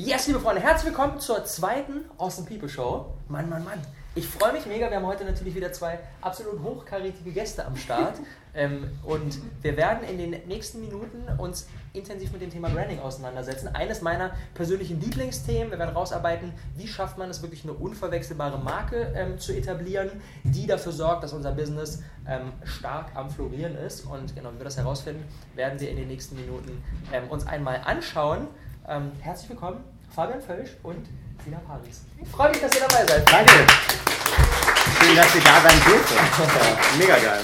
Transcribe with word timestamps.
Yes, 0.00 0.28
liebe 0.28 0.38
Freunde, 0.38 0.62
herzlich 0.62 0.92
willkommen 0.92 1.18
zur 1.18 1.44
zweiten 1.44 2.04
Awesome 2.18 2.46
People 2.46 2.68
Show. 2.68 3.06
Mann, 3.26 3.48
Mann, 3.48 3.64
Mann. 3.64 3.80
Ich 4.14 4.28
freue 4.28 4.52
mich 4.52 4.64
mega. 4.64 4.88
Wir 4.90 4.98
haben 4.98 5.06
heute 5.06 5.24
natürlich 5.24 5.56
wieder 5.56 5.72
zwei 5.72 5.98
absolut 6.20 6.62
hochkarätige 6.62 7.32
Gäste 7.32 7.66
am 7.66 7.74
Start. 7.74 8.14
ähm, 8.54 8.92
und 9.02 9.40
wir 9.60 9.76
werden 9.76 10.08
in 10.08 10.18
den 10.18 10.46
nächsten 10.46 10.78
Minuten 10.78 11.24
uns 11.38 11.66
intensiv 11.94 12.30
mit 12.30 12.42
dem 12.42 12.50
Thema 12.50 12.68
Branding 12.68 13.00
auseinandersetzen. 13.00 13.74
Eines 13.74 14.00
meiner 14.00 14.30
persönlichen 14.54 15.00
Lieblingsthemen. 15.00 15.72
Wir 15.72 15.80
werden 15.80 15.96
rausarbeiten, 15.96 16.52
wie 16.76 16.86
schafft 16.86 17.18
man 17.18 17.28
es 17.28 17.42
wirklich 17.42 17.64
eine 17.64 17.72
unverwechselbare 17.72 18.60
Marke 18.60 19.12
ähm, 19.16 19.40
zu 19.40 19.52
etablieren, 19.52 20.12
die 20.44 20.68
dafür 20.68 20.92
sorgt, 20.92 21.24
dass 21.24 21.32
unser 21.32 21.50
Business 21.50 22.04
ähm, 22.28 22.52
stark 22.62 23.16
am 23.16 23.30
Florieren 23.30 23.74
ist. 23.74 24.06
Und 24.06 24.36
genau, 24.36 24.52
wie 24.52 24.58
wir 24.58 24.64
das 24.64 24.76
herausfinden, 24.76 25.24
werden 25.56 25.80
wir 25.80 25.90
in 25.90 25.96
den 25.96 26.06
nächsten 26.06 26.36
Minuten 26.36 26.84
ähm, 27.12 27.28
uns 27.30 27.44
einmal 27.48 27.80
anschauen. 27.84 28.46
Ähm, 28.90 29.12
herzlich 29.20 29.50
willkommen, 29.50 29.84
Fabian 30.14 30.40
Völsch 30.40 30.70
und 30.82 31.06
Sina 31.44 31.58
Paris. 31.58 32.04
Ich 32.22 32.28
freue 32.28 32.48
mich, 32.48 32.60
dass 32.60 32.74
ihr 32.74 32.80
dabei 32.80 33.06
seid. 33.06 33.30
Danke. 33.30 33.52
Schön, 34.98 35.14
dass 35.14 35.34
ihr 35.34 35.42
da 35.42 35.60
sein 35.60 35.78
dürft. 35.86 36.14
Mega 36.98 37.18
geil. 37.18 37.42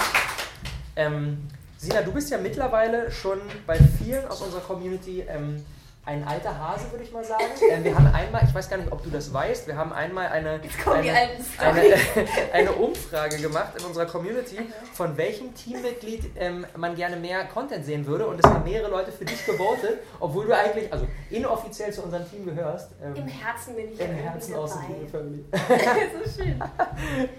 Ähm, 0.95 1.47
Sina, 1.77 2.01
du 2.01 2.11
bist 2.13 2.31
ja 2.31 2.39
mittlerweile 2.39 3.11
schon 3.11 3.39
bei 3.67 3.77
vielen 3.77 4.27
aus 4.27 4.41
unserer 4.41 4.61
Community 4.61 5.21
ähm, 5.21 5.63
ein 6.05 6.23
alter 6.27 6.57
Hase, 6.57 6.91
würde 6.91 7.03
ich 7.03 7.11
mal 7.11 7.23
sagen. 7.23 7.43
Ähm, 7.69 7.83
wir 7.83 7.95
haben 7.95 8.07
einmal, 8.07 8.43
ich 8.43 8.53
weiß 8.53 8.69
gar 8.69 8.77
nicht, 8.77 8.91
ob 8.91 9.03
du 9.03 9.09
das 9.09 9.33
weißt, 9.33 9.65
wir 9.65 9.75
haben 9.75 9.91
einmal 9.91 10.27
eine, 10.27 10.61
eine, 10.85 11.11
eine, 11.57 11.95
eine, 12.53 12.71
Umfrage 12.73 13.37
gemacht 13.37 13.73
in 13.79 13.85
unserer 13.85 14.05
Community, 14.05 14.59
von 14.93 15.17
welchem 15.17 15.53
Teammitglied 15.55 16.31
ähm, 16.37 16.65
man 16.77 16.95
gerne 16.95 17.15
mehr 17.15 17.45
Content 17.45 17.85
sehen 17.85 18.05
würde. 18.05 18.27
Und 18.27 18.39
es 18.43 18.49
haben 18.49 18.63
mehrere 18.63 18.91
Leute 18.91 19.11
für 19.11 19.25
dich 19.25 19.45
gewotet, 19.45 19.99
obwohl 20.19 20.45
du 20.45 20.55
eigentlich, 20.55 20.93
also 20.93 21.07
inoffiziell 21.31 21.91
zu 21.91 22.03
unserem 22.03 22.29
Team 22.29 22.45
gehörst. 22.45 22.91
Ähm, 23.03 23.15
Im 23.15 23.27
Herzen 23.27 23.75
bin 23.75 23.91
ich 23.91 23.99
Im 23.99 24.11
Herzen 24.11 24.55
aus 24.55 24.73
der 24.73 25.09
Family. 25.09 25.45
so 25.51 26.43
schön. 26.43 26.63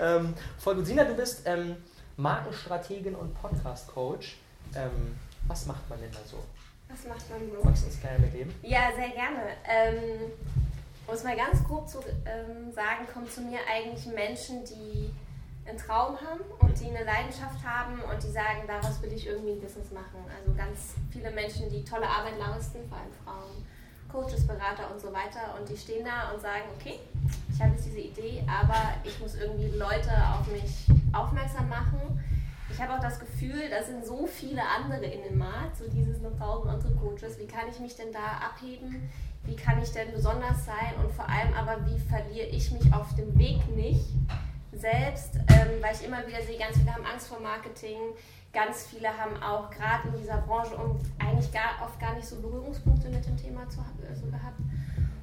ähm, 0.00 0.34
voll 0.58 0.74
gut. 0.74 0.86
Sina, 0.86 1.04
du 1.04 1.14
bist 1.14 1.42
ähm, 1.44 1.76
Markenstrategin 2.16 3.14
und 3.14 3.40
Podcast-Coach. 3.40 4.36
Ähm, 4.74 5.16
was 5.46 5.66
macht 5.66 5.88
man 5.88 6.00
denn 6.00 6.10
da 6.10 6.18
so? 6.28 6.38
Was 6.88 7.04
macht 7.06 7.30
man 7.30 7.50
so? 7.50 7.64
Magst 7.64 7.82
du 7.82 7.86
uns 7.86 8.00
gerne 8.00 8.18
mitgeben? 8.18 8.54
Ja, 8.62 8.90
sehr 8.94 9.10
gerne. 9.10 9.42
Ähm, 9.68 10.30
um 11.06 11.14
es 11.14 11.24
mal 11.24 11.36
ganz 11.36 11.62
grob 11.64 11.88
zu 11.88 11.98
ähm, 12.24 12.72
sagen, 12.72 13.06
kommen 13.12 13.28
zu 13.28 13.40
mir 13.42 13.58
eigentlich 13.70 14.06
Menschen, 14.06 14.64
die 14.64 15.10
einen 15.68 15.78
Traum 15.78 16.16
haben 16.20 16.40
und 16.60 16.78
die 16.80 16.86
eine 16.86 17.04
Leidenschaft 17.04 17.64
haben 17.64 18.00
und 18.00 18.22
die 18.22 18.30
sagen, 18.30 18.62
daraus 18.66 19.02
will 19.02 19.12
ich 19.12 19.26
irgendwie 19.26 19.52
ein 19.52 19.60
Business 19.60 19.90
machen. 19.90 20.24
Also 20.30 20.54
ganz 20.56 20.94
viele 21.10 21.30
Menschen, 21.32 21.68
die 21.70 21.84
tolle 21.84 22.06
Arbeit 22.08 22.38
leisten, 22.38 22.78
vor 22.88 22.98
allem 22.98 23.12
Frauen, 23.24 23.66
Coaches, 24.10 24.46
Berater 24.46 24.90
und 24.92 25.00
so 25.00 25.08
weiter. 25.12 25.58
Und 25.58 25.68
die 25.68 25.76
stehen 25.76 26.04
da 26.04 26.30
und 26.32 26.40
sagen, 26.40 26.64
okay, 26.78 27.00
ich 27.52 27.60
habe 27.60 27.72
jetzt 27.72 27.86
diese 27.86 27.98
Idee, 27.98 28.44
aber 28.46 28.94
ich 29.02 29.18
muss 29.18 29.34
irgendwie 29.34 29.76
Leute 29.76 30.10
auf 30.32 30.46
mich 30.46 30.86
aufmerksam 31.12 31.68
machen 31.68 32.22
ich 32.70 32.80
habe 32.80 32.94
auch 32.94 33.00
das 33.00 33.20
Gefühl, 33.20 33.70
da 33.70 33.82
sind 33.82 34.04
so 34.04 34.26
viele 34.26 34.62
andere 34.62 35.06
in 35.06 35.22
dem 35.22 35.38
Markt, 35.38 35.76
so 35.76 35.88
dieses 35.88 36.20
noch 36.20 36.36
tausend 36.36 36.72
andere 36.72 36.94
Coaches. 36.96 37.38
Wie 37.38 37.46
kann 37.46 37.68
ich 37.70 37.78
mich 37.78 37.94
denn 37.94 38.12
da 38.12 38.44
abheben? 38.44 39.08
Wie 39.44 39.54
kann 39.54 39.80
ich 39.80 39.92
denn 39.92 40.12
besonders 40.12 40.64
sein? 40.66 40.94
Und 41.00 41.12
vor 41.12 41.28
allem 41.28 41.54
aber, 41.54 41.86
wie 41.86 41.98
verliere 41.98 42.48
ich 42.48 42.72
mich 42.72 42.92
auf 42.92 43.14
dem 43.14 43.38
Weg 43.38 43.58
nicht 43.76 44.06
selbst? 44.72 45.36
Ähm, 45.36 45.80
weil 45.80 45.94
ich 45.94 46.04
immer 46.04 46.26
wieder 46.26 46.42
sehe, 46.42 46.58
ganz 46.58 46.76
viele 46.76 46.92
haben 46.92 47.04
Angst 47.04 47.28
vor 47.28 47.40
Marketing. 47.40 47.98
Ganz 48.52 48.86
viele 48.86 49.08
haben 49.08 49.40
auch 49.42 49.70
gerade 49.70 50.08
in 50.08 50.16
dieser 50.18 50.38
Branche 50.38 50.76
und 50.76 51.00
eigentlich 51.18 51.52
gar, 51.52 51.82
oft 51.84 52.00
gar 52.00 52.14
nicht 52.14 52.26
so 52.26 52.36
Berührungspunkte 52.40 53.08
mit 53.10 53.24
dem 53.26 53.36
Thema 53.36 53.68
zu, 53.68 53.78
also 54.08 54.26
gehabt. 54.26 54.58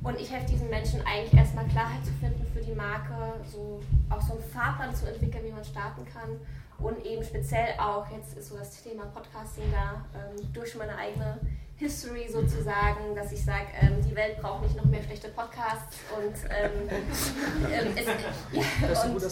Und 0.04 0.20
ich 0.20 0.32
helfe 0.32 0.48
diesen 0.48 0.70
Menschen 0.70 1.02
eigentlich 1.06 1.34
erstmal 1.34 1.66
Klarheit 1.66 2.04
zu 2.06 2.12
finden 2.14 2.46
für 2.54 2.62
die 2.62 2.74
Marke, 2.74 3.40
so 3.46 3.82
auch 4.10 4.22
so 4.22 4.34
einen 4.34 4.44
Fahrplan 4.44 4.94
zu 4.94 5.08
entwickeln, 5.08 5.46
wie 5.46 5.52
man 5.52 5.64
starten 5.64 6.06
kann 6.06 6.40
und 6.80 7.06
eben 7.06 7.24
speziell 7.24 7.76
auch, 7.80 8.10
jetzt 8.12 8.38
ist 8.38 8.50
so 8.50 8.58
das 8.58 8.82
Thema 8.84 9.06
Podcasting 9.06 9.72
da, 9.72 10.06
ähm, 10.18 10.54
durch 10.54 10.76
meine 10.76 10.96
eigene 10.96 11.40
History 11.78 12.28
sozusagen, 12.30 13.16
dass 13.16 13.32
ich 13.32 13.44
sage, 13.44 13.68
ähm, 13.82 14.02
die 14.08 14.16
Welt 14.16 14.40
braucht 14.42 14.64
nicht 14.64 14.76
noch 14.76 14.86
mehr 14.86 15.02
schlechte 15.04 15.30
Podcasts 15.30 15.98
und, 16.16 16.36
ähm, 16.50 16.90
ähm 17.72 17.94
es, 17.98 18.08
ja, 18.52 18.88
das 18.88 19.00
ist 19.00 19.06
ein 19.06 19.14
guter. 19.14 19.30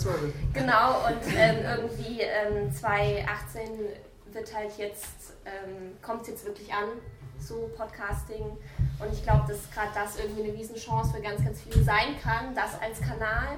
Genau, 0.54 1.08
und 1.08 1.36
ähm, 1.36 1.58
irgendwie 1.78 2.22
2018 2.72 3.62
ähm, 3.62 4.34
wird 4.34 4.56
halt 4.56 4.78
jetzt, 4.78 5.34
kommt 6.02 6.22
es 6.22 6.28
jetzt 6.30 6.46
wirklich 6.46 6.72
an, 6.74 6.88
so 7.42 7.70
Podcasting. 7.78 8.58
Und 9.00 9.14
ich 9.14 9.24
glaube, 9.24 9.46
dass 9.48 9.70
gerade 9.72 9.90
das 9.94 10.18
irgendwie 10.18 10.44
eine 10.44 10.54
Riesenchance 10.54 11.14
für 11.14 11.22
ganz, 11.22 11.44
ganz 11.44 11.62
viele 11.62 11.84
sein 11.84 12.20
kann, 12.22 12.54
das 12.56 12.80
als 12.82 13.02
Kanal. 13.02 13.58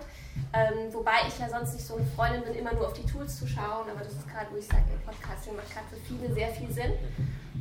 Ähm, 0.54 0.92
wobei 0.92 1.28
ich 1.28 1.38
ja 1.38 1.50
sonst 1.50 1.74
nicht 1.74 1.86
so 1.86 1.96
eine 1.96 2.06
Freundin 2.16 2.44
bin, 2.44 2.56
immer 2.56 2.74
nur 2.74 2.88
auf 2.88 2.94
die 2.94 3.06
Tools 3.06 3.38
zu 3.38 3.48
schauen, 3.48 3.90
aber 3.90 4.00
das 4.04 4.14
ist 4.14 4.28
gerade, 4.28 4.48
wo 4.52 4.58
ich 4.58 4.66
sage, 4.66 4.84
Podcasting 5.06 5.56
macht 5.56 5.72
gerade 5.72 5.86
für 5.90 6.00
viele 6.08 6.34
sehr 6.34 6.50
viel 6.50 6.72
Sinn. 6.72 6.94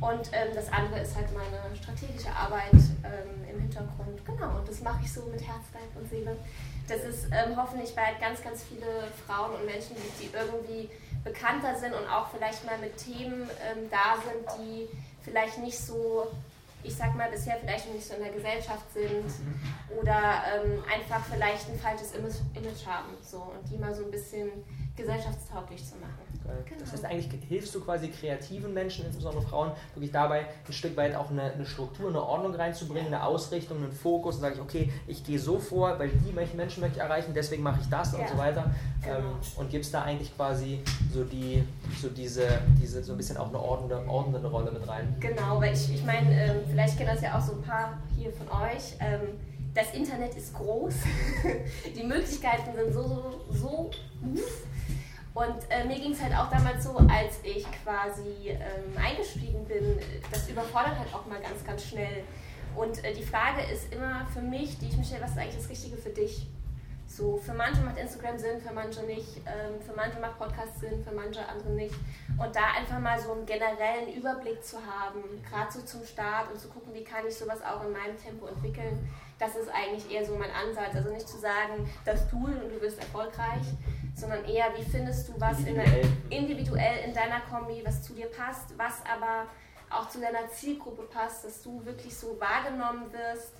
Und 0.01 0.31
ähm, 0.33 0.49
das 0.53 0.71
andere 0.71 0.99
ist 0.99 1.15
halt 1.15 1.27
meine 1.33 1.75
strategische 1.75 2.31
Arbeit 2.31 2.73
ähm, 2.73 3.45
im 3.49 3.61
Hintergrund. 3.61 4.25
Genau, 4.25 4.57
und 4.57 4.67
das 4.67 4.81
mache 4.81 4.99
ich 5.03 5.13
so 5.13 5.21
mit 5.31 5.41
Herz, 5.41 5.63
Leib 5.73 5.95
und 5.95 6.09
Seele. 6.09 6.35
Das 6.87 7.03
ist 7.03 7.27
ähm, 7.31 7.55
hoffentlich 7.55 7.95
bei 7.95 8.13
ganz, 8.19 8.43
ganz 8.43 8.63
viele 8.63 9.07
Frauen 9.25 9.55
und 9.55 9.65
Menschen 9.65 9.95
die 10.19 10.29
irgendwie 10.33 10.89
bekannter 11.23 11.75
sind 11.79 11.93
und 11.93 12.05
auch 12.07 12.27
vielleicht 12.29 12.65
mal 12.65 12.77
mit 12.79 12.97
Themen 12.97 13.49
ähm, 13.63 13.89
da 13.89 14.15
sind, 14.19 14.43
die 14.59 14.89
vielleicht 15.23 15.57
nicht 15.59 15.77
so 15.77 16.27
ich 16.83 16.95
sag 16.95 17.15
mal, 17.15 17.29
bisher 17.29 17.57
vielleicht 17.57 17.87
noch 17.87 17.93
nicht 17.93 18.05
so 18.05 18.13
in 18.15 18.23
der 18.23 18.33
Gesellschaft 18.33 18.91
sind 18.93 19.25
mhm. 19.25 19.97
oder 19.99 20.43
ähm, 20.53 20.83
einfach 20.93 21.23
vielleicht 21.31 21.69
ein 21.69 21.79
falsches 21.79 22.13
Image 22.13 22.85
haben 22.85 23.15
so, 23.23 23.37
und 23.37 23.69
die 23.71 23.77
mal 23.77 23.95
so 23.95 24.03
ein 24.03 24.11
bisschen 24.11 24.49
gesellschaftstauglich 24.95 25.83
zu 25.83 25.95
machen. 25.95 26.23
Genau. 26.65 26.79
Das 26.79 26.91
heißt, 26.91 27.05
eigentlich 27.05 27.29
hilfst 27.47 27.73
du 27.73 27.81
quasi 27.81 28.09
kreativen 28.09 28.73
Menschen, 28.73 29.05
insbesondere 29.05 29.43
Frauen, 29.43 29.71
wirklich 29.95 30.11
dabei, 30.11 30.45
ein 30.67 30.73
Stück 30.73 30.95
weit 30.97 31.15
auch 31.15 31.29
eine, 31.29 31.53
eine 31.53 31.65
Struktur, 31.65 32.09
eine 32.09 32.21
Ordnung 32.21 32.53
reinzubringen, 32.53 33.07
eine 33.07 33.23
Ausrichtung, 33.23 33.77
einen 33.77 33.91
Fokus 33.91 34.35
und 34.35 34.41
sage 34.41 34.55
ich, 34.55 34.61
okay, 34.61 34.91
ich 35.07 35.23
gehe 35.23 35.39
so 35.39 35.57
vor, 35.57 35.97
weil 35.97 36.09
die 36.09 36.31
Menschen 36.31 36.81
möchte 36.81 36.97
ich 36.97 37.01
erreichen, 37.01 37.33
deswegen 37.33 37.63
mache 37.63 37.79
ich 37.81 37.89
das 37.89 38.11
ja. 38.11 38.19
und 38.19 38.29
so 38.29 38.37
weiter. 38.37 38.71
Genau. 39.01 39.17
Ähm, 39.17 39.25
und 39.57 39.69
gibst 39.69 39.93
da 39.93 40.03
eigentlich 40.03 40.35
quasi 40.35 40.81
so 41.11 41.23
die, 41.23 41.63
so 41.99 42.09
diese, 42.09 42.61
diese, 42.79 43.03
so 43.03 43.13
ein 43.13 43.17
bisschen 43.17 43.37
auch 43.37 43.49
eine 43.49 43.59
ordnende, 43.59 44.07
ordnende 44.07 44.47
Rolle 44.47 44.71
mit 44.71 44.87
rein. 44.87 45.15
Genau, 45.19 45.59
weil 45.59 45.73
ich, 45.73 45.93
ich 45.93 46.03
meine, 46.03 46.29
ähm, 46.29 46.57
vielleicht 46.69 46.97
kennen 46.97 47.11
das 47.13 47.21
ja 47.21 47.37
auch 47.37 47.41
so 47.41 47.53
ein 47.53 47.61
paar 47.61 47.97
hier 48.15 48.31
von 48.31 48.47
euch. 48.49 48.95
Ähm, 48.99 49.39
das 49.73 49.93
Internet 49.93 50.35
ist 50.35 50.53
groß, 50.53 50.93
die 51.95 52.03
Möglichkeiten 52.03 52.75
sind 52.75 52.93
so, 52.93 53.07
so, 53.07 53.41
so 53.51 53.91
und 55.33 55.55
äh, 55.69 55.83
mir 55.85 55.99
ging 55.99 56.11
es 56.11 56.21
halt 56.21 56.35
auch 56.35 56.49
damals 56.49 56.83
so, 56.83 56.95
als 56.97 57.39
ich 57.43 57.65
quasi 57.83 58.49
ähm, 58.49 58.95
eingestiegen 58.95 59.65
bin, 59.65 59.99
das 60.31 60.47
überfordert 60.47 60.99
halt 60.99 61.13
auch 61.13 61.25
mal 61.25 61.41
ganz, 61.41 61.63
ganz 61.65 61.85
schnell. 61.85 62.23
Und 62.75 63.03
äh, 63.03 63.13
die 63.13 63.23
Frage 63.23 63.63
ist 63.71 63.91
immer 63.91 64.25
für 64.31 64.41
mich, 64.41 64.77
die 64.77 64.87
ich 64.87 64.97
mich 64.97 65.07
stelle, 65.07 65.23
was 65.23 65.31
ist 65.31 65.37
eigentlich 65.37 65.57
das 65.57 65.69
Richtige 65.69 65.97
für 65.97 66.09
dich? 66.09 66.47
So, 67.07 67.37
für 67.37 67.53
manche 67.53 67.81
macht 67.81 67.97
Instagram 67.97 68.37
Sinn, 68.37 68.59
für 68.59 68.73
manche 68.73 69.03
nicht. 69.03 69.37
Ähm, 69.45 69.81
für 69.85 69.95
manche 69.95 70.19
macht 70.19 70.37
Podcast 70.37 70.79
Sinn, 70.79 71.03
für 71.03 71.13
manche 71.13 71.47
andere 71.47 71.71
nicht. 71.71 71.95
Und 72.37 72.55
da 72.55 72.71
einfach 72.77 72.99
mal 72.99 73.19
so 73.19 73.33
einen 73.33 73.45
generellen 73.45 74.13
Überblick 74.15 74.63
zu 74.63 74.77
haben, 74.77 75.21
gerade 75.47 75.71
so 75.71 75.81
zum 75.81 76.03
Start 76.05 76.51
und 76.51 76.59
zu 76.59 76.69
gucken, 76.69 76.93
wie 76.93 77.03
kann 77.03 77.25
ich 77.27 77.35
sowas 77.35 77.59
auch 77.61 77.83
in 77.85 77.91
meinem 77.91 78.17
Tempo 78.17 78.47
entwickeln, 78.47 79.09
das 79.43 79.55
ist 79.55 79.69
eigentlich 79.69 80.09
eher 80.09 80.25
so 80.25 80.35
mein 80.35 80.51
Ansatz. 80.51 80.95
Also 80.95 81.09
nicht 81.09 81.27
zu 81.27 81.37
sagen, 81.37 81.89
das 82.05 82.29
Tool 82.29 82.51
und 82.51 82.69
du 82.69 82.81
wirst 82.81 82.99
erfolgreich, 82.99 83.65
sondern 84.15 84.45
eher, 84.45 84.67
wie 84.77 84.83
findest 84.83 85.27
du 85.27 85.33
was 85.37 85.59
individuell 85.59 86.01
in, 86.29 86.43
individuell 86.43 87.03
in 87.05 87.13
deiner 87.13 87.41
Kombi, 87.41 87.81
was 87.85 88.03
zu 88.03 88.13
dir 88.13 88.27
passt, 88.27 88.77
was 88.77 89.01
aber 89.05 89.47
auch 89.89 90.07
zu 90.07 90.21
deiner 90.21 90.49
Zielgruppe 90.49 91.03
passt, 91.03 91.43
dass 91.43 91.61
du 91.61 91.83
wirklich 91.85 92.15
so 92.15 92.39
wahrgenommen 92.39 93.11
wirst, 93.11 93.51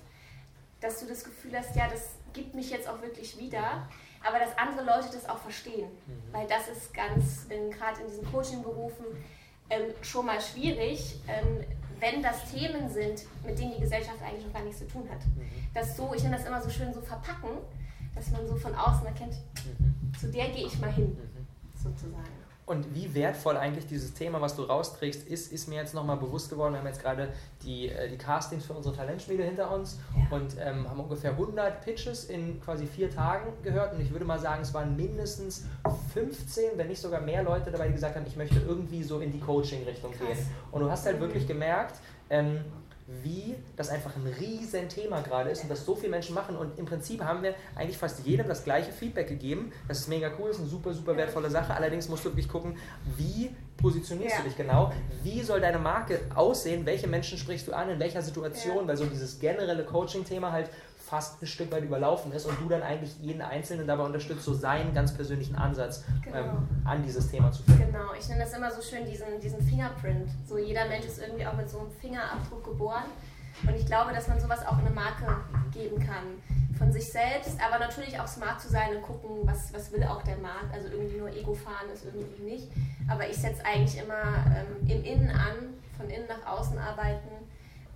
dass 0.80 1.00
du 1.00 1.06
das 1.06 1.22
Gefühl 1.22 1.56
hast, 1.56 1.76
ja, 1.76 1.88
das 1.88 2.10
gibt 2.32 2.54
mich 2.54 2.70
jetzt 2.70 2.88
auch 2.88 3.00
wirklich 3.02 3.38
wieder, 3.38 3.86
aber 4.26 4.38
dass 4.38 4.56
andere 4.56 4.84
Leute 4.84 5.08
das 5.12 5.28
auch 5.28 5.38
verstehen. 5.38 5.90
Mhm. 6.06 6.32
Weil 6.32 6.46
das 6.46 6.68
ist 6.68 6.94
ganz, 6.94 7.46
gerade 7.48 8.00
in 8.00 8.06
diesen 8.06 8.30
Coaching-Berufen, 8.32 9.04
ähm, 9.70 9.94
schon 10.02 10.26
mal 10.26 10.40
schwierig, 10.40 11.20
ähm, 11.28 11.64
wenn 12.00 12.22
das 12.22 12.50
Themen 12.50 12.88
sind, 12.88 13.24
mit 13.44 13.58
denen 13.58 13.72
die 13.72 13.80
Gesellschaft 13.80 14.22
eigentlich 14.22 14.46
noch 14.46 14.52
gar 14.52 14.62
nichts 14.62 14.78
zu 14.78 14.86
tun 14.86 15.08
hat. 15.10 15.24
Mhm. 15.26 15.42
Das 15.72 15.96
so, 15.96 16.12
ich 16.14 16.22
nenne 16.22 16.36
das 16.36 16.46
immer 16.46 16.62
so 16.62 16.70
schön 16.70 16.92
so 16.92 17.00
verpacken, 17.00 17.50
dass 18.14 18.30
man 18.30 18.46
so 18.46 18.56
von 18.56 18.74
außen 18.74 19.06
erkennt, 19.06 19.34
mhm. 19.64 20.12
zu 20.18 20.30
der 20.30 20.48
gehe 20.50 20.66
ich 20.66 20.78
mal 20.78 20.92
hin, 20.92 21.16
mhm. 21.16 21.46
sozusagen. 21.74 22.43
Und 22.66 22.94
wie 22.94 23.14
wertvoll 23.14 23.58
eigentlich 23.58 23.86
dieses 23.86 24.14
Thema, 24.14 24.40
was 24.40 24.56
du 24.56 24.62
rausträgst, 24.62 25.28
ist, 25.28 25.52
ist 25.52 25.68
mir 25.68 25.76
jetzt 25.76 25.92
nochmal 25.92 26.16
bewusst 26.16 26.48
geworden. 26.48 26.72
Wir 26.72 26.80
haben 26.80 26.86
jetzt 26.86 27.02
gerade 27.02 27.28
die, 27.62 27.88
äh, 27.88 28.08
die 28.08 28.16
Castings 28.16 28.64
für 28.64 28.72
unsere 28.72 28.96
Talentspiele 28.96 29.44
hinter 29.44 29.70
uns 29.70 29.98
ja. 30.16 30.34
und 30.34 30.56
ähm, 30.58 30.88
haben 30.88 31.00
ungefähr 31.00 31.32
100 31.32 31.84
Pitches 31.84 32.24
in 32.24 32.60
quasi 32.62 32.86
vier 32.86 33.10
Tagen 33.10 33.52
gehört. 33.62 33.92
Und 33.92 34.00
ich 34.00 34.10
würde 34.10 34.24
mal 34.24 34.38
sagen, 34.38 34.62
es 34.62 34.72
waren 34.72 34.96
mindestens 34.96 35.66
15, 36.14 36.76
wenn 36.76 36.88
nicht 36.88 37.02
sogar 37.02 37.20
mehr 37.20 37.42
Leute 37.42 37.70
dabei, 37.70 37.88
die 37.88 37.94
gesagt 37.94 38.16
haben, 38.16 38.26
ich 38.26 38.36
möchte 38.36 38.58
irgendwie 38.60 39.02
so 39.02 39.20
in 39.20 39.30
die 39.30 39.40
Coaching-Richtung 39.40 40.12
gehen. 40.12 40.38
Und 40.70 40.80
du 40.80 40.90
hast 40.90 41.04
halt 41.04 41.20
wirklich 41.20 41.46
gemerkt, 41.46 42.00
ähm, 42.30 42.64
wie 43.06 43.54
das 43.76 43.90
einfach 43.90 44.16
ein 44.16 44.26
riesen 44.26 44.88
Thema 44.88 45.20
gerade 45.20 45.50
ist 45.50 45.62
und 45.62 45.68
das 45.68 45.84
so 45.84 45.94
viele 45.94 46.10
Menschen 46.10 46.34
machen. 46.34 46.56
Und 46.56 46.78
im 46.78 46.86
Prinzip 46.86 47.22
haben 47.22 47.42
wir 47.42 47.54
eigentlich 47.74 47.98
fast 47.98 48.24
jedem 48.26 48.48
das 48.48 48.64
gleiche 48.64 48.92
Feedback 48.92 49.28
gegeben. 49.28 49.72
Das 49.88 50.00
ist 50.00 50.08
mega 50.08 50.30
cool, 50.38 50.50
ist 50.50 50.60
eine 50.60 50.68
super, 50.68 50.94
super 50.94 51.16
wertvolle 51.16 51.50
Sache. 51.50 51.74
Allerdings 51.74 52.08
musst 52.08 52.24
du 52.24 52.30
wirklich 52.30 52.48
gucken, 52.48 52.76
wie 53.16 53.50
positionierst 53.76 54.36
ja. 54.36 54.42
du 54.42 54.48
dich 54.48 54.56
genau? 54.56 54.92
Wie 55.22 55.42
soll 55.42 55.60
deine 55.60 55.78
Marke 55.78 56.20
aussehen? 56.34 56.86
Welche 56.86 57.06
Menschen 57.06 57.36
sprichst 57.36 57.68
du 57.68 57.72
an? 57.72 57.90
In 57.90 57.98
welcher 57.98 58.22
Situation? 58.22 58.78
Ja. 58.78 58.88
Weil 58.88 58.96
so 58.96 59.04
dieses 59.04 59.38
generelle 59.38 59.84
Coaching-Thema 59.84 60.52
halt 60.52 60.70
fast 61.14 61.40
ein 61.40 61.46
Stück 61.46 61.70
weit 61.70 61.84
überlaufen 61.84 62.32
ist 62.32 62.44
und 62.44 62.60
du 62.60 62.68
dann 62.68 62.82
eigentlich 62.82 63.16
jeden 63.20 63.40
Einzelnen 63.40 63.86
dabei 63.86 64.02
unterstützt, 64.02 64.42
so 64.42 64.52
seinen 64.52 64.92
ganz 64.92 65.14
persönlichen 65.14 65.54
Ansatz 65.54 66.02
genau. 66.22 66.38
ähm, 66.38 66.68
an 66.84 67.04
dieses 67.04 67.30
Thema 67.30 67.52
zu 67.52 67.62
finden. 67.62 67.92
Genau, 67.92 68.12
ich 68.18 68.28
nenne 68.28 68.42
das 68.42 68.52
immer 68.52 68.68
so 68.68 68.82
schön 68.82 69.06
diesen, 69.06 69.38
diesen 69.40 69.60
Fingerprint. 69.62 70.28
So 70.44 70.58
jeder 70.58 70.88
Mensch 70.88 71.06
ist 71.06 71.20
irgendwie 71.20 71.46
auch 71.46 71.52
mit 71.52 71.70
so 71.70 71.78
einem 71.78 71.90
Fingerabdruck 72.00 72.64
geboren 72.64 73.04
und 73.62 73.76
ich 73.76 73.86
glaube, 73.86 74.12
dass 74.12 74.26
man 74.26 74.40
sowas 74.40 74.66
auch 74.66 74.76
in 74.80 74.86
eine 74.86 74.90
Marke 74.90 75.24
geben 75.72 76.04
kann. 76.04 76.42
Von 76.76 76.90
sich 76.90 77.08
selbst, 77.12 77.60
aber 77.64 77.78
natürlich 77.78 78.18
auch 78.18 78.26
smart 78.26 78.60
zu 78.60 78.68
sein 78.68 78.96
und 78.96 79.02
gucken, 79.02 79.30
was, 79.44 79.72
was 79.72 79.92
will 79.92 80.02
auch 80.02 80.22
der 80.24 80.38
Markt. 80.38 80.74
Also 80.74 80.88
irgendwie 80.88 81.18
nur 81.18 81.28
Ego 81.28 81.54
fahren 81.54 81.88
ist 81.92 82.04
irgendwie 82.04 82.42
nicht. 82.42 82.68
Aber 83.08 83.28
ich 83.28 83.36
setze 83.36 83.64
eigentlich 83.64 84.02
immer 84.02 84.24
ähm, 84.48 84.88
im 84.88 85.04
Innen 85.04 85.30
an, 85.30 85.78
von 85.96 86.10
innen 86.10 86.26
nach 86.26 86.44
außen 86.44 86.76
arbeiten. 86.76 87.30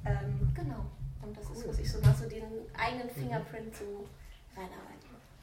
Ähm, 0.06 0.52
genau. 0.54 0.86
Und 1.28 1.36
das 1.36 1.58
ist, 1.58 1.69
was 1.69 1.78
ich 1.78 1.92
so 1.92 1.98
mache, 2.00 2.22
so 2.22 2.28
den 2.28 2.42
eigenen 2.75 3.10
Fingerprint 3.10 3.76
so 3.76 4.06
reinarbeiten. 4.56 4.88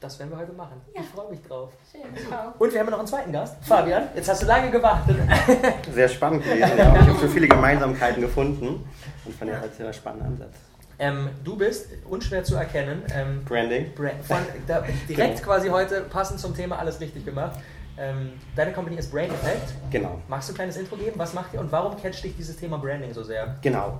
Das 0.00 0.18
werden 0.18 0.30
wir 0.30 0.38
heute 0.38 0.52
machen. 0.52 0.80
Ja. 0.92 1.00
Ich 1.00 1.06
freue 1.06 1.30
mich 1.30 1.40
drauf. 1.42 1.72
Schön, 1.90 2.02
ciao. 2.26 2.52
Und 2.58 2.72
wir 2.72 2.80
haben 2.80 2.90
noch 2.90 2.98
einen 2.98 3.06
zweiten 3.06 3.32
Gast. 3.32 3.56
Fabian, 3.62 4.08
jetzt 4.16 4.28
hast 4.28 4.42
du 4.42 4.46
lange 4.46 4.70
gewartet. 4.72 5.16
Sehr 5.94 6.08
spannend 6.08 6.42
gewesen. 6.42 6.76
Ja. 6.76 6.92
Ich 6.92 7.08
habe 7.08 7.20
schon 7.20 7.28
viele 7.30 7.46
Gemeinsamkeiten 7.46 8.20
gefunden 8.20 8.84
und 9.24 9.34
fand 9.36 9.52
ja. 9.52 9.60
ein 9.60 9.70
sehr 9.72 9.92
spannender 9.92 10.26
Ansatz. 10.26 10.56
Ähm, 10.98 11.30
du 11.44 11.56
bist 11.56 11.88
unschwer 12.08 12.42
zu 12.42 12.56
erkennen. 12.56 13.02
Ähm, 13.14 13.44
Branding. 13.44 13.94
Brand, 13.94 14.24
von, 14.24 14.38
da, 14.66 14.80
direkt 15.08 15.36
genau. 15.36 15.46
quasi 15.46 15.68
heute 15.68 16.02
passend 16.02 16.40
zum 16.40 16.54
Thema 16.54 16.78
alles 16.78 17.00
richtig 17.00 17.24
gemacht. 17.24 17.60
Ähm, 17.96 18.32
deine 18.56 18.72
Company 18.72 18.96
ist 18.96 19.12
Brain 19.12 19.30
Effect. 19.30 19.72
Genau. 19.90 20.20
Magst 20.28 20.48
du 20.48 20.52
ein 20.52 20.56
kleines 20.56 20.76
Intro 20.76 20.96
geben? 20.96 21.12
Was 21.16 21.32
macht 21.32 21.54
ihr 21.54 21.60
und 21.60 21.70
warum 21.70 21.96
catcht 21.96 22.24
dich 22.24 22.36
dieses 22.36 22.56
Thema 22.56 22.76
Branding 22.76 23.14
so 23.14 23.22
sehr? 23.22 23.56
Genau. 23.62 23.98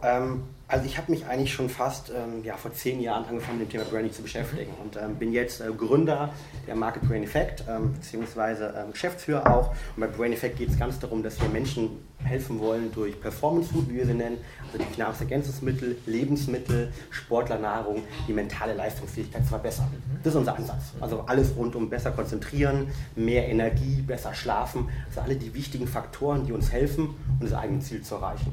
Also 0.69 0.85
ich 0.85 0.99
habe 0.99 1.13
mich 1.13 1.27
eigentlich 1.27 1.53
schon 1.53 1.69
fast 1.69 2.11
ähm, 2.11 2.43
ja, 2.43 2.57
vor 2.57 2.73
zehn 2.73 3.01
Jahren 3.01 3.25
angefangen, 3.27 3.61
mit 3.61 3.69
dem 3.69 3.79
Thema 3.79 3.85
Branding 3.85 4.13
zu 4.13 4.23
beschäftigen 4.23 4.73
mhm. 4.73 4.83
und 4.83 4.97
ähm, 4.97 5.15
bin 5.15 5.33
jetzt 5.33 5.61
äh, 5.61 5.71
Gründer 5.71 6.31
der 6.67 6.75
Marke 6.75 6.99
Brain 6.99 7.23
Effect, 7.23 7.63
ähm, 7.69 7.93
beziehungsweise 7.93 8.75
ähm, 8.77 8.91
Geschäftsführer 8.91 9.49
auch. 9.49 9.71
Und 9.95 10.01
bei 10.01 10.09
Brain 10.09 10.33
Effect 10.33 10.59
geht 10.59 10.71
es 10.71 10.79
ganz 10.79 10.99
darum, 10.99 11.23
dass 11.23 11.41
wir 11.41 11.49
Menschen 11.51 11.91
helfen 12.25 12.59
wollen 12.59 12.91
durch 12.93 13.21
Performance 13.21 13.73
Food, 13.73 13.89
wie 13.89 13.95
wir 13.95 14.07
sie 14.07 14.15
nennen, 14.15 14.39
also 14.73 14.85
die 14.85 14.99
Nahrungsergänzungsmittel, 14.99 15.99
Lebensmittel, 16.07 16.93
Sportlernahrung, 17.11 18.03
die 18.27 18.33
mentale 18.33 18.75
Leistungsfähigkeit 18.75 19.45
zu 19.45 19.51
verbessern. 19.51 19.87
Mhm. 19.93 20.19
Das 20.25 20.33
ist 20.33 20.39
unser 20.39 20.57
Ansatz. 20.57 20.95
Also 21.01 21.21
alles 21.21 21.55
rund 21.57 21.77
um 21.77 21.89
besser 21.89 22.11
konzentrieren, 22.11 22.89
mehr 23.15 23.49
Energie, 23.49 24.03
besser 24.03 24.35
schlafen, 24.35 24.89
also 25.07 25.21
alle 25.21 25.37
die 25.37 25.55
wichtigen 25.55 25.87
Faktoren, 25.87 26.45
die 26.45 26.51
uns 26.51 26.73
helfen, 26.73 27.15
unser 27.39 27.61
eigenes 27.61 27.87
Ziel 27.87 28.03
zu 28.03 28.17
erreichen. 28.17 28.53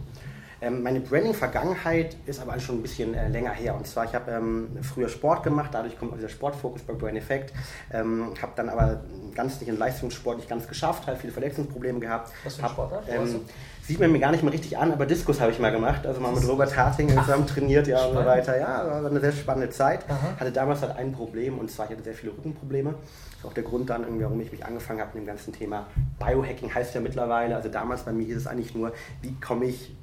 Ähm, 0.64 0.82
meine 0.82 1.02
Branding-Vergangenheit 1.02 2.16
ist 2.26 2.42
aber 2.42 2.58
schon 2.60 2.78
ein 2.78 2.82
bisschen 2.82 3.14
äh, 3.14 3.28
länger 3.28 3.52
her. 3.52 3.76
Und 3.76 3.86
zwar, 3.86 4.06
ich 4.06 4.16
habe 4.16 4.32
ähm, 4.32 4.70
früher 4.82 5.10
Sport 5.10 5.44
gemacht, 5.44 5.72
dadurch 5.74 5.98
kommt 6.00 6.14
auch 6.14 6.16
dieser 6.16 6.30
Sportfokus 6.30 6.82
bei 6.84 6.94
Brain 6.94 7.18
Effect. 7.18 7.54
Ähm, 7.92 8.34
habe 8.42 8.54
dann 8.56 8.70
aber 8.70 9.02
ganz 9.36 9.60
nicht 9.60 9.68
in 9.68 9.78
Leistungssport 9.78 10.38
nicht 10.38 10.50
ganz 10.50 10.68
geschafft, 10.68 11.06
halt 11.08 11.18
viele 11.18 11.34
Verletzungsprobleme 11.34 12.00
gehabt. 12.00 12.32
Was 12.46 12.56
für 12.56 12.64
ein 12.64 12.70
Sportart? 12.70 13.04
Ähm, 13.10 13.42
sieht 13.82 14.00
man 14.00 14.12
mir 14.12 14.20
gar 14.20 14.32
nicht 14.32 14.44
mehr 14.44 14.54
richtig 14.54 14.78
an, 14.78 14.94
aber 14.94 15.06
Diskus 15.06 15.42
habe 15.42 15.52
ich 15.52 15.60
mal 15.60 15.72
gemacht. 15.72 16.06
Also 16.06 16.22
mal 16.22 16.32
mit 16.32 16.48
Robert 16.48 16.76
Harting 16.78 17.10
zusammen 17.10 17.46
trainiert, 17.46 17.88
ja 17.88 18.06
und 18.06 18.18
so 18.18 18.26
weiter. 18.26 18.58
Ja, 18.58 18.88
war 18.88 19.06
eine 19.06 19.20
sehr 19.20 19.34
spannende 19.34 19.70
Zeit. 19.70 20.06
Aha. 20.10 20.40
Hatte 20.40 20.52
damals 20.54 20.82
halt 20.82 20.96
ein 20.96 21.12
Problem 21.12 21.60
und 21.60 21.70
zwar, 21.70 21.88
ich 21.88 21.92
hatte 21.92 22.04
sehr 22.04 22.14
viele 22.14 22.32
Rückenprobleme. 22.32 22.92
Das 22.92 23.40
ist 23.40 23.46
auch 23.46 23.54
der 23.54 23.64
Grund 23.64 23.90
dann, 23.90 24.06
warum 24.22 24.40
ich 24.40 24.52
mich 24.52 24.66
angefangen 24.66 25.02
habe 25.02 25.12
mit 25.14 25.24
dem 25.24 25.28
ganzen 25.28 25.52
Thema 25.52 25.88
Biohacking 26.20 26.74
heißt 26.74 26.96
ja 26.96 27.02
mittlerweile. 27.02 27.58
Also 27.58 27.68
damals 27.68 28.04
bei 28.04 28.14
mir 28.14 28.26
hieß 28.26 28.38
es 28.38 28.48
eigentlich 28.48 28.74
nur, 28.74 28.94
wie 29.22 29.36
komme 29.42 29.66
ich 29.66 29.94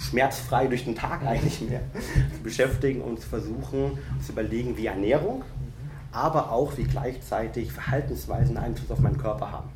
schmerzfrei 0.00 0.66
durch 0.66 0.84
den 0.84 0.96
Tag 0.96 1.22
eigentlich 1.24 1.60
mehr 1.60 1.82
zu 2.34 2.42
beschäftigen 2.42 3.02
und 3.02 3.20
zu 3.20 3.28
versuchen, 3.28 3.98
zu 4.24 4.32
überlegen, 4.32 4.76
wie 4.76 4.86
Ernährung, 4.86 5.44
aber 6.10 6.50
auch 6.50 6.76
wie 6.76 6.84
gleichzeitig 6.84 7.70
Verhaltensweisen 7.70 8.56
Einfluss 8.56 8.90
auf 8.90 8.98
meinen 8.98 9.18
Körper 9.18 9.52
haben. 9.52 9.68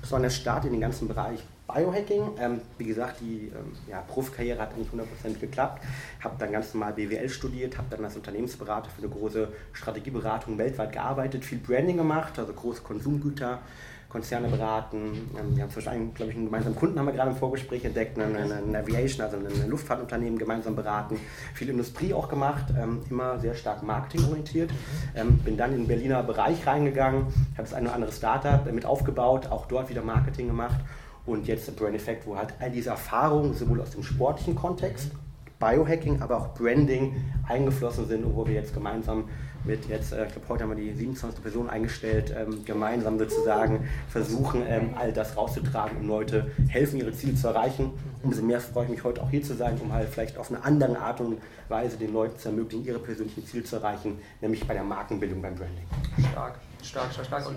Das 0.00 0.10
war 0.12 0.20
der 0.20 0.30
Start 0.30 0.64
in 0.64 0.72
den 0.72 0.80
ganzen 0.80 1.06
Bereich 1.06 1.40
Biohacking. 1.72 2.22
Ähm, 2.38 2.60
wie 2.78 2.84
gesagt, 2.84 3.20
die 3.20 3.52
ähm, 3.54 3.72
ja, 3.88 4.00
Profikarriere 4.00 4.60
hat 4.60 4.76
nicht 4.76 4.90
100% 4.92 5.38
geklappt. 5.38 5.84
Habe 6.22 6.34
dann 6.38 6.52
ganz 6.52 6.74
normal 6.74 6.94
BWL 6.94 7.28
studiert, 7.28 7.78
habe 7.78 7.88
dann 7.90 8.04
als 8.04 8.16
Unternehmensberater 8.16 8.90
für 8.90 9.02
eine 9.02 9.12
große 9.12 9.48
Strategieberatung 9.72 10.58
weltweit 10.58 10.92
gearbeitet, 10.92 11.44
viel 11.44 11.58
Branding 11.58 11.98
gemacht, 11.98 12.38
also 12.38 12.52
große 12.52 12.82
Konsumgüter 12.82 13.60
Konzerne 14.10 14.48
beraten. 14.48 15.30
Ähm, 15.38 15.56
wir 15.56 15.62
haben 15.62 15.70
zum 15.70 15.84
Beispiel, 15.84 16.08
glaube 16.14 16.32
ich, 16.32 16.36
einen 16.36 16.46
gemeinsamen 16.46 16.76
Kunden 16.76 16.98
haben 16.98 17.06
wir 17.06 17.12
gerade 17.12 17.30
im 17.30 17.36
Vorgespräch 17.36 17.84
entdeckt, 17.84 18.18
eine, 18.18 18.78
Aviation, 18.78 19.24
also 19.24 19.36
ein 19.36 19.70
Luftfahrtunternehmen 19.70 20.38
gemeinsam 20.38 20.74
beraten. 20.74 21.18
Viel 21.54 21.70
Industrie 21.70 22.12
auch 22.12 22.28
gemacht, 22.28 22.66
ähm, 22.78 23.00
immer 23.08 23.38
sehr 23.38 23.54
stark 23.54 23.82
marketingorientiert. 23.82 24.70
Ähm, 25.14 25.38
bin 25.38 25.56
dann 25.56 25.72
in 25.72 25.78
den 25.78 25.86
Berliner 25.86 26.22
Bereich 26.22 26.66
reingegangen, 26.66 27.22
habe 27.22 27.62
das 27.62 27.72
eine 27.72 27.86
oder 27.86 27.94
andere 27.94 28.12
Startup 28.12 28.70
mit 28.70 28.84
aufgebaut, 28.84 29.46
auch 29.48 29.66
dort 29.66 29.88
wieder 29.88 30.02
Marketing 30.02 30.48
gemacht. 30.48 30.80
Und 31.24 31.46
jetzt 31.46 31.74
Brand 31.76 31.94
Effect, 31.94 32.26
wo 32.26 32.36
halt 32.36 32.52
all 32.58 32.70
diese 32.70 32.90
Erfahrungen 32.90 33.54
sowohl 33.54 33.80
aus 33.80 33.90
dem 33.90 34.02
sportlichen 34.02 34.56
Kontext, 34.56 35.12
Biohacking, 35.60 36.22
aber 36.22 36.38
auch 36.38 36.54
Branding 36.54 37.14
eingeflossen 37.46 38.08
sind 38.08 38.24
und 38.24 38.34
wo 38.34 38.46
wir 38.46 38.54
jetzt 38.54 38.74
gemeinsam 38.74 39.24
mit 39.64 39.86
jetzt, 39.88 40.12
äh, 40.12 40.26
ich 40.26 40.32
glaube, 40.32 40.48
heute 40.48 40.62
haben 40.64 40.70
wir 40.70 40.76
die 40.76 40.92
27. 40.92 41.42
Person 41.42 41.68
eingestellt, 41.68 42.34
ähm, 42.36 42.64
gemeinsam 42.64 43.18
sozusagen 43.18 43.88
versuchen, 44.08 44.62
ähm, 44.66 44.94
all 44.96 45.12
das 45.12 45.36
rauszutragen, 45.36 45.98
um 45.98 46.08
Leute 46.08 46.50
helfen, 46.68 46.98
ihre 46.98 47.12
Ziele 47.12 47.34
zu 47.34 47.48
erreichen. 47.48 47.92
Umso 48.22 48.42
mehr 48.42 48.60
freue 48.60 48.84
ich 48.84 48.90
mich 48.90 49.04
heute 49.04 49.22
auch 49.22 49.30
hier 49.30 49.42
zu 49.42 49.54
sein, 49.54 49.78
um 49.82 49.92
halt 49.92 50.08
vielleicht 50.08 50.38
auf 50.38 50.50
eine 50.50 50.62
andere 50.64 50.98
Art 50.98 51.20
und 51.20 51.38
Weise 51.68 51.96
den 51.96 52.12
Leuten 52.12 52.38
zu 52.38 52.48
ermöglichen, 52.48 52.84
ihre 52.84 52.98
persönlichen 52.98 53.46
Ziele 53.46 53.64
zu 53.64 53.76
erreichen, 53.76 54.18
nämlich 54.40 54.66
bei 54.66 54.74
der 54.74 54.84
Markenbildung 54.84 55.40
beim 55.40 55.54
Branding. 55.54 55.84
Stark, 56.30 56.58
stark, 56.82 57.12
stark, 57.12 57.26
stark. 57.26 57.48
Und 57.48 57.56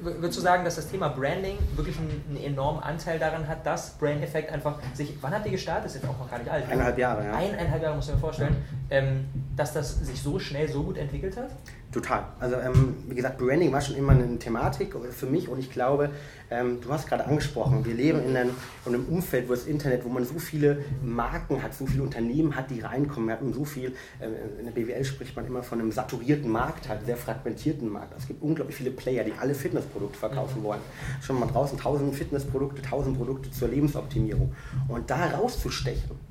würdest 0.00 0.38
du 0.38 0.42
sagen, 0.42 0.64
dass 0.64 0.76
das 0.76 0.88
Thema 0.88 1.08
Branding 1.08 1.58
wirklich 1.74 1.98
einen, 1.98 2.24
einen 2.28 2.44
enormen 2.44 2.82
Anteil 2.82 3.18
daran 3.18 3.46
hat, 3.48 3.66
dass 3.66 3.90
Brain 3.98 4.22
Effect 4.22 4.50
einfach 4.50 4.78
sich. 4.94 5.14
Wann 5.20 5.32
habt 5.32 5.46
ihr 5.46 5.52
gestartet? 5.52 5.86
Ist 5.86 5.94
jetzt 5.94 6.08
auch 6.08 6.18
noch 6.18 6.30
gar 6.30 6.38
nicht 6.38 6.50
alt. 6.50 6.64
Eineinhalb 6.70 6.98
Jahre, 6.98 7.24
ja. 7.24 7.32
Eineinhalb 7.32 7.82
Jahre, 7.82 7.96
muss 7.96 8.08
ich 8.08 8.14
mir 8.14 8.20
vorstellen. 8.20 8.56
Ähm, 8.90 9.26
dass 9.56 9.72
das 9.72 10.00
sich 10.00 10.20
so 10.20 10.38
schnell 10.38 10.68
so 10.68 10.82
gut 10.82 10.96
entwickelt 10.96 11.36
hat? 11.36 11.50
Total. 11.92 12.24
Also 12.40 12.56
ähm, 12.56 12.96
wie 13.06 13.14
gesagt, 13.14 13.36
Branding 13.36 13.70
war 13.70 13.82
schon 13.82 13.96
immer 13.96 14.12
eine 14.12 14.38
Thematik 14.38 14.96
für 15.10 15.26
mich 15.26 15.48
und 15.50 15.58
ich 15.58 15.70
glaube, 15.70 16.08
ähm, 16.50 16.80
du 16.80 16.90
hast 16.90 17.06
gerade 17.06 17.26
angesprochen, 17.26 17.84
wir 17.84 17.92
leben 17.92 18.24
in 18.24 18.34
einem, 18.34 18.50
in 18.86 18.94
einem, 18.94 19.04
Umfeld, 19.08 19.46
wo 19.46 19.52
das 19.52 19.66
Internet, 19.66 20.02
wo 20.02 20.08
man 20.08 20.24
so 20.24 20.38
viele 20.38 20.82
Marken 21.02 21.62
hat, 21.62 21.74
so 21.74 21.84
viele 21.84 22.02
Unternehmen 22.02 22.56
hat, 22.56 22.70
die 22.70 22.80
reinkommen. 22.80 23.28
Wir 23.28 23.36
haben 23.36 23.52
so 23.52 23.66
viel, 23.66 23.94
äh, 24.20 24.58
in 24.58 24.64
der 24.64 24.72
BWL 24.72 25.04
spricht 25.04 25.36
man 25.36 25.46
immer 25.46 25.62
von 25.62 25.80
einem 25.80 25.92
saturierten 25.92 26.50
Markt, 26.50 26.88
halt 26.88 27.04
sehr 27.04 27.18
fragmentierten 27.18 27.90
Markt. 27.90 28.14
Es 28.16 28.26
gibt 28.26 28.42
unglaublich 28.42 28.76
viele 28.76 28.90
Player, 28.90 29.22
die 29.24 29.32
alle 29.38 29.54
Fitnessprodukte 29.54 30.18
verkaufen 30.18 30.60
mhm. 30.60 30.64
wollen. 30.64 30.80
Schon 31.20 31.38
mal 31.38 31.46
draußen 31.46 31.76
tausend 31.76 32.14
Fitnessprodukte, 32.14 32.80
tausend 32.80 33.18
Produkte 33.18 33.50
zur 33.50 33.68
Lebensoptimierung. 33.68 34.54
Und 34.88 35.10
da 35.10 35.26
rauszustechen, 35.26 36.21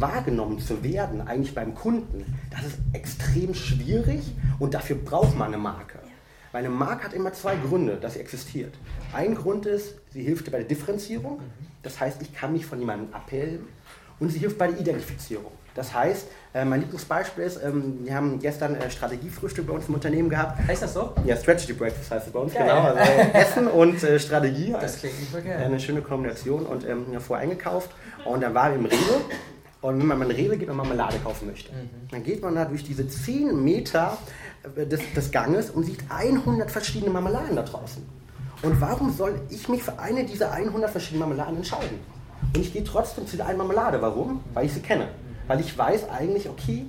wahrgenommen 0.00 0.58
zu 0.60 0.82
werden, 0.82 1.26
eigentlich 1.26 1.54
beim 1.54 1.74
Kunden, 1.74 2.24
das 2.50 2.64
ist 2.64 2.78
extrem 2.92 3.54
schwierig 3.54 4.20
und 4.58 4.74
dafür 4.74 4.96
braucht 4.96 5.36
man 5.36 5.48
eine 5.48 5.58
Marke. 5.58 5.98
Weil 6.52 6.64
eine 6.64 6.74
Marke 6.74 7.04
hat 7.04 7.12
immer 7.12 7.32
zwei 7.32 7.56
Gründe, 7.56 7.96
dass 7.96 8.14
sie 8.14 8.20
existiert. 8.20 8.74
Ein 9.12 9.34
Grund 9.34 9.66
ist, 9.66 9.94
sie 10.12 10.22
hilft 10.22 10.50
bei 10.50 10.58
der 10.58 10.66
Differenzierung, 10.66 11.40
das 11.82 12.00
heißt, 12.00 12.22
ich 12.22 12.34
kann 12.34 12.52
mich 12.52 12.66
von 12.66 12.78
jemandem 12.78 13.12
abheben 13.14 13.68
und 14.20 14.30
sie 14.30 14.38
hilft 14.38 14.58
bei 14.58 14.68
der 14.68 14.80
Identifizierung. 14.80 15.52
Das 15.74 15.92
heißt, 15.92 16.26
äh, 16.54 16.64
mein 16.64 16.80
Lieblingsbeispiel 16.80 17.44
ist, 17.44 17.62
ähm, 17.62 17.98
wir 18.02 18.14
haben 18.14 18.38
gestern 18.40 18.76
äh, 18.76 18.90
Strategiefrühstück 18.90 19.66
bei 19.66 19.74
uns 19.74 19.88
im 19.88 19.94
Unternehmen 19.94 20.30
gehabt. 20.30 20.66
Heißt 20.66 20.82
das 20.82 20.94
so? 20.94 21.12
Ja, 21.26 21.36
Strategy 21.36 21.74
Breakfast 21.74 22.10
heißt 22.10 22.26
es 22.28 22.32
bei 22.32 22.38
uns, 22.38 22.54
Geil. 22.54 22.62
genau. 22.62 22.80
Also 22.80 22.98
Essen 23.34 23.66
und 23.66 24.02
äh, 24.02 24.18
Strategie. 24.18 24.72
Das 24.72 24.98
klingt 24.98 25.20
nicht 25.20 25.30
verkehrt. 25.30 25.60
Eine 25.60 25.78
schöne 25.78 26.00
Kombination 26.00 26.64
und 26.64 26.88
ähm, 26.88 27.04
vorher 27.20 27.44
eingekauft. 27.44 27.90
Und 28.24 28.42
dann 28.42 28.54
waren 28.54 28.72
wir 28.72 28.78
im 28.78 28.86
Rewe 28.86 29.20
und 29.86 30.00
wenn 30.00 30.18
man 30.18 30.30
in 30.30 30.36
Rewe 30.36 30.56
geht 30.56 30.68
und 30.68 30.76
Marmelade 30.76 31.18
kaufen 31.18 31.46
möchte, 31.46 31.72
mhm. 31.72 32.08
dann 32.10 32.24
geht 32.24 32.42
man 32.42 32.54
da 32.54 32.64
durch 32.64 32.82
diese 32.82 33.06
10 33.06 33.62
Meter 33.62 34.18
äh, 34.76 34.84
des, 34.86 35.00
des 35.14 35.30
Ganges 35.30 35.70
und 35.70 35.84
sieht 35.84 36.00
100 36.08 36.70
verschiedene 36.70 37.10
Marmeladen 37.10 37.56
da 37.56 37.62
draußen. 37.62 38.02
Und 38.62 38.80
warum 38.80 39.12
soll 39.12 39.40
ich 39.50 39.68
mich 39.68 39.82
für 39.82 39.98
eine 39.98 40.24
dieser 40.24 40.52
100 40.52 40.90
verschiedenen 40.90 41.20
Marmeladen 41.20 41.56
entscheiden? 41.58 42.00
Und 42.54 42.60
ich 42.60 42.72
gehe 42.72 42.82
trotzdem 42.82 43.26
zu 43.26 43.36
der 43.36 43.46
einen 43.46 43.58
Marmelade. 43.58 44.00
Warum? 44.02 44.42
Weil 44.54 44.66
ich 44.66 44.72
sie 44.72 44.80
kenne. 44.80 45.08
Weil 45.46 45.60
ich 45.60 45.76
weiß 45.76 46.08
eigentlich, 46.08 46.48
okay, 46.48 46.86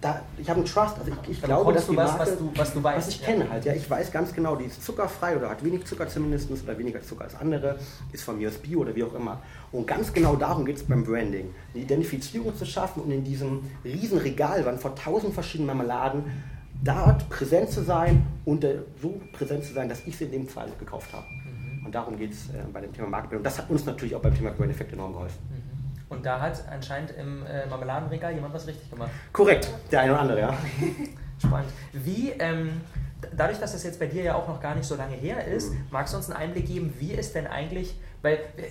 da, 0.00 0.22
ich 0.38 0.48
habe 0.48 0.58
einen 0.60 0.68
Trust. 0.68 0.98
Also 0.98 1.10
ich, 1.10 1.30
ich 1.30 1.40
Da 1.40 1.46
glaube, 1.46 1.72
dass 1.72 1.86
die 1.86 1.96
was, 1.96 2.10
Marke, 2.10 2.30
was 2.30 2.38
du, 2.38 2.52
was 2.54 2.72
du 2.74 2.82
weißt. 2.82 2.98
was 2.98 3.08
ich 3.08 3.22
kenne 3.22 3.48
halt, 3.48 3.64
ja, 3.64 3.72
ich 3.72 3.88
weiß 3.88 4.12
ganz 4.12 4.32
genau, 4.32 4.56
die 4.56 4.66
ist 4.66 4.84
zuckerfrei 4.84 5.36
oder 5.36 5.50
hat 5.50 5.64
wenig 5.64 5.84
Zucker 5.84 6.08
zumindest 6.08 6.50
oder 6.50 6.78
weniger 6.78 7.02
Zucker 7.02 7.24
als 7.24 7.34
andere, 7.36 7.78
ist 8.12 8.24
von 8.24 8.38
mir 8.38 8.48
aus 8.48 8.58
Bio 8.58 8.80
oder 8.80 8.94
wie 8.94 9.04
auch 9.04 9.14
immer. 9.14 9.40
Und 9.72 9.86
ganz 9.86 10.12
genau 10.12 10.36
darum 10.36 10.64
geht 10.64 10.76
es 10.76 10.82
beim 10.82 11.04
Branding. 11.04 11.54
Die 11.74 11.80
Identifizierung 11.80 12.54
zu 12.56 12.66
schaffen 12.66 13.02
und 13.02 13.10
in 13.10 13.24
diesem 13.24 13.60
riesen 13.84 14.18
Regalwand 14.18 14.80
vor 14.80 14.94
tausend 14.94 15.34
verschiedenen 15.34 15.68
Marmeladen 15.68 16.24
dort 16.84 17.28
präsent 17.30 17.70
zu 17.70 17.82
sein 17.82 18.26
und 18.44 18.62
äh, 18.64 18.80
so 19.00 19.20
präsent 19.32 19.64
zu 19.64 19.72
sein, 19.72 19.88
dass 19.88 20.06
ich 20.06 20.16
sie 20.16 20.24
in 20.24 20.32
dem 20.32 20.48
Fall 20.48 20.68
gekauft 20.78 21.12
habe. 21.12 21.24
Und 21.84 21.94
darum 21.94 22.18
geht 22.18 22.32
es 22.32 22.48
äh, 22.48 22.58
bei 22.72 22.80
dem 22.80 22.92
Thema 22.92 23.08
Marketing. 23.08 23.38
Und 23.38 23.44
das 23.44 23.58
hat 23.58 23.70
uns 23.70 23.86
natürlich 23.86 24.14
auch 24.14 24.20
beim 24.20 24.34
Thema 24.34 24.50
Brand 24.50 24.72
Effect 24.72 24.92
enorm 24.92 25.12
geholfen. 25.12 25.38
Und 26.08 26.24
da 26.24 26.40
hat 26.40 26.62
anscheinend 26.70 27.10
im 27.12 27.44
äh, 27.46 27.66
Marmeladenregal 27.66 28.32
jemand 28.34 28.54
was 28.54 28.66
richtig 28.66 28.88
gemacht. 28.90 29.10
Korrekt, 29.32 29.68
der 29.90 30.00
eine 30.00 30.12
oder 30.12 30.20
andere, 30.20 30.40
ja. 30.40 30.54
Spannend. 31.44 31.68
Wie, 31.92 32.30
ähm, 32.38 32.80
dadurch, 33.36 33.58
dass 33.58 33.72
das 33.72 33.82
jetzt 33.82 33.98
bei 33.98 34.06
dir 34.06 34.22
ja 34.22 34.34
auch 34.36 34.46
noch 34.46 34.60
gar 34.60 34.74
nicht 34.74 34.86
so 34.86 34.94
lange 34.94 35.16
her 35.16 35.44
ist, 35.46 35.70
Mhm. 35.72 35.86
magst 35.90 36.12
du 36.14 36.18
uns 36.18 36.30
einen 36.30 36.36
Einblick 36.38 36.66
geben, 36.66 36.94
wie 36.98 37.12
ist 37.12 37.34
denn 37.34 37.46
eigentlich, 37.46 37.98
weil 38.22 38.34
äh, 38.56 38.68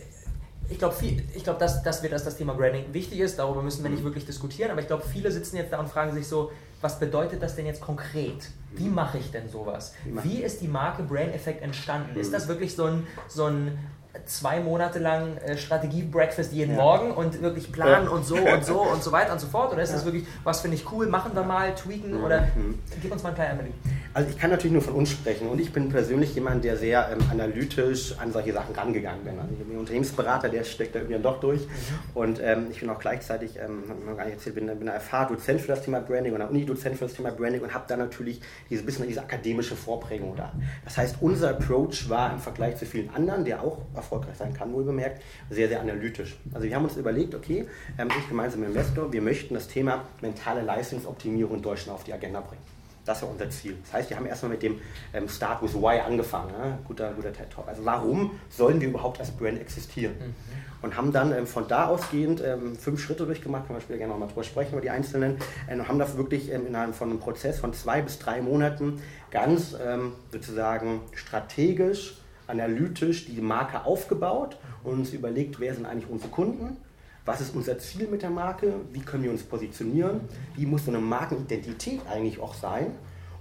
ich 0.69 0.79
glaube, 0.79 0.95
ich 1.03 1.43
glaub, 1.43 1.59
dass, 1.59 1.83
dass, 1.83 2.01
wir, 2.01 2.09
dass 2.09 2.23
das 2.23 2.37
Thema 2.37 2.53
Branding 2.53 2.85
wichtig 2.91 3.19
ist, 3.19 3.37
darüber 3.37 3.61
müssen 3.61 3.83
wir 3.83 3.91
nicht 3.91 3.99
Mhm. 3.99 4.05
wirklich 4.05 4.25
diskutieren, 4.25 4.71
aber 4.71 4.81
ich 4.81 4.87
glaube, 4.87 5.03
viele 5.03 5.29
sitzen 5.31 5.57
jetzt 5.57 5.71
da 5.73 5.79
und 5.79 5.89
fragen 5.89 6.13
sich 6.13 6.27
so, 6.27 6.51
was 6.81 6.99
bedeutet 6.99 7.41
das 7.41 7.55
denn 7.55 7.65
jetzt 7.65 7.81
konkret? 7.81 8.49
Wie 8.71 8.89
mache 8.89 9.17
ich 9.17 9.31
denn 9.31 9.49
sowas? 9.49 9.93
Wie 10.23 10.41
ist 10.43 10.61
die 10.61 10.67
Marke 10.67 11.03
Brain 11.03 11.33
Effect 11.33 11.61
entstanden? 11.61 12.19
Ist 12.19 12.29
Mhm. 12.29 12.33
das 12.33 12.47
wirklich 12.47 12.75
so 12.75 12.85
ein, 12.85 13.07
so 13.27 13.45
ein 13.45 13.77
zwei 14.25 14.59
Monate 14.61 14.99
lang 14.99 15.35
äh, 15.37 15.57
Strategie-Breakfast 15.57 16.53
jeden 16.53 16.75
Ja. 16.75 16.81
Morgen 16.81 17.11
und 17.11 17.41
wirklich 17.41 17.71
planen 17.71 18.05
Ja. 18.05 18.11
und 18.11 18.25
so 18.25 18.35
und 18.37 18.63
so 18.65 18.81
und 18.81 19.03
so 19.03 19.11
weiter 19.11 19.33
und 19.33 19.39
so 19.41 19.47
fort? 19.47 19.73
Oder 19.73 19.81
ist 19.83 19.93
das 19.93 20.01
Ja. 20.01 20.05
wirklich, 20.05 20.25
was 20.43 20.61
finde 20.61 20.77
ich 20.77 20.89
cool, 20.91 21.07
machen 21.07 21.31
wir 21.35 21.43
mal, 21.43 21.73
tweaken 21.75 22.17
Mhm. 22.19 22.23
oder 22.23 22.41
Mhm. 22.55 22.79
gib 23.01 23.11
uns 23.11 23.23
mal 23.23 23.29
einen 23.29 23.35
kleinen 23.35 23.59
Einblick. 23.59 23.73
Also 24.15 24.29
ich 24.29 24.37
kann 24.37 24.49
natürlich 24.49 24.71
nur 24.71 24.81
von 24.81 24.93
uns 24.93 25.11
sprechen 25.11 25.49
und 25.49 25.59
ich 25.59 25.73
bin 25.73 25.89
persönlich 25.89 26.33
jemand, 26.35 26.63
der 26.63 26.77
sehr 26.77 27.09
ähm, 27.11 27.19
analytisch 27.29 28.17
an 28.17 28.31
solche 28.31 28.53
Sachen 28.53 28.73
rangegangen 28.73 29.25
bin. 29.25 29.37
Also 29.37 29.51
ich 29.51 29.67
bin 29.67 29.77
Unternehmensberater, 29.77 30.47
der 30.47 30.63
steckt 30.63 30.95
da 30.95 30.99
irgendwie 30.99 31.15
dann 31.15 31.23
doch 31.23 31.41
durch 31.41 31.67
und 32.13 32.39
ähm, 32.41 32.67
ich 32.71 32.79
bin 32.79 32.89
auch 32.89 32.99
gleichzeitig, 32.99 33.57
ähm, 33.57 33.83
hab 33.89 33.99
ich 33.99 34.05
noch 34.05 34.15
gar 34.15 34.23
nicht 34.23 34.35
erzählt, 34.35 34.55
bin, 34.55 34.67
bin 34.67 34.87
FH-Dozent 34.87 35.59
für 35.59 35.67
das 35.67 35.81
Thema 35.81 35.99
Branding 35.99 36.33
und 36.33 36.41
Uni-Dozent 36.41 36.95
für 36.95 37.07
das 37.07 37.13
Thema 37.13 37.31
Branding 37.31 37.59
und 37.59 37.73
habe 37.73 37.83
da 37.89 37.97
natürlich 37.97 38.39
diese 38.69 38.83
bisschen 38.83 39.05
diese 39.05 39.19
akademische 39.19 39.75
Vorprägung 39.75 40.33
da. 40.37 40.53
Das 40.85 40.97
heißt, 40.97 41.17
unser 41.19 41.49
Approach 41.49 42.07
war 42.07 42.31
im 42.31 42.39
Vergleich 42.39 42.77
zu 42.77 42.85
vielen 42.85 43.09
anderen, 43.09 43.43
der 43.43 43.61
auch 43.61 43.79
erfolgreich 43.93 44.37
sein 44.37 44.53
kann, 44.53 44.71
wohl 44.71 44.85
bemerkt, 44.85 45.21
sehr, 45.49 45.67
sehr 45.67 45.81
analytisch. 45.81 46.37
Also 46.53 46.65
wir 46.65 46.73
haben 46.73 46.85
uns 46.85 46.95
überlegt, 46.95 47.35
okay, 47.35 47.67
ähm, 47.97 48.07
ich 48.17 48.29
gemeinsam 48.29 48.61
mit 48.61 48.69
dem 48.69 48.77
Investor, 48.77 49.11
wir 49.11 49.21
möchten 49.21 49.55
das 49.55 49.67
Thema 49.67 50.05
mentale 50.21 50.61
Leistungsoptimierung 50.61 51.57
in 51.57 51.61
Deutschland 51.61 51.97
auf 51.99 52.05
die 52.05 52.13
Agenda 52.13 52.39
bringen. 52.39 52.74
Das 53.05 53.21
war 53.21 53.29
unser 53.29 53.49
Ziel. 53.49 53.77
Das 53.83 53.93
heißt, 53.93 54.09
wir 54.09 54.17
haben 54.17 54.25
erstmal 54.25 54.51
mit 54.51 54.63
dem 54.63 54.79
ähm, 55.13 55.29
Start 55.29 55.61
with 55.61 55.75
Why 55.75 55.99
angefangen. 55.99 56.51
Ja? 56.57 56.77
Guter, 56.87 57.13
guter 57.13 57.31
TED 57.31 57.49
Talk. 57.51 57.67
Also 57.67 57.85
warum 57.85 58.31
sollen 58.49 58.81
wir 58.81 58.89
überhaupt 58.89 59.19
als 59.19 59.31
Brand 59.31 59.59
existieren? 59.61 60.15
Und 60.81 60.97
haben 60.97 61.11
dann 61.11 61.31
ähm, 61.31 61.47
von 61.47 61.67
da 61.67 61.87
ausgehend 61.87 62.41
ähm, 62.45 62.75
fünf 62.75 63.01
Schritte 63.01 63.25
durchgemacht, 63.25 63.67
können 63.67 63.77
wir 63.77 63.81
später 63.81 63.99
gerne 63.99 64.13
nochmal 64.13 64.27
drüber 64.27 64.43
sprechen, 64.43 64.73
über 64.73 64.81
die 64.81 64.89
einzelnen, 64.89 65.37
äh, 65.67 65.73
und 65.73 65.87
haben 65.87 65.99
das 65.99 66.17
wirklich 66.17 66.51
ähm, 66.51 66.67
innerhalb 66.67 66.95
von 66.95 67.09
einem 67.09 67.19
Prozess 67.19 67.59
von 67.59 67.73
zwei 67.73 68.01
bis 68.01 68.19
drei 68.19 68.41
Monaten 68.41 69.01
ganz 69.31 69.75
ähm, 69.83 70.13
sozusagen 70.31 71.01
strategisch, 71.13 72.17
analytisch 72.47 73.25
die 73.25 73.41
Marke 73.41 73.85
aufgebaut 73.85 74.57
und 74.83 74.93
uns 74.93 75.13
überlegt, 75.13 75.59
wer 75.59 75.73
sind 75.73 75.85
eigentlich 75.85 76.09
unsere 76.09 76.31
Kunden, 76.31 76.77
was 77.25 77.41
ist 77.41 77.55
unser 77.55 77.77
Ziel 77.79 78.07
mit 78.07 78.21
der 78.21 78.29
Marke? 78.29 78.73
Wie 78.93 78.99
können 78.99 79.23
wir 79.23 79.31
uns 79.31 79.43
positionieren? 79.43 80.21
Wie 80.55 80.65
muss 80.65 80.85
so 80.85 80.91
eine 80.91 80.99
Markenidentität 80.99 82.01
eigentlich 82.07 82.39
auch 82.39 82.53
sein? 82.53 82.91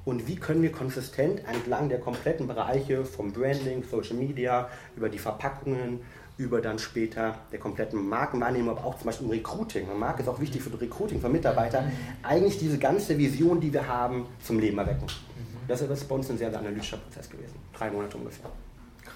Und 0.06 0.26
wie 0.26 0.36
können 0.36 0.62
wir 0.62 0.72
konsistent 0.72 1.42
entlang 1.46 1.88
der 1.88 2.00
kompletten 2.00 2.46
Bereiche 2.46 3.04
vom 3.04 3.32
Branding, 3.32 3.82
Social 3.90 4.16
Media, 4.16 4.68
über 4.96 5.08
die 5.08 5.18
Verpackungen, 5.18 6.00
über 6.36 6.60
dann 6.60 6.78
später 6.78 7.38
der 7.52 7.58
kompletten 7.58 8.08
Markenwahrnehmung, 8.08 8.76
aber 8.76 8.86
auch 8.86 8.96
zum 8.96 9.06
Beispiel 9.06 9.26
im 9.26 9.32
Recruiting. 9.32 9.88
Eine 9.88 9.98
Marke 9.98 10.22
ist 10.22 10.28
auch 10.28 10.40
wichtig 10.40 10.62
für 10.62 10.70
das 10.70 10.80
Recruiting 10.80 11.20
von 11.20 11.30
Mitarbeitern. 11.30 11.92
Eigentlich 12.22 12.58
diese 12.58 12.78
ganze 12.78 13.16
Vision, 13.16 13.60
die 13.60 13.72
wir 13.72 13.86
haben, 13.86 14.26
zum 14.42 14.58
Leben 14.58 14.78
erwecken. 14.78 15.06
Das 15.68 15.80
ist 15.80 16.08
bei 16.08 16.14
uns 16.14 16.30
ein 16.30 16.36
sehr, 16.36 16.50
sehr 16.50 16.58
analytischer 16.58 16.98
Prozess 16.98 17.30
gewesen. 17.30 17.54
Drei 17.72 17.90
Monate 17.90 18.16
ungefähr. 18.16 18.50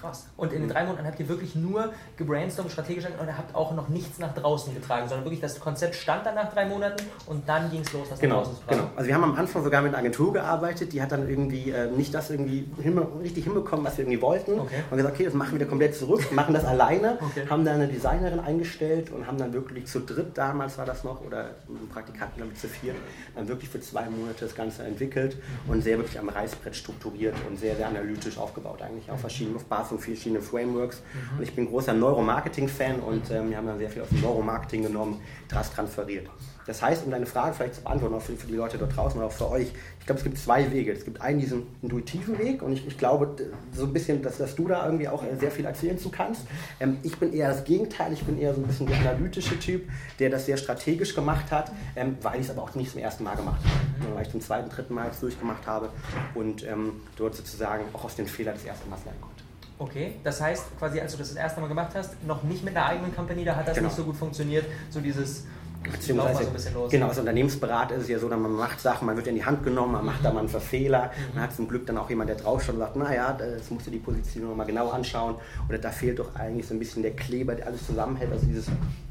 Krass. 0.01 0.27
Und 0.37 0.53
in 0.53 0.61
den 0.61 0.69
drei 0.69 0.85
Monaten 0.85 1.05
habt 1.05 1.19
ihr 1.19 1.27
wirklich 1.27 1.55
nur 1.55 1.91
gebrainstormt, 2.17 2.71
strategisch 2.71 3.05
und 3.05 3.37
habt 3.37 3.53
auch 3.55 3.73
noch 3.73 3.89
nichts 3.89 4.19
nach 4.19 4.33
draußen 4.33 4.73
getragen, 4.73 5.07
sondern 5.07 5.25
wirklich 5.25 5.41
das 5.41 5.59
Konzept 5.59 5.95
stand 5.95 6.25
dann 6.25 6.35
nach 6.35 6.51
drei 6.53 6.65
Monaten 6.65 7.03
und 7.25 7.47
dann 7.49 7.69
ging 7.69 7.81
es 7.81 7.91
los, 7.93 8.09
nach 8.09 8.19
Genau, 8.19 8.37
draußen 8.37 8.55
zu 8.55 8.61
tragen. 8.63 8.79
genau. 8.81 8.91
Also 8.95 9.07
wir 9.07 9.15
haben 9.15 9.23
am 9.23 9.35
Anfang 9.35 9.63
sogar 9.63 9.81
mit 9.81 9.89
einer 9.89 9.99
Agentur 9.99 10.33
gearbeitet, 10.33 10.93
die 10.93 11.01
hat 11.01 11.11
dann 11.11 11.27
irgendwie 11.27 11.71
äh, 11.71 11.89
nicht 11.91 12.13
das 12.13 12.29
irgendwie 12.29 12.69
hinbe 12.81 13.07
richtig 13.21 13.43
hinbekommen, 13.43 13.85
was 13.85 13.97
wir 13.97 14.05
irgendwie 14.05 14.21
wollten. 14.21 14.59
Okay. 14.59 14.83
Und 14.89 14.97
gesagt, 14.97 15.15
okay, 15.15 15.25
das 15.25 15.33
machen 15.33 15.51
wir 15.51 15.59
wieder 15.59 15.69
komplett 15.69 15.95
zurück, 15.95 16.31
machen 16.31 16.53
das 16.53 16.65
alleine, 16.65 17.17
Okay. 17.21 17.45
haben 17.49 17.65
dann 17.65 17.75
eine 17.75 17.87
Designerin 17.87 18.39
eingestellt 18.39 19.11
und 19.11 19.27
haben 19.27 19.37
dann 19.37 19.53
wirklich 19.53 19.85
zu 19.87 19.99
dritt, 19.99 20.37
damals 20.37 20.77
war 20.77 20.85
das 20.85 21.03
noch, 21.03 21.21
oder 21.25 21.51
Praktikanten 21.91 22.39
damit 22.39 22.57
zu 22.57 22.67
viert, 22.67 22.95
dann 23.35 23.47
wirklich 23.47 23.69
für 23.69 23.79
zwei 23.81 24.09
Monate 24.09 24.45
das 24.45 24.55
Ganze 24.55 24.83
entwickelt 24.83 25.37
und 25.67 25.81
sehr 25.81 25.97
wirklich 25.97 26.17
am 26.19 26.29
Reißbrett 26.29 26.75
strukturiert 26.75 27.35
und 27.49 27.57
sehr, 27.59 27.75
sehr 27.75 27.87
analytisch 27.87 28.37
aufgebaut 28.37 28.81
eigentlich, 28.81 29.09
auf 29.11 29.19
verschiedenen, 29.21 29.57
auf 29.57 29.65
Basis 29.65 29.88
von 29.89 29.99
verschiedenen 29.99 30.41
Frameworks. 30.41 31.01
Und 31.37 31.43
ich 31.43 31.53
bin 31.53 31.67
großer 31.67 31.93
Neuromarketing-Fan 31.93 32.99
und 32.99 33.29
ähm, 33.31 33.49
wir 33.49 33.57
haben 33.57 33.67
dann 33.67 33.77
sehr 33.77 33.89
viel 33.89 34.01
aus 34.01 34.09
dem 34.09 34.21
Neuromarketing 34.21 34.83
genommen, 34.83 35.21
das 35.49 35.71
transferiert. 35.71 36.27
Das 36.69 36.83
heißt, 36.83 37.03
um 37.03 37.09
deine 37.09 37.25
Frage 37.25 37.55
vielleicht 37.55 37.73
zu 37.73 37.81
beantworten, 37.81 38.13
auch 38.13 38.21
für, 38.21 38.35
für 38.35 38.45
die 38.45 38.53
Leute 38.53 38.77
dort 38.77 38.95
draußen 38.95 39.17
oder 39.17 39.25
auch 39.25 39.31
für 39.31 39.49
euch, 39.49 39.71
ich 39.99 40.05
glaube, 40.05 40.19
es 40.19 40.23
gibt 40.23 40.37
zwei 40.37 40.71
Wege. 40.71 40.91
Es 40.91 41.03
gibt 41.03 41.19
einen, 41.19 41.39
diesen 41.39 41.63
intuitiven 41.81 42.37
Weg 42.37 42.61
und 42.61 42.73
ich, 42.73 42.85
ich 42.85 42.95
glaube 42.95 43.35
so 43.73 43.85
ein 43.85 43.91
bisschen, 43.91 44.21
dass, 44.21 44.37
dass 44.37 44.55
du 44.55 44.67
da 44.67 44.85
irgendwie 44.85 45.07
auch 45.07 45.23
äh, 45.23 45.35
sehr 45.39 45.49
viel 45.49 45.65
erzählen 45.65 45.97
zu 45.97 46.09
kannst. 46.09 46.45
Ähm, 46.79 46.97
ich 47.01 47.17
bin 47.17 47.33
eher 47.33 47.49
das 47.49 47.63
Gegenteil, 47.63 48.13
ich 48.13 48.23
bin 48.23 48.37
eher 48.37 48.53
so 48.53 48.61
ein 48.61 48.67
bisschen 48.67 48.85
der 48.85 48.99
analytische 48.99 49.57
Typ, 49.57 49.89
der 50.19 50.29
das 50.29 50.45
sehr 50.45 50.57
strategisch 50.57 51.15
gemacht 51.15 51.51
hat, 51.51 51.71
ähm, 51.95 52.17
weil 52.21 52.35
ich 52.35 52.45
es 52.45 52.51
aber 52.51 52.61
auch 52.61 52.75
nicht 52.75 52.91
zum 52.91 53.01
ersten 53.01 53.23
Mal 53.23 53.35
gemacht 53.35 53.61
habe, 53.63 53.79
sondern 53.97 54.15
weil 54.17 54.25
ich 54.27 54.31
zum 54.31 54.41
zweiten, 54.41 54.69
dritten 54.69 54.93
Mal 54.93 55.07
jetzt 55.07 55.23
durchgemacht 55.23 55.65
habe 55.65 55.89
und 56.35 56.63
ähm, 56.67 57.01
dort 57.15 57.33
sozusagen 57.33 57.83
auch 57.93 58.03
aus 58.03 58.15
den 58.15 58.27
Fehlern 58.27 58.53
des 58.53 58.65
ersten 58.65 58.87
Mal 58.91 58.99
lernen 59.05 59.21
konnte. 59.21 59.38
Okay, 59.81 60.15
das 60.25 60.41
heißt 60.41 60.77
quasi, 60.77 60.99
als 60.99 61.13
du 61.13 61.17
das 61.17 61.29
das 61.29 61.37
erste 61.37 61.61
Mal 61.61 61.67
gemacht 61.67 61.91
hast, 61.95 62.21
noch 62.25 62.43
nicht 62.43 62.65
mit 62.65 62.75
einer 62.75 62.85
eigenen 62.85 63.15
Company, 63.15 63.45
da 63.45 63.55
hat 63.55 63.65
das 63.65 63.75
Genau. 63.75 63.87
nicht 63.87 63.95
so 63.95 64.03
gut 64.03 64.17
funktioniert, 64.17 64.65
so 64.89 64.99
dieses, 64.99 65.45
Beziehungsweise, 65.83 66.43
so 66.57 66.87
genau, 66.89 67.07
als 67.07 67.19
Unternehmensberater 67.19 67.95
ist 67.95 68.03
es 68.03 68.09
ja 68.09 68.19
so, 68.19 68.27
dass 68.27 68.37
man 68.37 68.51
macht 68.51 68.81
Sachen, 68.81 69.05
man 69.05 69.15
wird 69.15 69.27
in 69.27 69.35
die 69.35 69.45
Hand 69.45 69.63
genommen, 69.63 69.93
man 69.93 70.05
macht 70.05 70.25
da 70.25 70.31
mal 70.31 70.41
einen 70.41 70.49
Verfehler, 70.49 71.11
man 71.33 71.43
hat 71.43 71.55
zum 71.55 71.69
Glück 71.69 71.85
dann 71.85 71.97
auch 71.97 72.09
jemand, 72.09 72.29
der 72.29 72.35
draufschaut 72.35 72.75
und 72.75 72.79
sagt, 72.79 72.97
naja, 72.97 73.31
das 73.33 73.69
musst 73.71 73.87
du 73.87 73.91
die 73.91 73.99
Position 73.99 74.55
mal 74.57 74.65
genau 74.65 74.89
anschauen. 74.89 75.35
Oder 75.69 75.77
da 75.77 75.89
fehlt 75.89 76.19
doch 76.19 76.35
eigentlich 76.35 76.67
so 76.67 76.73
ein 76.73 76.79
bisschen 76.79 77.01
der 77.01 77.15
Kleber, 77.15 77.55
der 77.55 77.67
alles 77.67 77.85
zusammenhält, 77.85 78.31
also 78.31 78.45
dieses, 78.45 78.65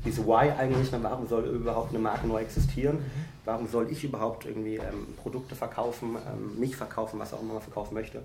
dieses 0.04 0.24
Why 0.26 0.50
eigentlich, 0.58 0.90
na, 0.92 1.02
warum 1.02 1.26
soll 1.26 1.44
überhaupt 1.46 1.90
eine 1.90 2.00
Marke 2.00 2.26
neu 2.26 2.40
existieren, 2.40 2.98
warum 3.46 3.66
soll 3.66 3.90
ich 3.90 4.04
überhaupt 4.04 4.44
irgendwie 4.44 4.76
ähm, 4.76 5.14
Produkte 5.16 5.54
verkaufen, 5.54 6.16
ähm, 6.16 6.60
mich 6.60 6.76
verkaufen, 6.76 7.18
was 7.18 7.32
auch 7.32 7.40
immer 7.40 7.54
man 7.54 7.62
verkaufen 7.62 7.94
möchte? 7.94 8.22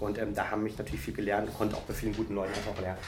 Und 0.00 0.18
ähm, 0.18 0.34
da 0.34 0.50
haben 0.50 0.64
mich 0.64 0.76
natürlich 0.76 1.00
viel 1.00 1.14
gelernt, 1.14 1.48
konnte 1.56 1.76
auch 1.76 1.82
bei 1.82 1.94
vielen 1.94 2.16
guten 2.16 2.34
Leuten 2.34 2.52
das 2.52 2.74
auch 2.74 2.80
lernen. 2.80 2.98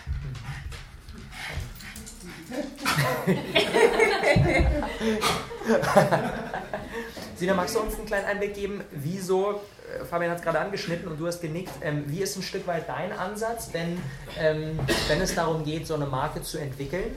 Sina, 7.37 7.54
magst 7.54 7.76
du 7.76 7.80
uns 7.80 7.94
einen 7.94 8.06
kleinen 8.06 8.26
Einblick 8.26 8.54
geben, 8.54 8.82
wieso, 8.90 9.52
äh, 9.52 10.04
Fabian 10.04 10.30
hat 10.30 10.38
es 10.38 10.44
gerade 10.44 10.58
angeschnitten 10.58 11.08
und 11.08 11.20
du 11.20 11.26
hast 11.26 11.40
genickt, 11.40 11.72
ähm, 11.82 12.04
wie 12.06 12.20
ist 12.20 12.37
ein 12.37 12.42
Stück 12.42 12.66
weit 12.66 12.88
dein 12.88 13.12
Ansatz, 13.12 13.70
wenn, 13.72 14.00
ähm, 14.38 14.78
wenn 15.06 15.20
es 15.20 15.34
darum 15.34 15.64
geht, 15.64 15.87
so 15.87 15.94
eine 15.94 16.06
Marke 16.06 16.42
zu 16.42 16.58
entwickeln? 16.58 17.16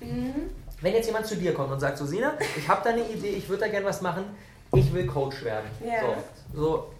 Mhm. 0.00 0.50
Wenn 0.80 0.94
jetzt 0.94 1.06
jemand 1.06 1.26
zu 1.26 1.36
dir 1.36 1.54
kommt 1.54 1.72
und 1.72 1.80
sagt, 1.80 1.98
so 1.98 2.06
Sina, 2.06 2.34
ich 2.56 2.68
habe 2.68 2.82
da 2.82 2.90
eine 2.90 3.08
Idee, 3.08 3.30
ich 3.30 3.48
würde 3.48 3.62
da 3.62 3.68
gerne 3.68 3.86
was 3.86 4.00
machen, 4.00 4.24
ich 4.74 4.92
will 4.92 5.06
Coach 5.06 5.44
werden. 5.44 5.68
Ja. 5.84 6.16
So, 6.52 6.60
so, 6.60 6.92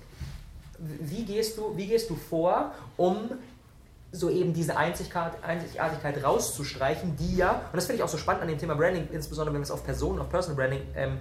wie, 0.78 1.24
gehst 1.24 1.58
du, 1.58 1.76
wie 1.76 1.86
gehst 1.86 2.10
du 2.10 2.16
vor, 2.16 2.72
um 2.96 3.30
so 4.10 4.30
eben 4.30 4.54
diese 4.54 4.76
Einzigartigkeit 4.76 6.24
rauszustreichen, 6.24 7.16
die 7.16 7.36
ja, 7.36 7.62
und 7.72 7.76
das 7.76 7.86
finde 7.86 7.98
ich 7.98 8.02
auch 8.02 8.08
so 8.08 8.16
spannend 8.16 8.42
an 8.42 8.48
dem 8.48 8.58
Thema 8.58 8.74
Branding, 8.74 9.08
insbesondere 9.12 9.52
wenn 9.52 9.60
man 9.60 9.64
es 9.64 9.70
auf 9.70 9.84
Personen, 9.84 10.18
auf 10.18 10.30
Personal 10.30 10.56
Branding 10.56 10.80
ähm, 10.96 11.20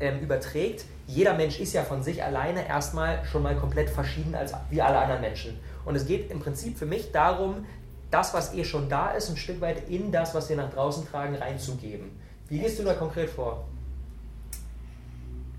ähm, 0.00 0.20
überträgt. 0.20 0.84
Jeder 1.08 1.34
Mensch 1.34 1.58
ist 1.58 1.72
ja 1.72 1.82
von 1.82 2.02
sich 2.02 2.22
alleine 2.22 2.66
erstmal 2.68 3.24
schon 3.24 3.42
mal 3.42 3.56
komplett 3.56 3.90
verschieden 3.90 4.34
als 4.34 4.52
wie 4.70 4.80
alle 4.80 4.98
anderen 4.98 5.20
Menschen. 5.20 5.58
Und 5.84 5.96
es 5.96 6.06
geht 6.06 6.30
im 6.30 6.38
Prinzip 6.38 6.78
für 6.78 6.86
mich 6.86 7.10
darum, 7.10 7.66
das, 8.10 8.32
was 8.34 8.54
eh 8.54 8.64
schon 8.64 8.88
da 8.88 9.10
ist, 9.10 9.28
ein 9.28 9.36
Stück 9.36 9.60
weit 9.60 9.88
in 9.88 10.12
das, 10.12 10.34
was 10.34 10.48
wir 10.48 10.56
nach 10.56 10.72
draußen 10.72 11.08
tragen, 11.08 11.34
reinzugeben. 11.34 12.10
Wie 12.48 12.58
gehst 12.58 12.78
du 12.78 12.84
da 12.84 12.94
konkret 12.94 13.28
vor? 13.28 13.66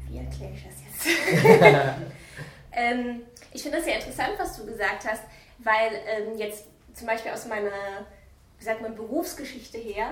Wie 0.08 0.18
erkläre 0.18 0.54
ich 0.54 0.64
das 0.64 1.06
jetzt? 1.06 1.16
ähm, 2.72 3.22
ich 3.52 3.62
finde 3.62 3.78
das 3.78 3.86
sehr 3.86 3.98
interessant, 3.98 4.32
was 4.38 4.58
du 4.58 4.66
gesagt 4.66 5.08
hast, 5.08 5.24
weil 5.60 5.92
ähm, 6.08 6.38
jetzt 6.38 6.66
zum 6.94 7.08
Beispiel 7.08 7.32
aus 7.32 7.46
meiner, 7.46 7.72
wie 8.58 8.64
sagt 8.64 8.82
man, 8.82 8.96
Berufsgeschichte 8.96 9.78
her, 9.78 10.12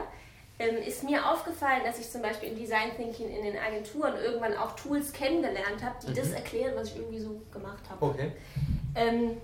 ähm, 0.60 0.78
ist 0.78 1.04
mir 1.04 1.30
aufgefallen, 1.30 1.82
dass 1.86 2.00
ich 2.00 2.10
zum 2.10 2.22
Beispiel 2.22 2.50
in 2.50 2.58
Design 2.58 2.96
Thinking 2.96 3.30
in 3.30 3.44
den 3.44 3.58
Agenturen 3.58 4.16
irgendwann 4.16 4.56
auch 4.58 4.76
Tools 4.76 5.14
kennengelernt 5.14 5.84
habe, 5.84 5.96
die 6.04 6.12
mhm. 6.12 6.16
das 6.16 6.32
erklären, 6.32 6.74
was 6.76 6.90
ich 6.90 6.98
irgendwie 6.98 7.20
so 7.20 7.42
gemacht 7.52 7.84
habe. 7.90 8.06
Okay. 8.06 8.32
Ähm, 8.96 9.38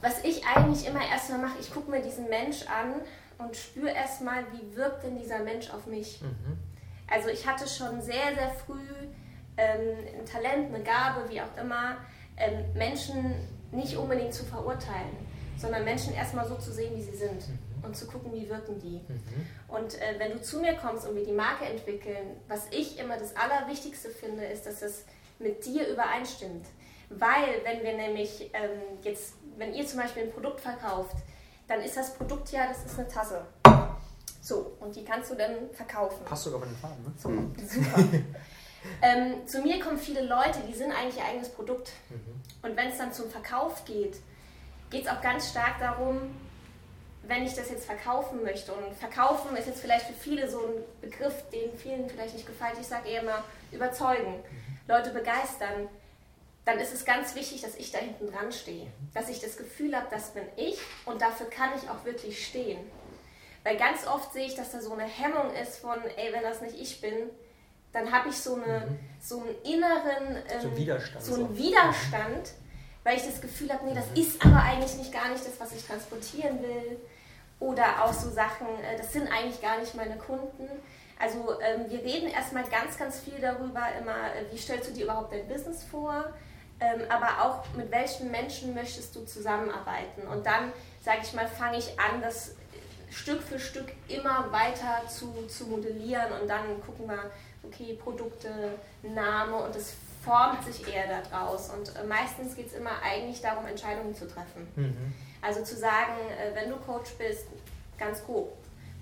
was 0.00 0.24
ich 0.24 0.44
eigentlich 0.46 0.86
immer 0.86 1.06
erstmal 1.06 1.38
mache, 1.38 1.58
ich 1.60 1.72
gucke 1.72 1.90
mir 1.90 2.00
diesen 2.00 2.28
Mensch 2.28 2.66
an 2.66 2.94
und 3.38 3.54
spüre 3.54 3.90
erstmal, 3.90 4.44
wie 4.52 4.76
wirkt 4.76 5.04
denn 5.04 5.18
dieser 5.18 5.40
Mensch 5.40 5.70
auf 5.70 5.86
mich. 5.86 6.20
Mhm. 6.22 6.58
Also 7.08 7.28
ich 7.28 7.46
hatte 7.46 7.68
schon 7.68 8.00
sehr, 8.00 8.34
sehr 8.34 8.50
früh 8.66 8.78
ähm, 9.56 9.96
ein 10.18 10.26
Talent, 10.26 10.74
eine 10.74 10.82
Gabe, 10.82 11.28
wie 11.28 11.40
auch 11.40 11.56
immer, 11.60 11.96
ähm, 12.36 12.64
Menschen 12.74 13.34
nicht 13.72 13.96
unbedingt 13.96 14.34
zu 14.34 14.44
verurteilen, 14.44 15.16
sondern 15.56 15.84
Menschen 15.84 16.14
erstmal 16.14 16.46
so 16.46 16.56
zu 16.56 16.72
sehen, 16.72 16.96
wie 16.96 17.02
sie 17.02 17.16
sind 17.16 17.48
mhm. 17.48 17.84
und 17.84 17.96
zu 17.96 18.06
gucken, 18.06 18.32
wie 18.32 18.48
wirken 18.48 18.78
die. 18.78 19.00
Mhm. 19.06 19.46
Und 19.68 20.00
äh, 20.00 20.18
wenn 20.18 20.32
du 20.32 20.40
zu 20.40 20.60
mir 20.60 20.74
kommst 20.74 21.06
und 21.06 21.14
wir 21.14 21.24
die 21.24 21.32
Marke 21.32 21.64
entwickeln, 21.64 22.36
was 22.48 22.66
ich 22.70 22.98
immer 22.98 23.18
das 23.18 23.36
Allerwichtigste 23.36 24.08
finde, 24.08 24.44
ist, 24.44 24.66
dass 24.66 24.82
es 24.82 25.04
mit 25.38 25.64
dir 25.64 25.88
übereinstimmt. 25.88 26.66
Weil, 27.10 27.64
wenn 27.64 27.82
wir 27.82 27.96
nämlich 27.96 28.50
ähm, 28.52 28.80
jetzt, 29.02 29.34
wenn 29.56 29.74
ihr 29.74 29.86
zum 29.86 30.00
Beispiel 30.00 30.24
ein 30.24 30.32
Produkt 30.32 30.60
verkauft, 30.60 31.16
dann 31.66 31.80
ist 31.80 31.96
das 31.96 32.14
Produkt 32.14 32.50
ja, 32.52 32.68
das 32.68 32.84
ist 32.84 32.98
eine 32.98 33.08
Tasse. 33.08 33.42
So, 34.40 34.76
und 34.80 34.94
die 34.94 35.04
kannst 35.04 35.30
du 35.30 35.34
dann 35.34 35.70
verkaufen. 35.72 36.24
Passt 36.24 36.44
sogar 36.44 36.60
bei 36.60 36.66
den 36.66 36.76
Farben, 36.76 37.02
ne? 37.02 37.12
So, 37.16 37.28
mhm. 37.28 37.54
super. 37.68 38.02
ähm, 39.02 39.46
zu 39.46 39.60
mir 39.62 39.80
kommen 39.80 39.98
viele 39.98 40.22
Leute, 40.22 40.60
die 40.68 40.74
sind 40.74 40.92
eigentlich 40.92 41.16
ihr 41.16 41.24
eigenes 41.24 41.50
Produkt. 41.50 41.92
Mhm. 42.08 42.40
Und 42.62 42.76
wenn 42.76 42.88
es 42.88 42.98
dann 42.98 43.12
zum 43.12 43.30
Verkauf 43.30 43.84
geht, 43.84 44.16
geht 44.90 45.04
es 45.04 45.08
auch 45.08 45.20
ganz 45.20 45.50
stark 45.50 45.78
darum, 45.78 46.34
wenn 47.22 47.44
ich 47.44 47.54
das 47.54 47.70
jetzt 47.70 47.86
verkaufen 47.86 48.42
möchte. 48.42 48.72
Und 48.72 48.94
verkaufen 48.96 49.56
ist 49.56 49.66
jetzt 49.66 49.80
vielleicht 49.80 50.06
für 50.06 50.14
viele 50.14 50.50
so 50.50 50.58
ein 50.58 50.82
Begriff, 51.00 51.34
den 51.52 51.76
vielen 51.78 52.08
vielleicht 52.08 52.34
nicht 52.34 52.46
gefällt. 52.46 52.74
Ich 52.80 52.86
sage 52.86 53.08
eher 53.08 53.22
immer 53.22 53.44
überzeugen, 53.72 54.36
mhm. 54.36 54.78
Leute 54.88 55.10
begeistern 55.10 55.88
dann 56.64 56.78
ist 56.78 56.92
es 56.92 57.04
ganz 57.04 57.34
wichtig, 57.34 57.62
dass 57.62 57.74
ich 57.76 57.90
da 57.90 57.98
hinten 57.98 58.30
dran 58.30 58.52
stehe. 58.52 58.86
Dass 59.14 59.28
ich 59.28 59.40
das 59.40 59.56
Gefühl 59.56 59.96
habe, 59.96 60.06
das 60.10 60.30
bin 60.30 60.44
ich 60.56 60.78
und 61.06 61.20
dafür 61.22 61.48
kann 61.48 61.70
ich 61.76 61.88
auch 61.88 62.04
wirklich 62.04 62.46
stehen. 62.46 62.78
Weil 63.64 63.76
ganz 63.76 64.06
oft 64.06 64.32
sehe 64.32 64.46
ich, 64.46 64.54
dass 64.54 64.72
da 64.72 64.80
so 64.80 64.92
eine 64.92 65.04
Hemmung 65.04 65.52
ist 65.54 65.78
von, 65.78 65.98
ey, 66.16 66.32
wenn 66.32 66.42
das 66.42 66.60
nicht 66.60 66.80
ich 66.80 67.00
bin, 67.00 67.30
dann 67.92 68.12
habe 68.12 68.28
ich 68.28 68.36
so, 68.36 68.54
eine, 68.54 68.86
mhm. 68.86 68.98
so 69.20 69.40
einen 69.40 69.54
inneren 69.64 70.36
ähm, 70.48 70.60
so 70.60 70.76
Widerstand, 70.76 71.24
so 71.24 71.34
einen 71.34 71.56
Widerstand 71.56 72.52
weil 73.02 73.16
ich 73.16 73.24
das 73.24 73.40
Gefühl 73.40 73.72
habe, 73.72 73.86
nee, 73.86 73.94
das 73.94 74.10
mhm. 74.10 74.16
ist 74.16 74.44
aber 74.44 74.62
eigentlich 74.62 74.94
nicht 74.96 75.10
gar 75.10 75.30
nicht 75.30 75.42
das, 75.44 75.58
was 75.58 75.72
ich 75.72 75.86
transportieren 75.86 76.62
will. 76.62 76.98
Oder 77.58 78.04
auch 78.04 78.12
so 78.12 78.28
Sachen, 78.28 78.66
äh, 78.66 78.98
das 78.98 79.14
sind 79.14 79.26
eigentlich 79.26 79.62
gar 79.62 79.78
nicht 79.78 79.94
meine 79.94 80.16
Kunden. 80.16 80.68
Also 81.18 81.58
ähm, 81.62 81.86
wir 81.88 82.00
reden 82.00 82.28
erstmal 82.28 82.64
ganz, 82.64 82.98
ganz 82.98 83.20
viel 83.20 83.40
darüber, 83.40 83.86
immer, 83.98 84.34
äh, 84.34 84.52
wie 84.52 84.58
stellst 84.58 84.90
du 84.90 84.92
dir 84.92 85.04
überhaupt 85.04 85.32
dein 85.32 85.48
Business 85.48 85.82
vor? 85.82 86.30
ähm, 86.80 87.02
aber 87.08 87.44
auch 87.44 87.64
mit 87.76 87.90
welchen 87.90 88.30
Menschen 88.30 88.74
möchtest 88.74 89.14
du 89.14 89.24
zusammenarbeiten. 89.24 90.26
Und 90.26 90.46
dann, 90.46 90.72
sage 91.02 91.20
ich 91.22 91.32
mal, 91.34 91.46
fange 91.46 91.78
ich 91.78 91.98
an, 92.00 92.22
das 92.22 92.54
Stück 93.10 93.42
für 93.42 93.58
Stück 93.58 93.92
immer 94.08 94.50
weiter 94.50 95.06
zu, 95.08 95.46
zu 95.46 95.66
modellieren 95.66 96.32
und 96.40 96.48
dann 96.48 96.80
gucken 96.86 97.08
wir, 97.08 97.30
okay, 97.62 97.94
Produkte, 97.94 98.50
Name 99.02 99.56
und 99.56 99.76
es 99.76 99.94
formt 100.24 100.64
sich 100.64 100.92
eher 100.92 101.22
daraus. 101.30 101.70
Und 101.70 101.94
äh, 101.96 102.04
meistens 102.04 102.56
geht 102.56 102.68
es 102.68 102.74
immer 102.74 103.02
eigentlich 103.02 103.40
darum, 103.40 103.66
Entscheidungen 103.66 104.14
zu 104.14 104.26
treffen. 104.26 104.68
Mhm. 104.76 105.14
Also 105.42 105.62
zu 105.62 105.76
sagen, 105.76 106.14
äh, 106.38 106.54
wenn 106.54 106.70
du 106.70 106.76
Coach 106.76 107.10
bist, 107.18 107.46
ganz 107.98 108.24
grob, 108.24 108.52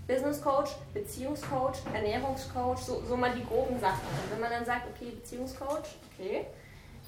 Business 0.06 0.40
Coach, 0.40 0.70
Beziehungscoach, 0.94 1.76
Ernährungscoach, 1.92 2.78
so, 2.78 3.02
so 3.06 3.16
mal 3.16 3.34
die 3.34 3.44
groben 3.44 3.78
Sachen. 3.78 4.06
Und 4.22 4.32
wenn 4.32 4.40
man 4.40 4.50
dann 4.50 4.64
sagt, 4.64 4.86
okay, 4.88 5.10
Beziehungscoach, 5.10 5.96
okay, 6.14 6.46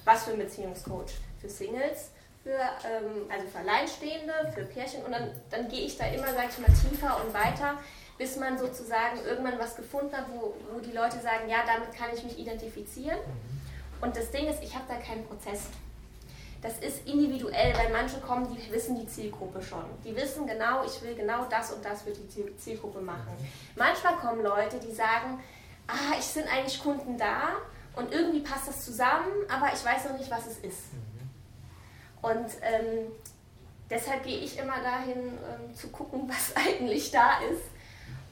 was 0.05 0.23
für 0.23 0.31
ein 0.31 0.37
Beziehungscoach? 0.37 1.11
Für 1.39 1.49
Singles, 1.49 2.11
für, 2.43 2.51
ähm, 2.51 3.29
also 3.29 3.47
für 3.47 3.59
Alleinstehende, 3.59 4.33
für 4.53 4.65
Pärchen 4.65 5.03
und 5.03 5.11
dann, 5.11 5.31
dann 5.49 5.67
gehe 5.67 5.85
ich 5.85 5.97
da 5.97 6.05
immer, 6.05 6.27
sage 6.27 6.49
ich 6.51 6.59
mal, 6.59 6.73
tiefer 6.89 7.23
und 7.25 7.33
weiter, 7.33 7.77
bis 8.21 8.35
man 8.35 8.55
sozusagen 8.55 9.17
irgendwann 9.25 9.57
was 9.57 9.75
gefunden 9.75 10.15
hat, 10.15 10.25
wo, 10.31 10.53
wo 10.71 10.79
die 10.79 10.91
Leute 10.91 11.19
sagen, 11.19 11.49
ja, 11.49 11.63
damit 11.65 11.91
kann 11.91 12.09
ich 12.15 12.23
mich 12.23 12.37
identifizieren. 12.37 13.17
Mhm. 13.17 14.03
Und 14.05 14.15
das 14.15 14.29
Ding 14.29 14.47
ist, 14.47 14.61
ich 14.61 14.75
habe 14.75 14.85
da 14.87 14.97
keinen 14.97 15.25
Prozess. 15.25 15.61
Das 16.61 16.77
ist 16.77 17.07
individuell, 17.07 17.73
weil 17.75 17.91
manche 17.91 18.19
kommen, 18.19 18.55
die 18.55 18.71
wissen 18.71 18.95
die 18.95 19.07
Zielgruppe 19.07 19.59
schon. 19.63 19.85
Die 20.05 20.15
wissen 20.15 20.45
genau, 20.45 20.85
ich 20.85 21.01
will 21.01 21.15
genau 21.15 21.45
das 21.45 21.71
und 21.71 21.83
das 21.83 22.03
für 22.03 22.11
die 22.11 22.55
Zielgruppe 22.57 23.01
machen. 23.01 23.33
Mhm. 23.39 23.47
Manchmal 23.75 24.15
kommen 24.17 24.43
Leute, 24.43 24.77
die 24.77 24.93
sagen, 24.93 25.41
ah, 25.87 26.13
ich 26.19 26.25
sind 26.25 26.47
eigentlich 26.47 26.79
Kunden 26.79 27.17
da, 27.17 27.53
und 27.95 28.13
irgendwie 28.13 28.41
passt 28.41 28.67
das 28.67 28.85
zusammen, 28.85 29.31
aber 29.49 29.73
ich 29.73 29.83
weiß 29.83 30.05
noch 30.05 30.17
nicht, 30.19 30.29
was 30.29 30.45
es 30.45 30.59
ist. 30.59 30.93
Mhm. 30.93 32.29
Und 32.29 32.51
ähm, 32.61 33.11
deshalb 33.89 34.23
gehe 34.23 34.37
ich 34.37 34.59
immer 34.59 34.79
dahin, 34.83 35.17
ähm, 35.17 35.75
zu 35.75 35.87
gucken, 35.87 36.21
was 36.27 36.55
eigentlich 36.55 37.09
da 37.09 37.39
ist. 37.51 37.70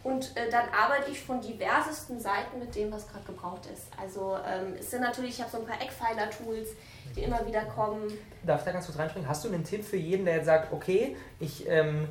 Und 0.03 0.35
äh, 0.37 0.49
dann 0.49 0.69
arbeite 0.69 1.11
ich 1.11 1.21
von 1.21 1.41
diversesten 1.41 2.19
Seiten 2.19 2.59
mit 2.59 2.73
dem, 2.75 2.91
was 2.91 3.07
gerade 3.07 3.25
gebraucht 3.25 3.67
ist. 3.73 3.87
Also 4.01 4.37
ähm, 4.47 4.75
es 4.79 4.91
sind 4.91 5.01
natürlich, 5.01 5.31
ich 5.31 5.41
habe 5.41 5.51
so 5.51 5.57
ein 5.57 5.65
paar 5.65 5.81
Eckpfeiler-Tools, 5.81 6.69
die 7.15 7.23
immer 7.23 7.45
wieder 7.45 7.65
kommen. 7.65 8.11
Darf 8.43 8.61
ich 8.61 8.65
da 8.65 8.71
ganz 8.71 8.85
kurz 8.85 8.97
reinspringen? 8.97 9.27
Hast 9.27 9.43
du 9.43 9.49
einen 9.49 9.63
Tipp 9.63 9.83
für 9.83 9.97
jeden, 9.97 10.25
der 10.25 10.37
jetzt 10.37 10.45
sagt, 10.45 10.71
okay, 10.71 11.17
ich 11.39 11.67
ähm, 11.67 12.07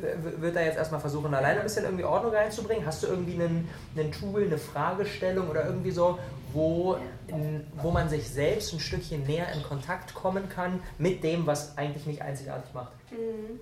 wird 0.00 0.56
da 0.56 0.62
jetzt 0.62 0.76
erstmal 0.76 1.00
versuchen, 1.00 1.34
alleine 1.34 1.60
ein 1.60 1.64
bisschen 1.64 1.84
irgendwie 1.84 2.04
Ordnung 2.04 2.32
reinzubringen? 2.32 2.86
Hast 2.86 3.02
du 3.02 3.08
irgendwie 3.08 3.34
einen, 3.34 3.68
einen 3.96 4.12
Tool, 4.12 4.44
eine 4.44 4.58
Fragestellung 4.58 5.48
oder 5.48 5.66
irgendwie 5.66 5.90
so, 5.90 6.18
wo, 6.52 6.96
in, 7.26 7.66
wo 7.76 7.90
man 7.90 8.08
sich 8.08 8.28
selbst 8.28 8.72
ein 8.72 8.80
Stückchen 8.80 9.24
näher 9.24 9.52
in 9.52 9.62
Kontakt 9.62 10.14
kommen 10.14 10.48
kann 10.48 10.82
mit 10.98 11.22
dem, 11.22 11.46
was 11.46 11.76
eigentlich 11.76 12.06
mich 12.06 12.22
einzigartig 12.22 12.72
macht? 12.72 12.92
Mhm. 13.10 13.60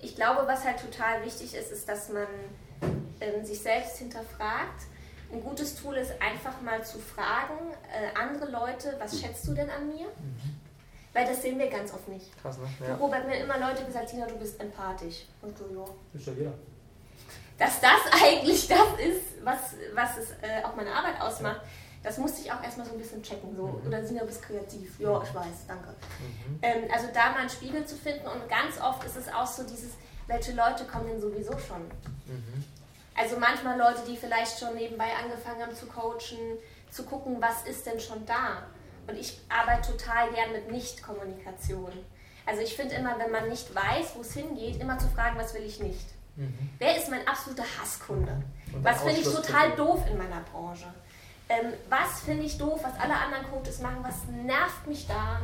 Ich 0.00 0.14
glaube, 0.14 0.46
was 0.46 0.64
halt 0.64 0.80
total 0.80 1.24
wichtig 1.24 1.54
ist, 1.54 1.72
ist, 1.72 1.88
dass 1.88 2.08
man 2.08 2.26
ähm, 3.20 3.44
sich 3.44 3.60
selbst 3.60 3.98
hinterfragt. 3.98 4.84
Ein 5.32 5.42
gutes 5.42 5.74
Tool 5.80 5.96
ist 5.96 6.12
einfach 6.20 6.60
mal 6.62 6.84
zu 6.84 6.98
fragen, 6.98 7.72
äh, 7.90 8.18
andere 8.18 8.50
Leute, 8.50 8.94
was 8.98 9.20
schätzt 9.20 9.46
du 9.48 9.54
denn 9.54 9.68
an 9.70 9.88
mir? 9.88 10.06
Mhm. 10.06 10.60
Weil 11.12 11.24
das 11.24 11.42
sehen 11.42 11.58
wir 11.58 11.68
ganz 11.68 11.92
oft 11.94 12.06
nicht. 12.08 12.26
Krass, 12.42 12.58
ne? 12.58 12.68
Ja. 12.86 12.94
Robert, 12.96 13.26
mir 13.26 13.38
immer 13.38 13.58
Leute 13.58 13.84
gesagt, 13.84 14.10
Tina, 14.10 14.26
du 14.26 14.36
bist 14.36 14.60
empathisch. 14.60 15.24
Und 15.40 15.58
du, 15.58 15.64
ja. 15.74 15.84
Ist 16.12 16.26
ja 16.26 16.32
jeder. 16.34 16.52
Dass 17.58 17.80
das 17.80 18.00
eigentlich 18.22 18.68
das 18.68 18.88
ist, 18.98 19.42
was, 19.42 19.58
was 19.94 20.18
es 20.18 20.30
äh, 20.42 20.62
auch 20.62 20.76
meine 20.76 20.92
Arbeit 20.92 21.18
ausmacht, 21.20 21.62
ja. 21.62 21.68
Das 22.06 22.18
musste 22.18 22.40
ich 22.40 22.52
auch 22.52 22.62
erstmal 22.62 22.86
so 22.86 22.92
ein 22.92 22.98
bisschen 22.98 23.20
checken. 23.20 23.56
So. 23.56 23.66
Mhm. 23.66 23.86
Oder 23.88 24.06
Tina, 24.06 24.20
du 24.20 24.26
bist 24.26 24.40
kreativ. 24.40 25.00
Ja, 25.00 25.20
ich 25.20 25.34
weiß, 25.34 25.66
danke. 25.66 25.88
Mhm. 25.88 26.58
Ähm, 26.62 26.84
also 26.94 27.08
da 27.12 27.32
mal 27.32 27.40
einen 27.40 27.50
Spiegel 27.50 27.84
zu 27.84 27.96
finden 27.96 28.28
und 28.28 28.48
ganz 28.48 28.80
oft 28.80 29.02
ist 29.02 29.16
es 29.16 29.26
auch 29.28 29.48
so 29.48 29.64
dieses, 29.64 29.94
welche 30.28 30.52
Leute 30.52 30.84
kommen 30.84 31.08
denn 31.08 31.20
sowieso 31.20 31.58
schon? 31.58 31.82
Mhm. 32.26 32.64
Also 33.16 33.36
manchmal 33.40 33.76
Leute, 33.76 34.02
die 34.06 34.16
vielleicht 34.16 34.56
schon 34.56 34.76
nebenbei 34.76 35.08
angefangen 35.20 35.60
haben 35.60 35.74
zu 35.74 35.86
coachen, 35.86 36.58
zu 36.92 37.02
gucken, 37.02 37.38
was 37.40 37.64
ist 37.64 37.84
denn 37.86 37.98
schon 37.98 38.24
da? 38.24 38.62
Und 39.08 39.18
ich 39.18 39.40
arbeite 39.48 39.90
total 39.90 40.30
gern 40.30 40.52
mit 40.52 40.70
Nicht-Kommunikation. 40.70 41.90
Also 42.44 42.62
ich 42.62 42.76
finde 42.76 42.94
immer, 42.94 43.18
wenn 43.18 43.32
man 43.32 43.48
nicht 43.48 43.74
weiß, 43.74 44.14
wo 44.14 44.20
es 44.20 44.32
hingeht, 44.32 44.80
immer 44.80 44.96
zu 44.96 45.08
fragen, 45.08 45.36
was 45.40 45.54
will 45.54 45.64
ich 45.64 45.80
nicht. 45.80 46.06
Mhm. 46.36 46.70
Wer 46.78 46.96
ist 46.98 47.10
mein 47.10 47.26
absoluter 47.26 47.64
Hasskunde? 47.80 48.44
Was 48.82 49.02
finde 49.02 49.20
ich 49.20 49.24
total 49.24 49.72
doof 49.74 50.04
in 50.08 50.16
meiner 50.16 50.42
Branche? 50.52 50.86
Ähm, 51.48 51.72
was 51.88 52.20
finde 52.20 52.44
ich 52.44 52.58
doof, 52.58 52.80
was 52.82 52.98
alle 52.98 53.14
anderen 53.14 53.44
Coaches 53.50 53.80
machen? 53.80 53.98
Was 54.02 54.24
nervt 54.44 54.86
mich 54.86 55.06
da? 55.06 55.40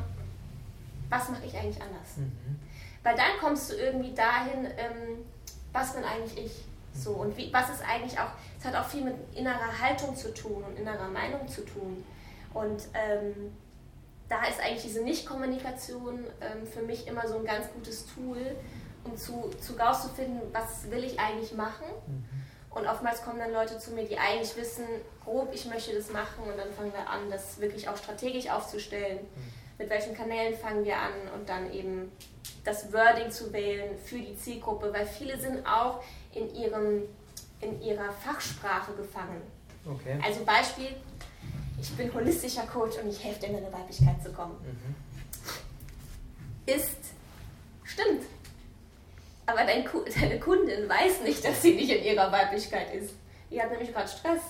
Was 1.09 1.29
mache 1.29 1.47
ich 1.47 1.57
eigentlich 1.57 1.81
anders? 1.81 2.17
Mhm. 2.17 2.59
Weil 3.03 3.17
dann 3.17 3.38
kommst 3.41 3.71
du 3.71 3.77
irgendwie 3.77 4.15
dahin, 4.15 4.67
ähm, 4.77 5.25
was 5.73 5.95
bin 5.95 6.05
eigentlich 6.05 6.47
ich? 6.47 6.65
So, 6.95 7.12
und 7.12 7.37
wie, 7.37 7.53
was 7.53 7.71
ist 7.71 7.83
eigentlich 7.88 8.19
auch, 8.19 8.31
es 8.59 8.65
hat 8.65 8.75
auch 8.75 8.87
viel 8.87 9.05
mit 9.05 9.15
innerer 9.35 9.81
Haltung 9.81 10.15
zu 10.15 10.33
tun 10.35 10.62
und 10.62 10.79
innerer 10.79 11.09
Meinung 11.09 11.49
zu 11.49 11.62
tun. 11.65 12.05
Und 12.53 12.83
ähm, 12.93 13.53
da 14.29 14.45
ist 14.45 14.61
eigentlich 14.61 14.83
diese 14.83 15.03
Nicht-Kommunikation 15.03 16.25
ähm, 16.41 16.67
für 16.67 16.83
mich 16.83 17.07
immer 17.07 17.27
so 17.27 17.38
ein 17.38 17.45
ganz 17.45 17.67
gutes 17.73 18.07
Tool, 18.07 18.57
um 19.05 19.17
zu, 19.17 19.51
zu 19.61 19.75
rauszufinden, 19.75 20.41
was 20.53 20.91
will 20.91 21.05
ich 21.05 21.19
eigentlich 21.19 21.55
machen. 21.55 21.87
Mhm. 22.07 22.42
Und 22.75 22.87
oftmals 22.87 23.23
kommen 23.23 23.39
dann 23.39 23.53
Leute 23.53 23.79
zu 23.79 23.91
mir, 23.93 24.05
die 24.05 24.17
eigentlich 24.17 24.57
wissen, 24.57 24.85
grob, 25.25 25.51
ich 25.53 25.67
möchte 25.67 25.95
das 25.95 26.11
machen 26.11 26.45
und 26.45 26.57
dann 26.57 26.73
fangen 26.73 26.93
wir 26.93 27.09
an, 27.09 27.31
das 27.31 27.61
wirklich 27.61 27.89
auch 27.89 27.97
strategisch 27.97 28.49
aufzustellen. 28.49 29.19
Mhm. 29.19 29.53
Mit 29.79 29.91
welchen 29.91 30.15
Kanälen 30.15 30.57
fangen 30.57 30.85
wir 30.85 30.97
an 30.97 31.13
und 31.35 31.49
dann 31.49 31.73
eben 31.73 32.11
das 32.65 32.93
Wording 32.93 33.31
zu 33.31 33.53
wählen 33.53 33.99
für 33.99 34.19
die 34.19 34.37
Zielgruppe, 34.37 34.93
weil 34.93 35.07
viele 35.07 35.39
sind 35.39 35.67
auch 35.67 36.03
in, 36.33 36.55
ihrem, 36.55 37.03
in 37.61 37.83
ihrer 37.83 38.11
Fachsprache 38.13 38.93
gefangen. 38.95 39.43
Okay. 39.85 40.19
Also 40.25 40.45
Beispiel, 40.45 40.95
ich 41.81 41.91
bin 41.97 42.15
holistischer 42.15 42.63
Coach 42.63 42.97
und 42.99 43.09
ich 43.09 43.23
helfe 43.23 43.41
dir 43.41 43.47
in 43.49 43.55
deine 43.55 43.73
Weiblichkeit 43.73 44.23
zu 44.23 44.33
kommen. 44.33 44.57
Mhm. 44.63 44.95
Ist, 46.65 46.97
stimmt. 47.83 48.23
Aber 49.47 49.65
dein, 49.65 49.85
deine 50.21 50.41
Kundin 50.41 50.89
weiß 50.89 51.23
nicht, 51.23 51.45
dass 51.45 51.63
sie 51.63 51.75
nicht 51.75 51.91
in 51.91 52.05
ihrer 52.05 52.31
Weiblichkeit 52.31 52.95
ist. 52.95 53.15
Die 53.51 53.61
hat 53.61 53.71
nämlich 53.71 53.93
gerade 53.93 54.09
Stress. 54.09 54.41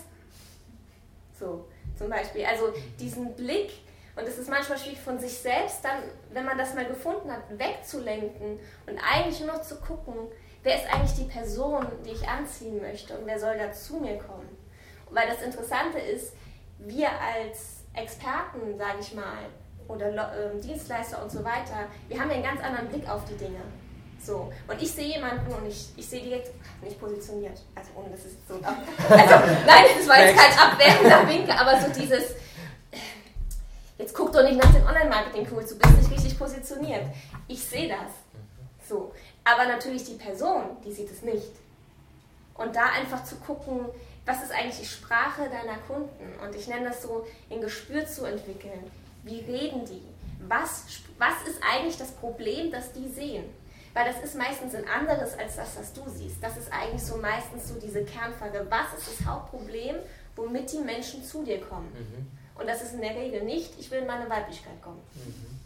So, 1.38 1.66
zum 1.96 2.08
Beispiel. 2.08 2.44
Also 2.44 2.72
diesen 3.00 3.34
Blick, 3.34 3.72
und 4.14 4.28
es 4.28 4.38
ist 4.38 4.50
manchmal 4.50 4.78
schwierig 4.78 5.00
von 5.00 5.18
sich 5.18 5.32
selbst 5.32 5.84
dann, 5.84 5.98
wenn 6.32 6.44
man 6.44 6.58
das 6.58 6.74
mal 6.74 6.84
gefunden 6.84 7.32
hat, 7.32 7.42
wegzulenken 7.58 8.60
und 8.86 8.98
eigentlich 8.98 9.40
nur 9.40 9.54
noch 9.54 9.62
zu 9.62 9.76
gucken, 9.76 10.14
wer 10.62 10.76
ist 10.76 10.92
eigentlich 10.92 11.14
die 11.14 11.32
Person, 11.32 11.86
die 12.04 12.10
ich 12.10 12.28
anziehen 12.28 12.80
möchte 12.80 13.16
und 13.16 13.26
wer 13.26 13.38
soll 13.38 13.56
da 13.56 13.72
zu 13.72 13.96
mir 13.96 14.18
kommen. 14.18 14.56
Und 15.08 15.16
weil 15.16 15.28
das 15.28 15.42
Interessante 15.42 15.98
ist, 15.98 16.34
wir 16.78 17.08
als 17.08 17.84
Experten, 17.94 18.76
sage 18.76 18.98
ich 19.00 19.14
mal, 19.14 19.46
oder 19.88 20.08
äh, 20.08 20.60
Dienstleister 20.60 21.22
und 21.22 21.30
so 21.30 21.42
weiter, 21.44 21.88
wir 22.08 22.20
haben 22.20 22.28
ja 22.30 22.36
einen 22.36 22.44
ganz 22.44 22.62
anderen 22.62 22.88
Blick 22.88 23.08
auf 23.08 23.24
die 23.24 23.36
Dinge. 23.36 23.60
So, 24.24 24.52
und 24.68 24.80
ich 24.80 24.90
sehe 24.92 25.14
jemanden 25.14 25.52
und 25.52 25.66
ich, 25.66 25.88
ich 25.96 26.08
sehe 26.08 26.22
direkt, 26.22 26.50
nicht 26.80 27.00
positioniert, 27.00 27.60
also 27.74 27.90
ohne 27.96 28.10
dass 28.10 28.20
es 28.20 28.32
so 28.46 28.54
Also, 29.08 29.34
nein, 29.66 29.84
das 29.98 30.08
war 30.08 30.24
jetzt 30.24 30.38
kein 30.38 30.58
abwertender 30.58 31.28
Winkel, 31.28 31.50
aber 31.50 31.80
so 31.80 32.00
dieses, 32.00 32.34
jetzt 33.98 34.14
guck 34.14 34.32
doch 34.32 34.44
nicht 34.44 34.62
nach 34.62 34.72
den 34.72 34.86
Online-Marketing-Tools, 34.86 35.70
du 35.70 35.78
bist 35.78 35.96
nicht 35.98 36.10
richtig 36.12 36.38
positioniert. 36.38 37.06
Ich 37.48 37.64
sehe 37.64 37.88
das. 37.88 38.12
So, 38.88 39.12
aber 39.42 39.66
natürlich 39.66 40.04
die 40.04 40.14
Person, 40.14 40.76
die 40.84 40.92
sieht 40.92 41.10
es 41.10 41.22
nicht. 41.22 41.50
Und 42.54 42.76
da 42.76 42.86
einfach 42.90 43.24
zu 43.24 43.36
gucken, 43.36 43.86
was 44.24 44.42
ist 44.42 44.52
eigentlich 44.52 44.78
die 44.78 44.86
Sprache 44.86 45.48
deiner 45.50 45.78
Kunden? 45.88 46.38
Und 46.44 46.54
ich 46.54 46.68
nenne 46.68 46.90
das 46.90 47.02
so, 47.02 47.26
ein 47.50 47.60
Gespür 47.60 48.06
zu 48.06 48.24
entwickeln. 48.24 48.88
Wie 49.24 49.40
reden 49.40 49.84
die? 49.84 50.02
Was, 50.46 50.84
was 51.18 51.34
ist 51.48 51.60
eigentlich 51.68 51.96
das 51.96 52.12
Problem, 52.12 52.70
das 52.70 52.92
die 52.92 53.08
sehen? 53.08 53.44
Weil 53.94 54.06
das 54.06 54.22
ist 54.24 54.36
meistens 54.36 54.74
ein 54.74 54.88
anderes 54.88 55.38
als 55.38 55.56
das, 55.56 55.76
was 55.76 55.92
du 55.92 56.02
siehst. 56.08 56.42
Das 56.42 56.56
ist 56.56 56.72
eigentlich 56.72 57.02
so 57.02 57.18
meistens 57.18 57.68
so 57.68 57.74
diese 57.78 58.04
Kernfrage. 58.04 58.66
Was 58.70 58.98
ist 58.98 59.20
das 59.20 59.26
Hauptproblem, 59.26 59.96
womit 60.34 60.72
die 60.72 60.78
Menschen 60.78 61.22
zu 61.22 61.44
dir 61.44 61.60
kommen? 61.60 61.92
Mhm. 61.92 62.30
Und 62.58 62.66
das 62.66 62.82
ist 62.82 62.94
in 62.94 63.02
der 63.02 63.14
Regel 63.14 63.42
nicht, 63.42 63.78
ich 63.78 63.90
will 63.90 64.00
in 64.00 64.06
meine 64.06 64.28
Weiblichkeit 64.30 64.80
kommen. 64.82 65.00
Mhm. 65.14 65.60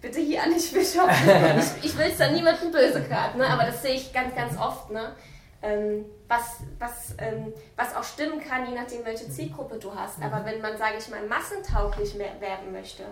Bitte 0.00 0.20
hier 0.20 0.46
nicht 0.46 0.72
Bischof. 0.72 1.10
ich, 1.80 1.84
ich 1.84 1.98
will 1.98 2.06
es 2.06 2.16
da 2.16 2.30
niemandem 2.30 2.72
böse 2.72 3.02
gerade, 3.02 3.36
ne? 3.36 3.46
aber 3.46 3.64
das 3.64 3.82
sehe 3.82 3.94
ich 3.94 4.12
ganz, 4.12 4.34
ganz 4.34 4.58
oft. 4.58 4.90
Ne? 4.90 5.14
Ähm, 5.62 6.06
was, 6.30 6.60
was, 6.78 7.14
ähm, 7.18 7.52
was 7.74 7.94
auch 7.94 8.04
stimmen 8.04 8.40
kann, 8.40 8.64
je 8.64 8.74
nachdem, 8.74 9.04
welche 9.04 9.28
Zielgruppe 9.28 9.78
du 9.78 9.92
hast. 9.92 10.22
Aber 10.22 10.44
wenn 10.44 10.60
man, 10.60 10.78
sage 10.78 10.94
ich 10.98 11.08
mal, 11.08 11.26
massentauglich 11.26 12.16
werden 12.16 12.70
möchte, 12.70 13.02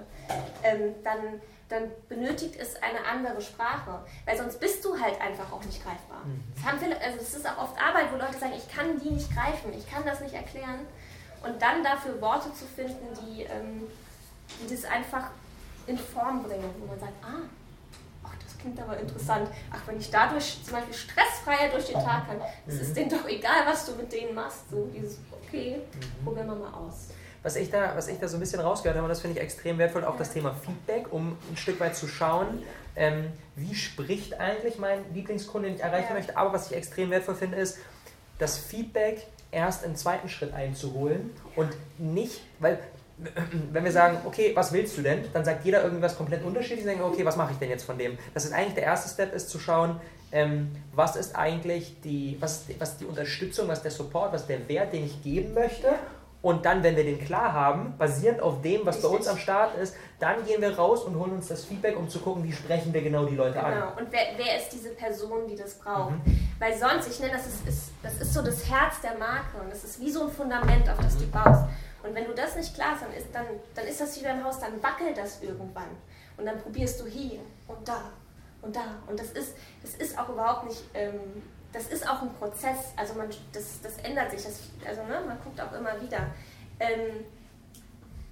ähm, 0.63 0.95
dann, 1.03 1.43
dann 1.69 1.91
benötigt 2.09 2.55
es 2.57 2.81
eine 2.81 3.05
andere 3.05 3.41
Sprache. 3.41 4.05
Weil 4.25 4.39
sonst 4.39 4.61
bist 4.61 4.85
du 4.85 4.99
halt 4.99 5.21
einfach 5.21 5.53
auch 5.53 5.65
nicht 5.65 5.83
greifbar. 5.83 6.25
Mhm. 6.25 6.45
Das, 6.55 6.65
haben 6.65 6.79
viele, 6.79 7.01
also 7.01 7.19
das 7.19 7.35
ist 7.35 7.51
auch 7.51 7.59
oft 7.65 7.83
Arbeit, 7.83 8.13
wo 8.13 8.17
Leute 8.17 8.39
sagen, 8.39 8.55
ich 8.57 8.73
kann 8.73 9.01
die 9.01 9.11
nicht 9.11 9.35
greifen, 9.35 9.73
ich 9.77 9.91
kann 9.91 10.07
das 10.07 10.21
nicht 10.21 10.35
erklären. 10.35 10.87
Und 11.43 11.61
dann 11.61 11.83
dafür 11.83 12.21
Worte 12.21 12.53
zu 12.55 12.67
finden, 12.67 13.07
die, 13.21 13.43
ähm, 13.43 13.89
die 14.63 14.73
das 14.73 14.85
einfach 14.85 15.31
in 15.89 15.99
Form 15.99 16.45
bringen, 16.45 16.73
wo 16.79 16.87
man 16.87 17.01
sagt, 17.01 17.15
ah, 17.23 17.49
klingt 18.61 18.81
aber 18.81 18.99
interessant. 18.99 19.49
Ach, 19.71 19.81
wenn 19.87 19.99
ich 19.99 20.11
dadurch 20.11 20.59
zum 20.65 20.75
Beispiel 20.75 20.95
stressfreier 20.95 21.71
durch 21.71 21.87
den 21.87 21.95
Tag 21.95 22.27
kann, 22.27 22.41
es 22.67 22.75
mhm. 22.75 22.81
ist 22.81 22.97
denen 22.97 23.11
doch 23.11 23.29
egal, 23.29 23.67
was 23.67 23.87
du 23.87 23.93
mit 23.93 24.13
denen 24.13 24.35
machst. 24.35 24.71
So 24.71 24.89
dieses, 24.95 25.19
okay, 25.31 25.79
mhm. 25.79 26.25
probieren 26.25 26.47
wir 26.47 26.55
mal 26.55 26.73
aus. 26.73 27.09
Was 27.43 27.57
ich, 27.57 27.71
da, 27.71 27.95
was 27.95 28.09
ich 28.09 28.19
da 28.19 28.27
so 28.27 28.37
ein 28.37 28.41
bisschen 28.41 28.61
rausgehört 28.61 28.97
habe, 28.97 29.05
und 29.05 29.11
das 29.11 29.21
finde 29.21 29.39
ich 29.39 29.43
extrem 29.43 29.79
wertvoll, 29.79 30.05
auch 30.05 30.17
das 30.17 30.33
Thema 30.33 30.53
Feedback, 30.53 31.13
um 31.13 31.37
ein 31.51 31.57
Stück 31.57 31.79
weit 31.79 31.95
zu 31.95 32.09
schauen, 32.09 32.65
ähm, 32.97 33.33
wie 33.55 33.75
spricht 33.75 34.41
eigentlich 34.41 34.79
mein 34.79 35.05
Lieblingskunde, 35.15 35.69
den 35.69 35.77
ich 35.77 35.83
erreichen 35.83 36.09
ja. 36.11 36.15
möchte. 36.15 36.37
Aber 36.37 36.53
was 36.53 36.71
ich 36.71 36.77
extrem 36.77 37.11
wertvoll 37.11 37.37
finde, 37.37 37.57
ist, 37.57 37.79
das 38.39 38.59
Feedback 38.59 39.27
erst 39.51 39.85
im 39.85 39.97
zweiten 39.97 40.29
Schritt 40.29 40.53
einzuholen 40.53 41.31
und 41.57 41.71
nicht, 41.99 42.41
weil 42.59 42.79
wenn 43.73 43.85
wir 43.85 43.93
sagen, 43.93 44.19
okay, 44.25 44.53
was 44.55 44.73
willst 44.73 44.97
du 44.97 45.03
denn, 45.03 45.25
dann 45.33 45.45
sagt 45.45 45.65
jeder 45.65 45.83
irgendwas 45.83 46.17
komplett 46.17 46.45
unterschiedlich 46.45 46.81
und 46.81 46.89
denkt, 46.89 47.05
okay, 47.05 47.25
was 47.25 47.37
mache 47.37 47.53
ich 47.53 47.59
denn 47.59 47.71
jetzt 47.71 47.85
von 47.85 47.99
dem? 47.99 48.17
Das 48.35 48.45
ist 48.45 48.53
eigentlich 48.53 48.75
der 48.75 48.85
erste 48.85 49.09
Step, 49.09 49.35
ist 49.35 49.51
zu 49.51 49.59
schauen, 49.59 50.01
ähm, 50.31 50.71
was 50.93 51.17
ist 51.17 51.35
eigentlich 51.35 52.01
die, 52.03 52.37
was, 52.41 52.65
was 52.79 52.99
die 52.99 53.07
Unterstützung, 53.07 53.69
was 53.69 53.83
der 53.83 53.91
Support, 53.91 54.33
was 54.33 54.47
der 54.47 54.69
Wert, 54.69 54.93
den 54.93 55.05
ich 55.05 55.23
geben 55.23 55.55
möchte. 55.55 55.89
Und 56.41 56.65
dann, 56.65 56.85
wenn 56.85 56.95
wir 56.95 57.03
den 57.03 57.19
klar 57.19 57.53
haben, 57.53 57.99
basierend 57.99 58.41
auf 58.41 58.63
dem, 58.63 58.87
was 58.87 58.97
Richtig. 58.97 59.11
bei 59.11 59.17
uns 59.17 59.27
am 59.27 59.39
Start 59.39 59.77
ist, 59.77 59.97
dann 60.21 60.45
gehen 60.47 60.61
wir 60.61 60.77
raus 60.77 61.03
und 61.03 61.19
holen 61.19 61.33
uns 61.33 61.49
das 61.49 61.65
Feedback, 61.65 61.97
um 61.97 62.09
zu 62.09 62.21
gucken, 62.21 62.45
wie 62.45 62.53
sprechen 62.53 62.95
wir 62.95 63.03
genau 63.03 63.25
die 63.25 63.35
Leute 63.35 63.55
genau. 63.55 63.67
an. 63.67 63.75
Genau, 63.75 63.89
und 63.99 64.07
wer, 64.13 64.21
wer, 64.37 64.57
ist 64.57 64.69
diese 64.73 64.91
Person, 64.91 65.49
die 65.49 65.57
das 65.57 65.75
braucht? 65.75 66.13
Mhm. 66.25 66.49
Weil 66.61 66.79
sonst, 66.79 67.09
ich 67.11 67.19
nenne 67.19 67.33
das, 67.33 67.47
ist, 67.47 67.67
ist, 67.67 67.91
das 68.05 68.21
ist 68.21 68.33
so 68.33 68.43
das 68.43 68.71
Herz 68.71 69.01
der 69.03 69.19
Marke 69.19 69.59
und 69.61 69.73
das 69.73 69.83
ist 69.83 69.99
wie 70.01 70.11
so 70.11 70.27
ein 70.27 70.31
Fundament, 70.31 70.89
auf 70.89 70.99
das 70.99 71.17
mhm. 71.17 71.21
du 71.21 71.27
baust. 71.27 71.65
Und 72.03 72.15
wenn 72.15 72.25
du 72.25 72.35
das 72.35 72.57
nicht 72.57 72.75
klar 72.75 72.93
hast, 72.93 73.03
dann 73.03 73.13
ist, 73.13 73.27
dann, 73.33 73.47
dann 73.75 73.87
ist 73.87 74.01
das 74.01 74.19
wie 74.19 74.25
beim 74.25 74.43
Haus, 74.45 74.61
dann 74.61 74.83
wackelt 74.83 75.17
das 75.17 75.43
irgendwann. 75.43 75.91
Und 76.37 76.47
dann 76.47 76.61
probierst 76.61 77.01
du 77.01 77.07
hier 77.07 77.41
und 77.67 77.87
da 77.87 78.13
und 78.63 78.75
da. 78.75 79.03
Und 79.07 79.19
das 79.19 79.33
ist, 79.33 79.55
das 79.83 79.95
ist 79.95 80.19
auch 80.19 80.29
überhaupt 80.29 80.67
nicht, 80.67 80.83
ähm, 80.95 81.43
das 81.73 81.89
ist 81.89 82.09
auch 82.09 82.23
ein 82.23 82.33
Prozess. 82.35 82.93
Also 82.97 83.15
man, 83.15 83.29
das, 83.53 83.81
das 83.83 83.99
ändert 83.99 84.31
sich. 84.31 84.45
Das, 84.45 84.61
also 84.87 85.03
ne, 85.03 85.23
man 85.27 85.39
guckt 85.43 85.61
auch 85.61 85.73
immer 85.73 86.01
wieder. 86.01 86.29
Ähm, 86.81 87.25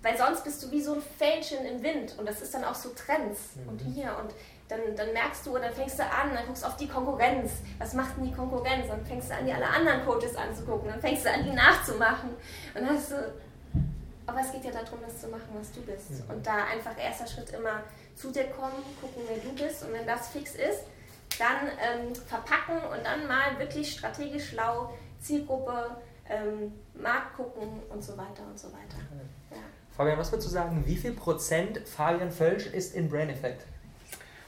weil 0.02 0.16
sonst 0.16 0.44
bist 0.44 0.62
du 0.62 0.70
wie 0.70 0.80
so 0.80 0.94
ein 0.94 1.02
Fähnchen 1.02 1.66
im 1.66 1.82
Wind 1.82 2.16
und 2.16 2.28
das 2.28 2.40
ist 2.40 2.54
dann 2.54 2.62
auch 2.62 2.76
so 2.76 2.90
Trends 2.90 3.56
mhm. 3.56 3.68
und 3.68 3.78
hier 3.80 4.16
und 4.22 4.32
dann, 4.68 4.80
dann 4.96 5.12
merkst 5.12 5.46
du, 5.46 5.56
dann 5.58 5.72
fängst 5.72 5.98
du 5.98 6.02
an, 6.02 6.34
dann 6.34 6.46
guckst 6.46 6.62
du 6.62 6.66
auf 6.66 6.76
die 6.76 6.88
Konkurrenz. 6.88 7.52
Was 7.78 7.92
macht 7.94 8.16
denn 8.16 8.24
die 8.24 8.32
Konkurrenz? 8.32 8.88
Dann 8.88 9.04
fängst 9.04 9.30
du 9.30 9.34
an, 9.34 9.46
die 9.46 9.52
alle 9.52 9.68
anderen 9.68 10.04
Coaches 10.04 10.36
anzugucken. 10.36 10.88
Dann 10.88 11.00
fängst 11.00 11.24
du 11.24 11.32
an, 11.32 11.44
die 11.44 11.52
nachzumachen. 11.52 12.30
Und 12.74 12.82
dann 12.82 12.90
hast 12.90 13.12
du 13.12 13.32
aber 14.26 14.40
es 14.40 14.52
geht 14.52 14.64
ja 14.64 14.72
darum, 14.72 14.98
das 15.04 15.20
zu 15.20 15.28
machen, 15.28 15.48
was 15.58 15.72
du 15.72 15.80
bist. 15.82 16.10
Mhm. 16.10 16.30
Und 16.30 16.46
da 16.46 16.64
einfach 16.64 16.98
erster 16.98 17.26
Schritt 17.26 17.50
immer 17.50 17.82
zu 18.14 18.32
dir 18.32 18.44
kommen, 18.44 18.82
gucken, 19.00 19.22
wer 19.28 19.38
du 19.38 19.52
bist. 19.54 19.84
Und 19.84 19.92
wenn 19.92 20.06
das 20.06 20.28
fix 20.28 20.54
ist, 20.54 20.82
dann 21.38 21.68
ähm, 21.80 22.14
verpacken 22.14 22.78
und 22.90 23.04
dann 23.04 23.26
mal 23.26 23.58
wirklich 23.58 23.92
strategisch 23.92 24.50
schlau 24.50 24.92
Zielgruppe, 25.20 25.96
ähm, 26.28 26.72
Markt 26.94 27.36
gucken 27.36 27.68
und 27.90 28.02
so 28.02 28.16
weiter 28.16 28.42
und 28.48 28.58
so 28.58 28.68
weiter. 28.68 28.98
Ja. 29.50 29.58
Fabian, 29.96 30.18
was 30.18 30.32
würdest 30.32 30.48
du 30.48 30.52
sagen, 30.52 30.82
wie 30.86 30.96
viel 30.96 31.12
Prozent 31.12 31.86
Fabian 31.86 32.30
Völsch 32.30 32.66
ist 32.66 32.94
in 32.94 33.08
Brain 33.08 33.30
Effect? 33.30 33.64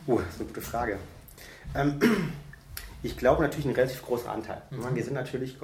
Oh, 0.06 0.18
das 0.18 0.34
ist 0.34 0.40
eine 0.40 0.48
gute 0.48 0.60
Frage. 0.60 0.98
Ähm, 1.74 2.00
ich 3.02 3.16
glaube 3.16 3.42
natürlich 3.42 3.66
ein 3.66 3.74
relativ 3.74 4.02
großer 4.02 4.30
Anteil. 4.30 4.62
Mhm. 4.70 4.94
Wir 4.94 5.04
sind 5.04 5.14
natürlich 5.14 5.56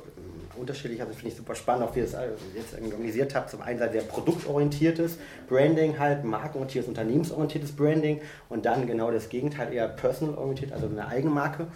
unterschiedlich, 0.56 1.00
also 1.00 1.12
finde 1.12 1.28
ich 1.28 1.36
super 1.36 1.54
spannend, 1.54 1.84
auch 1.84 1.94
wie 1.94 2.00
ihr 2.00 2.04
es 2.04 2.16
jetzt 2.54 2.74
organisiert 2.80 3.34
habt. 3.34 3.50
Zum 3.50 3.62
einen 3.62 3.78
sehr 3.78 4.02
produktorientiertes 4.02 5.18
Branding 5.48 5.98
halt, 5.98 6.24
markenorientiertes, 6.24 6.88
unternehmensorientiertes 6.88 7.72
Branding 7.72 8.20
und 8.48 8.64
dann 8.66 8.86
genau 8.86 9.10
das 9.10 9.28
Gegenteil, 9.28 9.72
eher 9.72 9.88
personal-orientiert, 9.88 10.72
also 10.72 10.86
eine 10.86 11.06
Eigenmarke. 11.06 11.66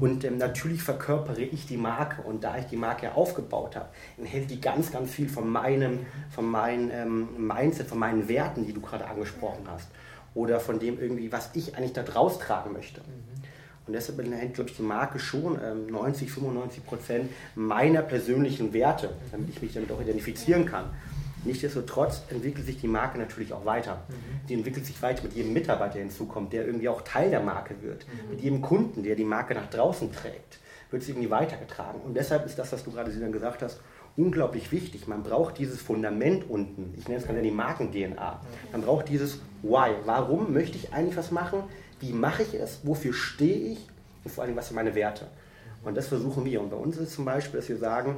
Und 0.00 0.24
ähm, 0.24 0.38
natürlich 0.38 0.82
verkörpere 0.82 1.42
ich 1.42 1.66
die 1.66 1.76
Marke 1.76 2.22
und 2.22 2.44
da 2.44 2.58
ich 2.58 2.66
die 2.66 2.76
Marke 2.76 3.06
ja 3.06 3.12
aufgebaut 3.12 3.76
habe, 3.76 3.88
enthält 4.18 4.50
die 4.50 4.60
ganz, 4.60 4.92
ganz 4.92 5.10
viel 5.10 5.28
von 5.28 5.48
meinem, 5.48 6.06
von 6.30 6.46
meinem 6.46 6.90
ähm, 6.92 7.46
Mindset, 7.46 7.86
von 7.86 7.98
meinen 7.98 8.28
Werten, 8.28 8.66
die 8.66 8.72
du 8.72 8.80
gerade 8.80 9.06
angesprochen 9.06 9.66
hast. 9.66 9.88
Oder 10.34 10.58
von 10.58 10.80
dem 10.80 10.98
irgendwie, 10.98 11.30
was 11.30 11.50
ich 11.54 11.76
eigentlich 11.76 11.92
da 11.92 12.02
draus 12.02 12.38
tragen 12.40 12.72
möchte. 12.72 13.00
Mhm. 13.00 13.33
Und 13.86 13.92
deshalb 13.92 14.18
enthält, 14.18 14.54
glaube 14.54 14.70
ich, 14.70 14.76
die 14.76 14.82
Marke 14.82 15.18
schon 15.18 15.58
ähm, 15.62 15.86
90, 15.86 16.30
95 16.30 16.86
Prozent 16.86 17.30
meiner 17.54 18.02
persönlichen 18.02 18.72
Werte, 18.72 19.10
damit 19.30 19.50
ich 19.50 19.60
mich 19.60 19.74
damit 19.74 19.92
auch 19.92 20.00
identifizieren 20.00 20.64
kann. 20.64 20.90
Nichtsdestotrotz 21.44 22.22
entwickelt 22.30 22.64
sich 22.64 22.80
die 22.80 22.88
Marke 22.88 23.18
natürlich 23.18 23.52
auch 23.52 23.66
weiter. 23.66 24.04
Mhm. 24.08 24.46
Die 24.48 24.54
entwickelt 24.54 24.86
sich 24.86 25.00
weiter 25.02 25.22
mit 25.22 25.34
jedem 25.34 25.52
Mitarbeiter, 25.52 25.94
der 25.94 26.02
hinzukommt, 26.02 26.52
der 26.54 26.66
irgendwie 26.66 26.88
auch 26.88 27.02
Teil 27.02 27.30
der 27.30 27.40
Marke 27.40 27.74
wird. 27.82 28.06
Mhm. 28.06 28.30
Mit 28.30 28.40
jedem 28.40 28.62
Kunden, 28.62 29.02
der 29.02 29.14
die 29.14 29.24
Marke 29.24 29.54
nach 29.54 29.68
draußen 29.68 30.10
trägt, 30.12 30.58
wird 30.90 31.02
sie 31.02 31.12
irgendwie 31.12 31.30
weitergetragen. 31.30 32.00
Und 32.00 32.14
deshalb 32.16 32.46
ist 32.46 32.58
das, 32.58 32.72
was 32.72 32.84
du 32.84 32.92
gerade 32.92 33.10
gesagt 33.10 33.62
hast, 33.62 33.80
unglaublich 34.16 34.72
wichtig. 34.72 35.06
Man 35.08 35.22
braucht 35.22 35.58
dieses 35.58 35.82
Fundament 35.82 36.48
unten. 36.48 36.94
Ich 36.96 37.08
nenne 37.08 37.20
es 37.20 37.26
gerade 37.26 37.42
die 37.42 37.50
Marken-DNA. 37.50 38.40
Man 38.72 38.82
braucht 38.82 39.08
dieses 39.08 39.40
Why. 39.62 39.90
Warum 40.04 40.52
möchte 40.52 40.78
ich 40.78 40.92
eigentlich 40.92 41.16
was 41.16 41.30
machen? 41.30 41.64
Wie 42.04 42.12
mache 42.12 42.42
ich 42.42 42.54
es, 42.54 42.80
wofür 42.82 43.14
stehe 43.14 43.72
ich 43.72 43.78
und 44.24 44.30
vor 44.30 44.44
allem, 44.44 44.56
was 44.56 44.68
sind 44.68 44.76
meine 44.76 44.94
Werte. 44.94 45.26
Und 45.84 45.96
das 45.96 46.08
versuchen 46.08 46.44
wir. 46.44 46.60
Und 46.60 46.70
bei 46.70 46.76
uns 46.76 46.96
ist 46.96 47.12
zum 47.12 47.24
Beispiel, 47.24 47.60
dass 47.60 47.68
wir 47.68 47.78
sagen, 47.78 48.16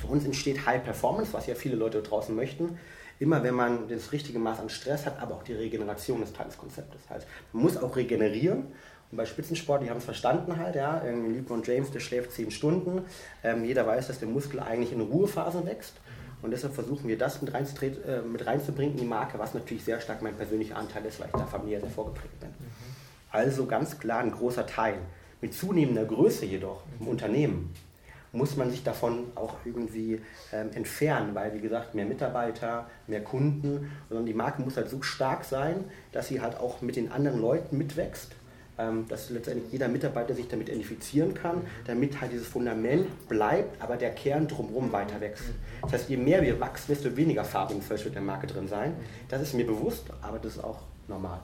für 0.00 0.06
uns 0.06 0.24
entsteht 0.24 0.64
High 0.64 0.84
Performance, 0.84 1.32
was 1.32 1.46
ja 1.46 1.54
viele 1.54 1.76
Leute 1.76 2.02
draußen 2.02 2.34
möchten, 2.34 2.78
immer 3.18 3.42
wenn 3.42 3.54
man 3.54 3.88
das 3.88 4.12
richtige 4.12 4.38
Maß 4.38 4.60
an 4.60 4.68
Stress 4.68 5.06
hat, 5.06 5.20
aber 5.20 5.34
auch 5.34 5.42
die 5.42 5.52
Regeneration 5.54 6.22
ist 6.22 6.36
Teil 6.36 6.46
des 6.46 6.56
Konzeptes. 6.56 7.00
Heißt, 7.10 7.26
man 7.52 7.64
muss 7.64 7.76
auch 7.76 7.96
regenerieren. 7.96 8.66
Und 9.10 9.16
bei 9.16 9.26
Spitzensport, 9.26 9.82
die 9.82 9.90
haben 9.90 9.98
es 9.98 10.04
verstanden 10.04 10.56
halt, 10.56 10.76
ja, 10.76 11.02
LeBron 11.02 11.64
James, 11.64 11.90
der 11.90 11.98
schläft 11.98 12.32
zehn 12.32 12.52
Stunden. 12.52 13.02
Ähm, 13.42 13.64
jeder 13.64 13.84
weiß, 13.86 14.06
dass 14.06 14.20
der 14.20 14.28
Muskel 14.28 14.60
eigentlich 14.60 14.92
in 14.92 15.00
Ruhephasen 15.00 15.66
wächst. 15.66 15.94
Und 16.42 16.50
deshalb 16.50 16.74
versuchen 16.74 17.08
wir 17.08 17.18
das 17.18 17.42
mit, 17.42 17.52
äh, 17.54 18.22
mit 18.22 18.46
reinzubringen 18.46 18.94
in 18.94 19.00
die 19.00 19.06
Marke, 19.06 19.38
was 19.38 19.54
natürlich 19.54 19.84
sehr 19.84 20.00
stark 20.00 20.22
mein 20.22 20.34
persönlicher 20.34 20.76
Anteil 20.76 21.04
ist, 21.04 21.20
weil 21.20 21.26
ich 21.26 21.32
da 21.32 21.46
familiär 21.46 21.80
sehr 21.80 21.90
vorgeprägt 21.90 22.40
bin. 22.40 22.48
Mhm. 22.48 22.54
Also 23.30 23.66
ganz 23.66 23.98
klar 23.98 24.20
ein 24.20 24.32
großer 24.32 24.66
Teil 24.66 24.98
Mit 25.40 25.54
zunehmender 25.54 26.04
Größe 26.04 26.44
jedoch 26.44 26.82
im 26.98 27.08
Unternehmen 27.08 27.72
muss 28.32 28.56
man 28.56 28.70
sich 28.70 28.84
davon 28.84 29.32
auch 29.34 29.54
irgendwie 29.64 30.20
ähm, 30.52 30.70
entfernen, 30.74 31.34
weil 31.34 31.52
wie 31.54 31.60
gesagt, 31.60 31.94
mehr 31.94 32.04
Mitarbeiter, 32.04 32.88
mehr 33.06 33.24
Kunden, 33.24 33.90
sondern 34.08 34.26
die 34.26 34.34
Marke 34.34 34.62
muss 34.62 34.76
halt 34.76 34.88
so 34.88 35.02
stark 35.02 35.44
sein, 35.44 35.84
dass 36.12 36.28
sie 36.28 36.40
halt 36.40 36.56
auch 36.58 36.80
mit 36.80 36.96
den 36.96 37.10
anderen 37.10 37.40
Leuten 37.40 37.76
mitwächst, 37.76 38.32
dass 39.08 39.30
letztendlich 39.30 39.72
jeder 39.72 39.88
Mitarbeiter 39.88 40.34
sich 40.34 40.48
damit 40.48 40.68
identifizieren 40.68 41.34
kann, 41.34 41.62
damit 41.86 42.20
halt 42.20 42.32
dieses 42.32 42.46
Fundament 42.46 43.06
bleibt, 43.28 43.80
aber 43.82 43.96
der 43.96 44.10
Kern 44.10 44.48
drumherum 44.48 44.92
weiter 44.92 45.20
wächst. 45.20 45.44
Das 45.82 45.92
heißt, 45.92 46.08
je 46.08 46.16
mehr 46.16 46.42
wir 46.42 46.60
wachsen, 46.60 46.86
desto 46.88 47.16
weniger 47.16 47.44
Farbe 47.44 47.74
wird 47.74 48.06
in 48.06 48.12
der 48.12 48.22
Marke 48.22 48.46
drin 48.46 48.68
sein. 48.68 48.94
Das 49.28 49.42
ist 49.42 49.54
mir 49.54 49.66
bewusst, 49.66 50.04
aber 50.22 50.38
das 50.38 50.56
ist 50.56 50.64
auch 50.64 50.82
normal. 51.08 51.40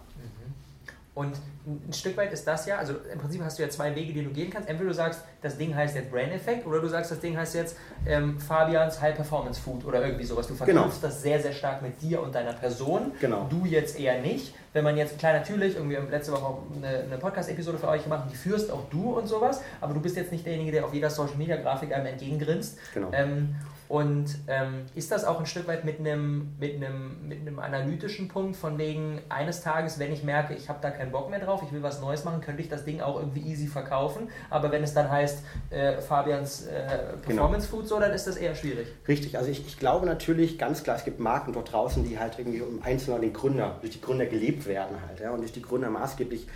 Und 1.16 1.32
ein 1.66 1.94
Stück 1.94 2.14
weit 2.18 2.30
ist 2.34 2.46
das 2.46 2.66
ja, 2.66 2.76
also 2.76 2.92
im 3.10 3.18
Prinzip 3.18 3.42
hast 3.42 3.58
du 3.58 3.62
ja 3.62 3.70
zwei 3.70 3.96
Wege, 3.96 4.12
die 4.12 4.22
du 4.22 4.28
gehen 4.28 4.50
kannst. 4.50 4.68
Entweder 4.68 4.90
du 4.90 4.94
sagst, 4.94 5.22
das 5.40 5.56
Ding 5.56 5.74
heißt 5.74 5.96
jetzt 5.96 6.10
Brain 6.10 6.30
Effect 6.30 6.66
oder 6.66 6.78
du 6.78 6.88
sagst, 6.88 7.10
das 7.10 7.20
Ding 7.20 7.34
heißt 7.38 7.54
jetzt 7.54 7.74
ähm, 8.06 8.38
Fabians 8.38 9.00
High 9.00 9.16
Performance 9.16 9.58
Food 9.58 9.86
oder 9.86 10.04
irgendwie 10.04 10.24
sowas. 10.24 10.46
Du 10.46 10.54
verknüpfst 10.54 10.82
genau. 10.82 10.94
das 11.00 11.22
sehr, 11.22 11.40
sehr 11.40 11.54
stark 11.54 11.80
mit 11.80 12.02
dir 12.02 12.22
und 12.22 12.34
deiner 12.34 12.52
Person. 12.52 13.12
Genau. 13.18 13.46
Du 13.48 13.64
jetzt 13.64 13.98
eher 13.98 14.20
nicht. 14.20 14.54
Wenn 14.74 14.84
man 14.84 14.98
jetzt, 14.98 15.18
klar, 15.18 15.32
natürlich, 15.32 15.76
irgendwie 15.76 15.96
letzte 15.96 16.32
Woche 16.32 16.44
auch 16.44 16.62
eine, 16.76 17.04
eine 17.04 17.16
Podcast-Episode 17.16 17.78
für 17.78 17.88
euch 17.88 18.02
gemacht, 18.02 18.28
die 18.30 18.36
führst 18.36 18.70
auch 18.70 18.86
du 18.90 19.16
und 19.16 19.26
sowas, 19.26 19.62
aber 19.80 19.94
du 19.94 20.00
bist 20.00 20.16
jetzt 20.16 20.32
nicht 20.32 20.44
derjenige, 20.44 20.70
der 20.70 20.84
auf 20.84 20.92
jeder 20.92 21.08
Social 21.08 21.36
Media 21.36 21.56
Grafik 21.56 21.94
einem 21.94 22.04
entgegengrinst. 22.04 22.76
Genau. 22.92 23.08
Ähm, 23.14 23.56
und 23.88 24.26
ähm, 24.48 24.86
ist 24.94 25.12
das 25.12 25.24
auch 25.24 25.38
ein 25.38 25.46
Stück 25.46 25.68
weit 25.68 25.84
mit 25.84 26.00
einem, 26.00 26.54
mit, 26.58 26.76
einem, 26.76 27.28
mit 27.28 27.40
einem 27.40 27.58
analytischen 27.58 28.28
Punkt, 28.28 28.56
von 28.56 28.78
wegen 28.78 29.20
eines 29.28 29.60
Tages, 29.60 29.98
wenn 29.98 30.12
ich 30.12 30.24
merke, 30.24 30.54
ich 30.54 30.68
habe 30.68 30.78
da 30.82 30.90
keinen 30.90 31.12
Bock 31.12 31.30
mehr 31.30 31.40
drauf, 31.40 31.62
ich 31.64 31.72
will 31.72 31.82
was 31.82 32.00
Neues 32.00 32.24
machen, 32.24 32.40
könnte 32.40 32.62
ich 32.62 32.68
das 32.68 32.84
Ding 32.84 33.00
auch 33.00 33.18
irgendwie 33.18 33.40
easy 33.40 33.66
verkaufen. 33.66 34.28
Aber 34.50 34.70
wenn 34.72 34.82
es 34.82 34.94
dann 34.94 35.10
heißt 35.10 35.42
äh, 35.70 36.00
Fabians 36.00 36.66
äh, 36.66 37.16
Performance 37.22 37.68
genau. 37.68 37.80
Food, 37.80 37.88
so, 37.88 38.00
dann 38.00 38.12
ist 38.12 38.26
das 38.26 38.36
eher 38.36 38.54
schwierig. 38.54 38.88
Richtig, 39.06 39.38
also 39.38 39.50
ich, 39.50 39.66
ich 39.66 39.78
glaube 39.78 40.06
natürlich 40.06 40.58
ganz 40.58 40.82
klar, 40.82 40.96
es 40.96 41.04
gibt 41.04 41.20
Marken 41.20 41.52
dort 41.52 41.72
draußen, 41.72 42.04
die 42.04 42.18
halt 42.18 42.38
irgendwie 42.38 42.62
um 42.62 42.82
einzelne 42.82 43.20
den 43.20 43.32
Gründer, 43.32 43.76
durch 43.80 43.92
die 43.92 44.00
Gründer 44.00 44.26
gelebt 44.26 44.66
werden 44.66 44.96
halt, 45.06 45.20
ja, 45.20 45.30
und 45.30 45.40
durch 45.40 45.52
die 45.52 45.62
Gründer 45.62 45.90
maßgeblich 45.90 46.46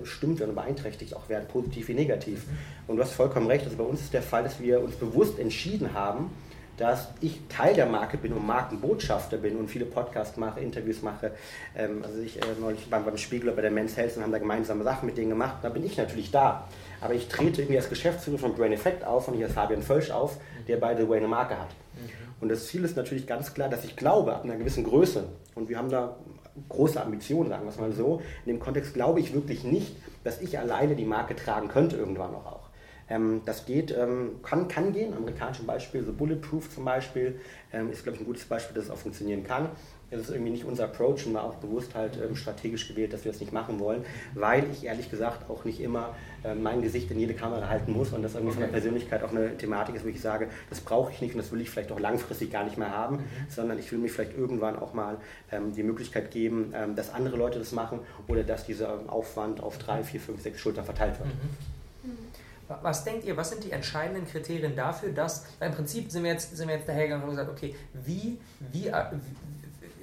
bestimmt 0.00 0.38
werden 0.38 0.50
und 0.50 0.56
beeinträchtigt 0.56 1.14
auch 1.14 1.28
werden, 1.28 1.46
positiv 1.48 1.88
wie 1.88 1.94
negativ. 1.94 2.44
Und 2.86 2.96
du 2.96 3.02
hast 3.02 3.12
vollkommen 3.12 3.46
recht, 3.46 3.64
also 3.64 3.76
bei 3.76 3.84
uns 3.84 4.00
ist 4.00 4.12
der 4.12 4.22
Fall, 4.22 4.42
dass 4.42 4.60
wir 4.60 4.80
uns 4.80 4.96
bewusst 4.96 5.38
entschieden 5.38 5.92
haben, 5.94 6.30
dass 6.80 7.08
ich 7.20 7.40
Teil 7.50 7.74
der 7.74 7.84
Marke 7.84 8.16
bin 8.16 8.32
und 8.32 8.46
Markenbotschafter 8.46 9.36
bin 9.36 9.56
und 9.56 9.68
viele 9.68 9.84
Podcasts 9.84 10.38
mache, 10.38 10.60
Interviews 10.60 11.02
mache. 11.02 11.32
Ähm, 11.76 12.02
also 12.02 12.20
ich 12.20 12.38
äh, 12.38 12.44
neulich 12.58 12.88
beim, 12.88 13.04
beim 13.04 13.18
Spiegel 13.18 13.52
bei 13.52 13.60
der 13.60 13.70
Men's 13.70 13.98
Health 13.98 14.16
und 14.16 14.22
haben 14.22 14.32
da 14.32 14.38
gemeinsame 14.38 14.82
Sachen 14.82 15.04
mit 15.04 15.18
denen 15.18 15.28
gemacht. 15.28 15.56
Da 15.60 15.68
bin 15.68 15.84
ich 15.84 15.98
natürlich 15.98 16.30
da. 16.30 16.66
Aber 17.02 17.12
ich 17.12 17.28
trete 17.28 17.60
irgendwie 17.60 17.76
als 17.76 17.90
Geschäftsführer 17.90 18.38
von 18.38 18.54
Brain 18.54 18.72
Effect 18.72 19.04
auf 19.04 19.28
und 19.28 19.34
hier 19.34 19.46
ist 19.46 19.52
Fabian 19.52 19.82
Völsch 19.82 20.10
auf, 20.10 20.38
der 20.68 20.78
by 20.78 20.94
the 20.98 21.06
way 21.06 21.18
eine 21.18 21.28
Marke 21.28 21.58
hat. 21.58 21.68
Mhm. 21.68 22.10
Und 22.40 22.48
das 22.48 22.66
Ziel 22.68 22.82
ist 22.84 22.96
natürlich 22.96 23.26
ganz 23.26 23.52
klar, 23.52 23.68
dass 23.68 23.84
ich 23.84 23.94
glaube, 23.96 24.34
ab 24.34 24.44
einer 24.44 24.56
gewissen 24.56 24.84
Größe, 24.84 25.24
und 25.54 25.68
wir 25.68 25.76
haben 25.76 25.90
da 25.90 26.16
große 26.68 27.00
Ambitionen, 27.00 27.50
sagen 27.50 27.64
wir 27.64 27.70
es 27.70 27.78
mal 27.78 27.92
so, 27.92 28.20
in 28.44 28.52
dem 28.52 28.60
Kontext 28.60 28.94
glaube 28.94 29.20
ich 29.20 29.32
wirklich 29.32 29.64
nicht, 29.64 29.96
dass 30.24 30.40
ich 30.40 30.58
alleine 30.58 30.96
die 30.96 31.04
Marke 31.04 31.34
tragen 31.34 31.68
könnte 31.68 31.96
irgendwann 31.96 32.32
noch 32.32 32.46
auch. 32.46 32.70
Ähm, 33.08 33.42
das 33.44 33.66
geht, 33.66 33.90
ähm, 33.90 34.40
kann, 34.42 34.68
kann 34.68 34.92
gehen, 34.92 35.14
amerikanische 35.14 35.64
Beispiel, 35.64 36.04
so 36.04 36.12
Bulletproof 36.12 36.72
zum 36.72 36.84
Beispiel, 36.84 37.40
ähm, 37.72 37.90
ist, 37.90 38.04
glaube 38.04 38.16
ich, 38.16 38.22
ein 38.22 38.26
gutes 38.26 38.44
Beispiel, 38.44 38.74
dass 38.74 38.84
es 38.84 38.90
auch 38.90 38.98
funktionieren 38.98 39.44
kann. 39.44 39.68
Das 40.10 40.22
ist 40.22 40.30
irgendwie 40.30 40.50
nicht 40.50 40.64
unser 40.64 40.84
Approach 40.84 41.26
und 41.26 41.34
war 41.34 41.44
auch 41.44 41.54
bewusst 41.54 41.94
halt 41.94 42.16
ähm, 42.16 42.34
strategisch 42.34 42.88
gewählt, 42.88 43.12
dass 43.12 43.24
wir 43.24 43.32
das 43.32 43.40
nicht 43.40 43.52
machen 43.52 43.78
wollen, 43.78 44.04
weil 44.34 44.64
ich 44.72 44.84
ehrlich 44.84 45.10
gesagt 45.10 45.48
auch 45.48 45.64
nicht 45.64 45.80
immer 45.80 46.14
äh, 46.42 46.54
mein 46.54 46.82
Gesicht 46.82 47.10
in 47.10 47.20
jede 47.20 47.34
Kamera 47.34 47.68
halten 47.68 47.92
muss 47.92 48.12
und 48.12 48.22
das 48.22 48.34
irgendwie 48.34 48.52
okay. 48.52 48.60
von 48.60 48.72
der 48.72 48.72
Persönlichkeit 48.72 49.22
auch 49.22 49.30
eine 49.30 49.56
Thematik 49.56 49.94
ist, 49.94 50.04
wo 50.04 50.08
ich 50.08 50.20
sage, 50.20 50.48
das 50.68 50.80
brauche 50.80 51.12
ich 51.12 51.20
nicht 51.20 51.34
und 51.34 51.38
das 51.38 51.52
will 51.52 51.60
ich 51.60 51.70
vielleicht 51.70 51.92
auch 51.92 52.00
langfristig 52.00 52.50
gar 52.50 52.64
nicht 52.64 52.76
mehr 52.76 52.90
haben, 52.90 53.16
mhm. 53.16 53.24
sondern 53.48 53.78
ich 53.78 53.90
will 53.92 53.98
mir 53.98 54.08
vielleicht 54.08 54.36
irgendwann 54.36 54.78
auch 54.78 54.94
mal 54.94 55.18
ähm, 55.52 55.72
die 55.74 55.82
Möglichkeit 55.82 56.30
geben, 56.30 56.72
ähm, 56.74 56.96
dass 56.96 57.12
andere 57.12 57.36
Leute 57.36 57.58
das 57.58 57.72
machen 57.72 58.00
oder 58.26 58.42
dass 58.42 58.66
dieser 58.66 59.00
Aufwand 59.06 59.62
auf 59.62 59.78
drei, 59.78 60.02
vier, 60.02 60.20
fünf, 60.20 60.42
sechs 60.42 60.60
Schultern 60.60 60.84
verteilt 60.84 61.18
wird. 61.18 61.28
Mhm. 61.28 62.10
Mhm. 62.10 62.30
Was 62.82 63.04
denkt 63.04 63.24
ihr, 63.24 63.36
was 63.36 63.50
sind 63.50 63.64
die 63.64 63.72
entscheidenden 63.72 64.26
Kriterien 64.26 64.76
dafür, 64.76 65.10
dass, 65.10 65.44
im 65.60 65.72
Prinzip 65.72 66.10
sind 66.10 66.22
wir 66.22 66.32
jetzt, 66.32 66.56
sind 66.56 66.68
wir 66.68 66.76
jetzt 66.76 66.88
dahergegangen 66.88 67.24
und 67.24 67.30
gesagt, 67.30 67.50
okay, 67.50 67.74
wie, 68.04 68.38
wie, 68.72 68.86
äh, 68.86 69.04
wie, 69.12 69.59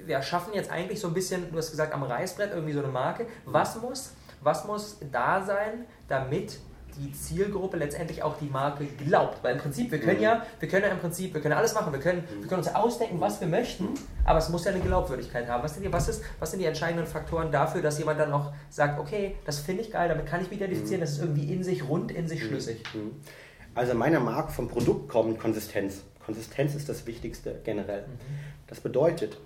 wir 0.08 0.16
erschaffen 0.16 0.54
jetzt 0.54 0.70
eigentlich 0.70 1.00
so 1.00 1.08
ein 1.08 1.14
bisschen, 1.14 1.50
du 1.52 1.58
hast 1.58 1.70
gesagt, 1.70 1.92
am 1.92 2.02
Reißbrett 2.02 2.52
irgendwie 2.52 2.72
so 2.72 2.80
eine 2.80 2.88
Marke. 2.88 3.26
Was 3.44 3.80
muss, 3.80 4.12
was 4.40 4.66
muss 4.66 4.98
da 5.12 5.42
sein, 5.42 5.84
damit 6.08 6.58
die 6.96 7.12
Zielgruppe 7.12 7.76
letztendlich 7.76 8.22
auch 8.22 8.38
die 8.38 8.46
Marke 8.46 8.86
glaubt. 8.86 9.42
Weil 9.44 9.54
im 9.54 9.60
Prinzip, 9.60 9.90
wir 9.90 10.00
können 10.00 10.16
mhm. 10.16 10.22
ja, 10.22 10.46
wir 10.58 10.68
können 10.68 10.84
ja 10.84 10.90
im 10.90 10.98
Prinzip, 10.98 11.32
wir 11.32 11.40
können 11.40 11.54
alles 11.54 11.74
machen, 11.74 11.92
wir 11.92 12.00
können, 12.00 12.24
wir 12.40 12.48
können 12.48 12.60
uns 12.60 12.74
ausdenken, 12.74 13.20
was 13.20 13.40
wir 13.40 13.46
möchten, 13.46 13.88
aber 14.24 14.38
es 14.38 14.48
muss 14.48 14.64
ja 14.64 14.72
eine 14.72 14.80
Glaubwürdigkeit 14.80 15.48
haben. 15.48 15.62
Was 15.62 15.74
sind, 15.74 15.84
die, 15.84 15.92
was, 15.92 16.08
ist, 16.08 16.24
was 16.40 16.50
sind 16.50 16.60
die 16.60 16.66
entscheidenden 16.66 17.06
Faktoren 17.06 17.52
dafür, 17.52 17.82
dass 17.82 17.98
jemand 17.98 18.18
dann 18.18 18.32
auch 18.32 18.52
sagt, 18.70 18.98
okay, 18.98 19.36
das 19.44 19.60
finde 19.60 19.82
ich 19.82 19.92
geil, 19.92 20.08
damit 20.08 20.26
kann 20.26 20.40
ich 20.42 20.50
mich 20.50 20.58
identifizieren, 20.58 21.00
mhm. 21.00 21.04
das 21.04 21.12
ist 21.12 21.20
irgendwie 21.20 21.52
in 21.52 21.62
sich 21.62 21.88
rund, 21.88 22.10
in 22.10 22.26
sich 22.26 22.42
mhm. 22.42 22.48
schlüssig. 22.48 22.82
Also 23.74 23.94
meiner 23.94 24.20
Marke 24.20 24.50
vom 24.50 24.68
Produkt 24.68 25.08
kommt 25.08 25.38
Konsistenz. 25.38 26.02
Konsistenz 26.24 26.74
ist 26.74 26.88
das 26.88 27.06
Wichtigste 27.06 27.60
generell. 27.64 28.04
Das 28.66 28.80
bedeutet, 28.80 29.38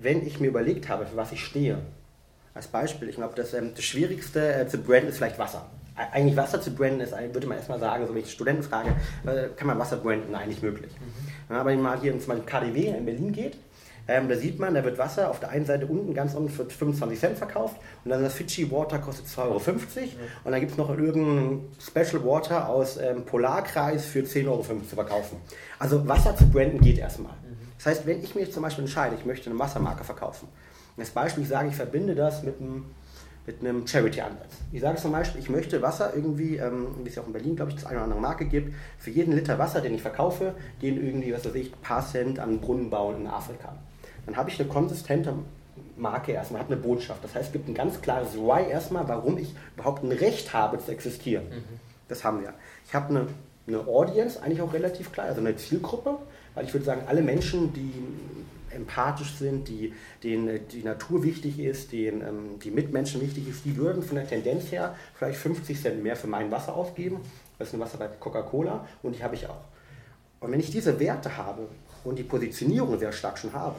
wenn 0.00 0.26
ich 0.26 0.40
mir 0.40 0.48
überlegt 0.48 0.88
habe, 0.88 1.06
für 1.06 1.16
was 1.16 1.32
ich 1.32 1.44
stehe, 1.44 1.78
als 2.54 2.66
Beispiel, 2.66 3.08
ich 3.08 3.16
glaube, 3.16 3.34
das, 3.36 3.54
ähm, 3.54 3.72
das 3.74 3.84
Schwierigste 3.84 4.54
äh, 4.54 4.66
zu 4.66 4.78
branden 4.78 5.08
ist 5.08 5.18
vielleicht 5.18 5.38
Wasser 5.38 5.70
eigentlich 6.12 6.36
Wasser 6.36 6.60
zu 6.60 6.70
branden 6.70 7.00
ist, 7.00 7.12
würde 7.32 7.46
man 7.46 7.58
erstmal 7.58 7.78
sagen, 7.78 8.06
so 8.06 8.14
wenn 8.14 8.22
ich 8.22 8.30
Studenten 8.30 8.62
frage, 8.62 8.90
äh, 9.26 9.48
kann 9.56 9.66
man 9.66 9.78
Wasser 9.78 9.96
branden? 9.96 10.32
Nein, 10.32 10.48
nicht 10.48 10.62
möglich. 10.62 10.92
Mhm. 11.48 11.54
Aber 11.54 11.70
wenn 11.70 11.80
man 11.80 11.94
mal 11.94 12.00
hier 12.00 12.12
ins 12.12 12.26
KDW 12.26 12.86
in 12.86 13.04
Berlin 13.04 13.32
geht, 13.32 13.58
ähm, 14.08 14.28
da 14.28 14.36
sieht 14.36 14.58
man, 14.58 14.74
da 14.74 14.82
wird 14.82 14.98
Wasser 14.98 15.30
auf 15.30 15.40
der 15.40 15.50
einen 15.50 15.66
Seite 15.66 15.86
unten 15.86 16.14
ganz 16.14 16.34
unten 16.34 16.48
für 16.48 16.64
25 16.64 17.20
Cent 17.20 17.38
verkauft 17.38 17.76
und 18.04 18.10
dann 18.10 18.22
das 18.22 18.34
Fidschi 18.34 18.70
Water 18.70 18.98
kostet 18.98 19.26
2,50 19.26 19.38
Euro. 19.38 19.58
Mhm. 19.58 19.80
Und 20.44 20.52
dann 20.52 20.60
gibt 20.60 20.72
es 20.72 20.78
noch 20.78 20.90
irgendein 20.90 21.60
Special 21.78 22.24
Water 22.24 22.68
aus 22.68 22.96
ähm, 22.96 23.24
Polarkreis 23.24 24.06
für 24.06 24.20
10,50 24.20 24.46
Euro 24.46 24.62
zu 24.62 24.94
verkaufen. 24.96 25.36
Also 25.78 26.06
Wasser 26.08 26.34
zu 26.34 26.48
branden 26.48 26.80
geht 26.80 26.98
erstmal. 26.98 27.32
Mhm. 27.32 27.49
Das 27.82 27.86
heißt, 27.86 28.06
wenn 28.06 28.22
ich 28.22 28.34
mir 28.34 28.50
zum 28.50 28.62
Beispiel 28.62 28.84
entscheide, 28.84 29.16
ich 29.16 29.24
möchte 29.24 29.48
eine 29.48 29.58
Wassermarke 29.58 30.04
verkaufen, 30.04 30.48
als 30.98 31.08
Beispiel 31.08 31.44
ich 31.44 31.48
sage, 31.48 31.68
ich 31.68 31.76
verbinde 31.76 32.14
das 32.14 32.42
mit 32.42 32.60
einem 32.60 32.84
mit 33.46 33.60
einem 33.60 33.86
Charity-Ansatz. 33.86 34.52
Ich 34.70 34.82
sage 34.82 34.98
zum 34.98 35.12
Beispiel, 35.12 35.40
ich 35.40 35.48
möchte 35.48 35.80
Wasser 35.80 36.12
irgendwie, 36.14 36.56
ähm, 36.56 36.88
wie 37.02 37.08
es 37.08 37.14
ja 37.14 37.22
auch 37.22 37.26
in 37.26 37.32
Berlin, 37.32 37.56
glaube 37.56 37.70
ich, 37.70 37.76
das 37.76 37.86
eine 37.86 37.96
oder 37.96 38.04
andere 38.04 38.20
Marke 38.20 38.44
gibt, 38.44 38.74
für 38.98 39.10
jeden 39.10 39.32
Liter 39.32 39.58
Wasser, 39.58 39.80
den 39.80 39.94
ich 39.94 40.02
verkaufe, 40.02 40.54
gehen 40.78 41.02
irgendwie, 41.02 41.32
was 41.32 41.46
weiß 41.46 41.54
ich, 41.54 41.72
ein 41.72 41.80
paar 41.80 42.06
Cent 42.06 42.38
an 42.38 42.60
Brunnen 42.60 42.90
bauen 42.90 43.22
in 43.22 43.26
Afrika. 43.26 43.74
Dann 44.26 44.36
habe 44.36 44.50
ich 44.50 44.60
eine 44.60 44.68
konsistente 44.68 45.32
Marke 45.96 46.32
erstmal, 46.32 46.60
hat 46.60 46.68
eine 46.70 46.76
Botschaft. 46.76 47.24
Das 47.24 47.34
heißt, 47.34 47.46
es 47.46 47.52
gibt 47.52 47.66
ein 47.66 47.74
ganz 47.74 48.02
klares 48.02 48.36
Why 48.36 48.70
erstmal, 48.70 49.08
warum 49.08 49.38
ich 49.38 49.54
überhaupt 49.74 50.04
ein 50.04 50.12
Recht 50.12 50.52
habe 50.52 50.78
zu 50.78 50.92
existieren. 50.92 51.48
Mhm. 51.48 51.80
Das 52.08 52.24
haben 52.24 52.42
wir. 52.42 52.52
Ich 52.86 52.94
habe 52.94 53.08
eine, 53.08 53.26
eine 53.66 53.88
Audience, 53.88 54.40
eigentlich 54.40 54.60
auch 54.60 54.74
relativ 54.74 55.12
klar, 55.12 55.26
also 55.26 55.40
eine 55.40 55.56
Zielgruppe, 55.56 56.18
weil 56.54 56.64
ich 56.64 56.72
würde 56.72 56.86
sagen, 56.86 57.02
alle 57.06 57.22
Menschen, 57.22 57.72
die 57.72 57.92
empathisch 58.74 59.34
sind, 59.34 59.68
die, 59.68 59.92
denen 60.22 60.66
die 60.68 60.82
Natur 60.82 61.22
wichtig 61.22 61.58
ist, 61.58 61.92
denen 61.92 62.20
ähm, 62.22 62.58
die 62.62 62.70
Mitmenschen 62.70 63.20
wichtig 63.20 63.48
ist, 63.48 63.64
die 63.64 63.76
würden 63.76 64.02
von 64.02 64.16
der 64.16 64.28
Tendenz 64.28 64.70
her 64.70 64.94
vielleicht 65.14 65.38
50 65.38 65.80
Cent 65.80 66.02
mehr 66.02 66.16
für 66.16 66.28
mein 66.28 66.50
Wasser 66.50 66.74
ausgeben. 66.74 67.20
Das 67.58 67.68
ist 67.68 67.74
ein 67.74 67.80
Wasser 67.80 67.98
bei 67.98 68.08
Coca-Cola 68.08 68.86
und 69.02 69.16
die 69.16 69.22
habe 69.22 69.34
ich 69.34 69.46
auch. 69.46 69.64
Und 70.40 70.52
wenn 70.52 70.60
ich 70.60 70.70
diese 70.70 70.98
Werte 70.98 71.36
habe 71.36 71.68
und 72.04 72.18
die 72.18 72.22
Positionierung 72.22 72.98
sehr 72.98 73.12
stark 73.12 73.38
schon 73.38 73.52
habe, 73.52 73.76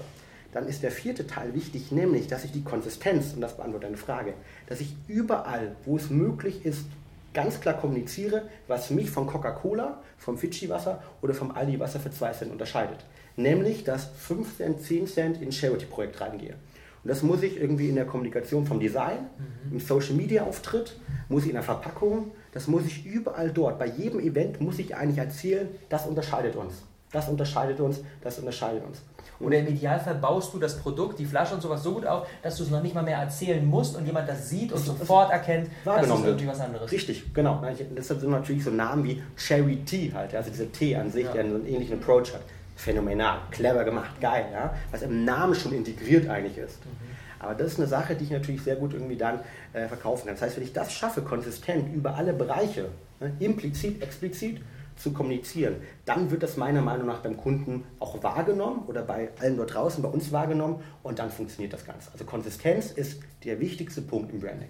dann 0.51 0.67
ist 0.67 0.83
der 0.83 0.91
vierte 0.91 1.25
Teil 1.25 1.53
wichtig, 1.53 1.91
nämlich, 1.91 2.27
dass 2.27 2.43
ich 2.43 2.51
die 2.51 2.63
Konsistenz, 2.63 3.33
und 3.33 3.41
das 3.41 3.55
beantwortet 3.55 3.87
eine 3.87 3.97
Frage, 3.97 4.33
dass 4.67 4.81
ich 4.81 4.95
überall, 5.07 5.75
wo 5.85 5.95
es 5.95 6.09
möglich 6.09 6.65
ist, 6.65 6.85
ganz 7.33 7.59
klar 7.59 7.75
kommuniziere, 7.75 8.43
was 8.67 8.89
mich 8.89 9.09
von 9.09 9.27
Coca-Cola, 9.27 10.01
vom 10.17 10.37
Fidschi-Wasser 10.37 11.01
oder 11.21 11.33
vom 11.33 11.51
Aldi-Wasser 11.51 11.99
für 11.99 12.11
2 12.11 12.31
Cent 12.31 12.51
unterscheidet 12.51 13.05
nämlich 13.35 13.83
dass 13.83 14.05
5 14.05 14.57
Cent, 14.57 14.81
10 14.81 15.07
Cent 15.07 15.37
in 15.41 15.49
ein 15.49 15.51
Charity-Projekt 15.51 16.21
reingehe. 16.21 16.55
Und 17.03 17.07
das 17.09 17.23
muss 17.23 17.41
ich 17.41 17.59
irgendwie 17.59 17.89
in 17.89 17.95
der 17.95 18.05
Kommunikation 18.05 18.65
vom 18.65 18.79
Design, 18.79 19.27
mhm. 19.67 19.73
im 19.73 19.79
Social 19.79 20.13
Media 20.13 20.43
Auftritt, 20.43 20.95
muss 21.29 21.43
ich 21.43 21.49
in 21.49 21.55
der 21.55 21.63
Verpackung, 21.63 22.31
das 22.51 22.67
muss 22.67 22.85
ich 22.85 23.05
überall 23.05 23.49
dort. 23.49 23.79
Bei 23.79 23.87
jedem 23.87 24.19
Event 24.19 24.61
muss 24.61 24.77
ich 24.77 24.95
eigentlich 24.95 25.17
erzählen, 25.17 25.69
das 25.89 26.05
unterscheidet 26.05 26.55
uns. 26.55 26.83
Das 27.11 27.27
unterscheidet 27.27 27.79
uns, 27.79 28.01
das 28.21 28.39
unterscheidet 28.39 28.85
uns. 28.85 29.01
Oder 29.43 29.59
im 29.59 29.67
Idealfall 29.67 30.15
baust 30.15 30.53
du 30.53 30.59
das 30.59 30.77
Produkt, 30.77 31.19
die 31.19 31.25
Flasche 31.25 31.55
und 31.55 31.61
sowas 31.61 31.83
so 31.83 31.93
gut 31.93 32.05
auf, 32.05 32.27
dass 32.41 32.57
du 32.57 32.63
es 32.63 32.69
noch 32.69 32.81
nicht 32.81 32.95
mal 32.95 33.03
mehr 33.03 33.17
erzählen 33.17 33.65
musst 33.65 33.95
und 33.95 34.05
jemand 34.05 34.27
das 34.27 34.49
sieht 34.49 34.71
und 34.71 34.79
sofort 34.79 35.31
erkennt, 35.31 35.69
dass 35.85 36.07
es 36.07 36.09
irgendwie 36.09 36.47
was 36.47 36.59
anderes 36.59 36.91
Richtig, 36.91 37.33
genau. 37.33 37.63
Deshalb 37.97 38.19
sind 38.19 38.31
natürlich 38.31 38.63
so 38.63 38.71
Namen 38.71 39.03
wie 39.03 39.21
Cherry 39.37 39.77
Tea 39.85 40.11
halt, 40.13 40.35
also 40.35 40.49
dieser 40.49 40.71
Tee 40.71 40.95
an 40.95 41.09
sich, 41.11 41.25
ja. 41.25 41.33
der 41.33 41.43
einen 41.43 41.65
ähnlichen 41.65 41.99
Approach 41.99 42.33
hat. 42.33 42.41
phänomenal, 42.75 43.39
clever 43.51 43.83
gemacht, 43.83 44.19
geil, 44.19 44.45
ja, 44.51 44.73
was 44.91 45.03
im 45.03 45.23
Namen 45.23 45.53
schon 45.53 45.73
integriert 45.73 46.27
eigentlich 46.27 46.57
ist. 46.57 46.83
Mhm. 46.85 47.11
Aber 47.41 47.55
das 47.55 47.73
ist 47.73 47.79
eine 47.79 47.87
Sache, 47.87 48.15
die 48.15 48.25
ich 48.25 48.31
natürlich 48.31 48.61
sehr 48.61 48.75
gut 48.75 48.93
irgendwie 48.93 49.17
dann 49.17 49.39
äh, 49.73 49.87
verkaufen 49.87 50.27
kann. 50.27 50.35
Das 50.35 50.43
heißt, 50.43 50.57
wenn 50.57 50.63
ich 50.63 50.73
das 50.73 50.91
schaffe, 50.91 51.21
konsistent 51.21 51.93
über 51.93 52.15
alle 52.15 52.33
Bereiche, 52.33 52.89
ne, 53.19 53.31
implizit, 53.39 54.01
explizit 54.01 54.61
zu 55.01 55.11
kommunizieren, 55.11 55.77
dann 56.05 56.31
wird 56.31 56.43
das 56.43 56.57
meiner 56.57 56.81
Meinung 56.81 57.07
nach 57.07 57.19
beim 57.19 57.37
Kunden 57.37 57.83
auch 57.99 58.21
wahrgenommen 58.21 58.83
oder 58.87 59.01
bei 59.01 59.29
allen 59.39 59.57
dort 59.57 59.73
draußen, 59.73 60.01
bei 60.01 60.09
uns 60.09 60.31
wahrgenommen 60.31 60.83
und 61.03 61.19
dann 61.19 61.31
funktioniert 61.31 61.73
das 61.73 61.85
Ganze. 61.85 62.11
Also 62.11 62.25
Konsistenz 62.25 62.91
ist 62.91 63.21
der 63.43 63.59
wichtigste 63.59 64.01
Punkt 64.01 64.31
im 64.31 64.39
Branding. 64.39 64.69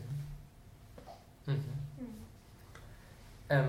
Mhm. 1.46 1.64
Ähm, 3.50 3.68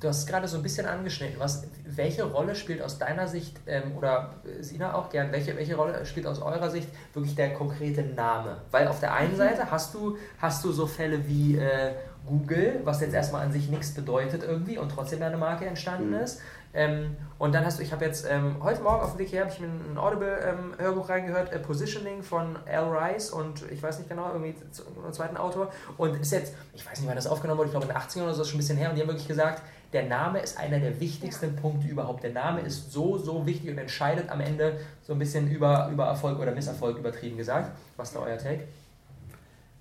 du 0.00 0.08
hast 0.08 0.18
es 0.18 0.26
gerade 0.26 0.48
so 0.48 0.56
ein 0.56 0.62
bisschen 0.62 0.86
angeschnitten. 0.86 1.38
Was, 1.38 1.66
welche 1.84 2.24
Rolle 2.24 2.54
spielt 2.54 2.82
aus 2.82 2.98
deiner 2.98 3.28
Sicht, 3.28 3.58
ähm, 3.66 3.96
oder 3.96 4.34
Sina 4.60 4.94
auch 4.94 5.10
gern, 5.10 5.30
welche, 5.32 5.56
welche 5.56 5.76
Rolle 5.76 6.04
spielt 6.04 6.26
aus 6.26 6.40
eurer 6.40 6.70
Sicht 6.70 6.88
wirklich 7.14 7.34
der 7.36 7.54
konkrete 7.54 8.02
Name? 8.02 8.58
Weil 8.72 8.88
auf 8.88 9.00
der 9.00 9.14
einen 9.14 9.32
mhm. 9.32 9.36
Seite 9.36 9.70
hast 9.70 9.94
du, 9.94 10.16
hast 10.38 10.64
du 10.64 10.72
so 10.72 10.86
Fälle 10.86 11.26
wie 11.28 11.56
äh, 11.56 11.92
Google, 12.26 12.80
was 12.84 13.00
jetzt 13.00 13.14
erstmal 13.14 13.42
an 13.44 13.52
sich 13.52 13.68
nichts 13.68 13.92
bedeutet 13.92 14.42
irgendwie 14.42 14.78
und 14.78 14.90
trotzdem 14.90 15.22
eine 15.22 15.36
Marke 15.36 15.66
entstanden 15.66 16.10
mhm. 16.10 16.20
ist. 16.20 16.40
Ähm, 16.74 17.16
und 17.38 17.54
dann 17.54 17.64
hast 17.64 17.78
du, 17.78 17.82
ich 17.82 17.92
habe 17.92 18.04
jetzt 18.04 18.26
ähm, 18.28 18.56
heute 18.62 18.82
Morgen 18.82 19.02
auf 19.02 19.12
dem 19.12 19.18
Weg 19.18 19.32
her, 19.32 19.44
habe 19.44 19.52
ich 19.52 19.60
mir 19.60 19.66
ein 19.66 19.96
Audible-Hörbuch 19.96 21.08
ähm, 21.08 21.10
reingehört, 21.10 21.52
äh, 21.52 21.58
Positioning 21.58 22.22
von 22.22 22.58
Al 22.66 22.94
Rice 22.94 23.30
und 23.30 23.62
ich 23.70 23.82
weiß 23.82 23.98
nicht 23.98 24.10
genau, 24.10 24.30
irgendwie 24.32 24.54
einen 25.02 25.12
zweiten 25.14 25.38
Autor. 25.38 25.72
Und 25.96 26.20
ist 26.20 26.32
jetzt, 26.32 26.52
ich 26.74 26.84
weiß 26.84 27.00
nicht, 27.00 27.08
wann 27.08 27.16
das 27.16 27.26
aufgenommen 27.26 27.58
wurde, 27.58 27.68
ich 27.68 27.72
glaube 27.72 27.86
in 27.86 27.92
den 27.92 27.98
80ern 27.98 28.24
oder 28.24 28.34
so, 28.34 28.42
ist 28.42 28.48
schon 28.48 28.56
ein 28.56 28.60
bisschen 28.60 28.76
her. 28.76 28.90
Und 28.90 28.96
die 28.96 29.00
haben 29.00 29.08
wirklich 29.08 29.26
gesagt, 29.26 29.62
der 29.94 30.04
Name 30.04 30.40
ist 30.40 30.58
einer 30.58 30.78
der 30.78 31.00
wichtigsten 31.00 31.54
ja. 31.54 31.60
Punkte 31.60 31.88
überhaupt. 31.88 32.22
Der 32.22 32.32
Name 32.32 32.60
ist 32.60 32.92
so, 32.92 33.16
so 33.16 33.46
wichtig 33.46 33.70
und 33.70 33.78
entscheidet 33.78 34.28
am 34.28 34.40
Ende 34.40 34.78
so 35.02 35.14
ein 35.14 35.18
bisschen 35.18 35.50
über, 35.50 35.88
über 35.90 36.04
Erfolg 36.04 36.38
oder 36.38 36.52
Misserfolg 36.52 36.98
übertrieben 36.98 37.38
gesagt. 37.38 37.70
Was 37.96 38.08
ist 38.08 38.16
da 38.16 38.20
euer 38.20 38.36
Take? 38.36 38.64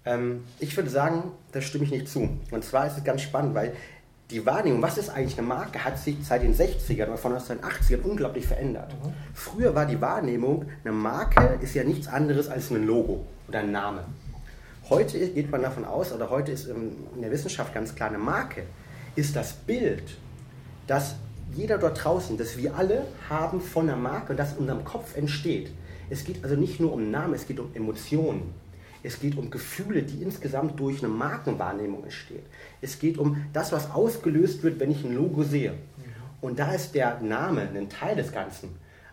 Ähm, 0.05 0.43
ich 0.59 0.75
würde 0.75 0.89
sagen, 0.89 1.31
da 1.51 1.61
stimme 1.61 1.83
ich 1.85 1.91
nicht 1.91 2.07
zu. 2.07 2.29
Und 2.51 2.63
zwar 2.63 2.87
ist 2.87 2.97
es 2.97 3.03
ganz 3.03 3.21
spannend, 3.21 3.55
weil 3.55 3.73
die 4.31 4.45
Wahrnehmung, 4.45 4.81
was 4.81 4.97
ist 4.97 5.09
eigentlich 5.09 5.37
eine 5.37 5.47
Marke, 5.47 5.83
hat 5.83 5.99
sich 5.99 6.17
seit 6.23 6.41
den 6.41 6.55
60ern 6.55 7.07
oder 7.07 7.17
von 7.17 7.33
1980ern 7.33 8.01
unglaublich 8.01 8.47
verändert. 8.47 8.91
Mhm. 8.93 9.13
Früher 9.33 9.75
war 9.75 9.85
die 9.85 10.01
Wahrnehmung, 10.01 10.65
eine 10.83 10.93
Marke 10.93 11.59
ist 11.61 11.75
ja 11.75 11.83
nichts 11.83 12.07
anderes 12.07 12.47
als 12.47 12.71
ein 12.71 12.85
Logo 12.85 13.25
oder 13.47 13.59
ein 13.59 13.71
Name. 13.71 14.03
Heute 14.89 15.29
geht 15.29 15.51
man 15.51 15.61
davon 15.61 15.85
aus, 15.85 16.11
oder 16.13 16.29
heute 16.29 16.51
ist 16.51 16.67
in 16.67 17.21
der 17.21 17.31
Wissenschaft 17.31 17.73
ganz 17.73 17.95
klar, 17.95 18.09
eine 18.09 18.19
Marke 18.19 18.63
ist 19.15 19.35
das 19.35 19.53
Bild, 19.53 20.03
das 20.87 21.15
jeder 21.53 21.77
dort 21.77 22.03
draußen, 22.03 22.37
das 22.37 22.57
wir 22.57 22.75
alle 22.75 23.05
haben 23.29 23.61
von 23.61 23.89
einer 23.89 23.97
Marke 23.97 24.31
und 24.33 24.37
das 24.37 24.53
in 24.53 24.59
unserem 24.59 24.83
Kopf 24.83 25.15
entsteht. 25.15 25.71
Es 26.09 26.23
geht 26.23 26.43
also 26.43 26.55
nicht 26.55 26.79
nur 26.79 26.93
um 26.93 27.09
Namen, 27.09 27.33
es 27.33 27.47
geht 27.47 27.59
um 27.59 27.73
Emotionen. 27.73 28.53
Es 29.05 29.19
geht 29.19 29.37
um 29.37 29.49
Gefühle, 29.49 30.01
die 30.03 30.23
insgesamt 30.23 30.79
durch 30.79 30.99
eine 30.99 31.13
Markenwahrnehmung 31.13 32.03
entstehen. 32.03 32.43
Es 32.81 32.99
geht 32.99 33.17
um 33.17 33.45
das, 33.53 33.71
was 33.71 33.91
ausgelöst 33.91 34.63
wird, 34.63 34.79
wenn 34.79 34.91
ich 34.91 35.03
ein 35.03 35.15
Logo 35.15 35.43
sehe. 35.43 35.75
Und 36.41 36.59
da 36.59 36.71
ist 36.73 36.95
der 36.95 37.19
Name 37.21 37.69
ein 37.75 37.89
Teil 37.89 38.15
des 38.15 38.31
Ganzen. 38.31 38.69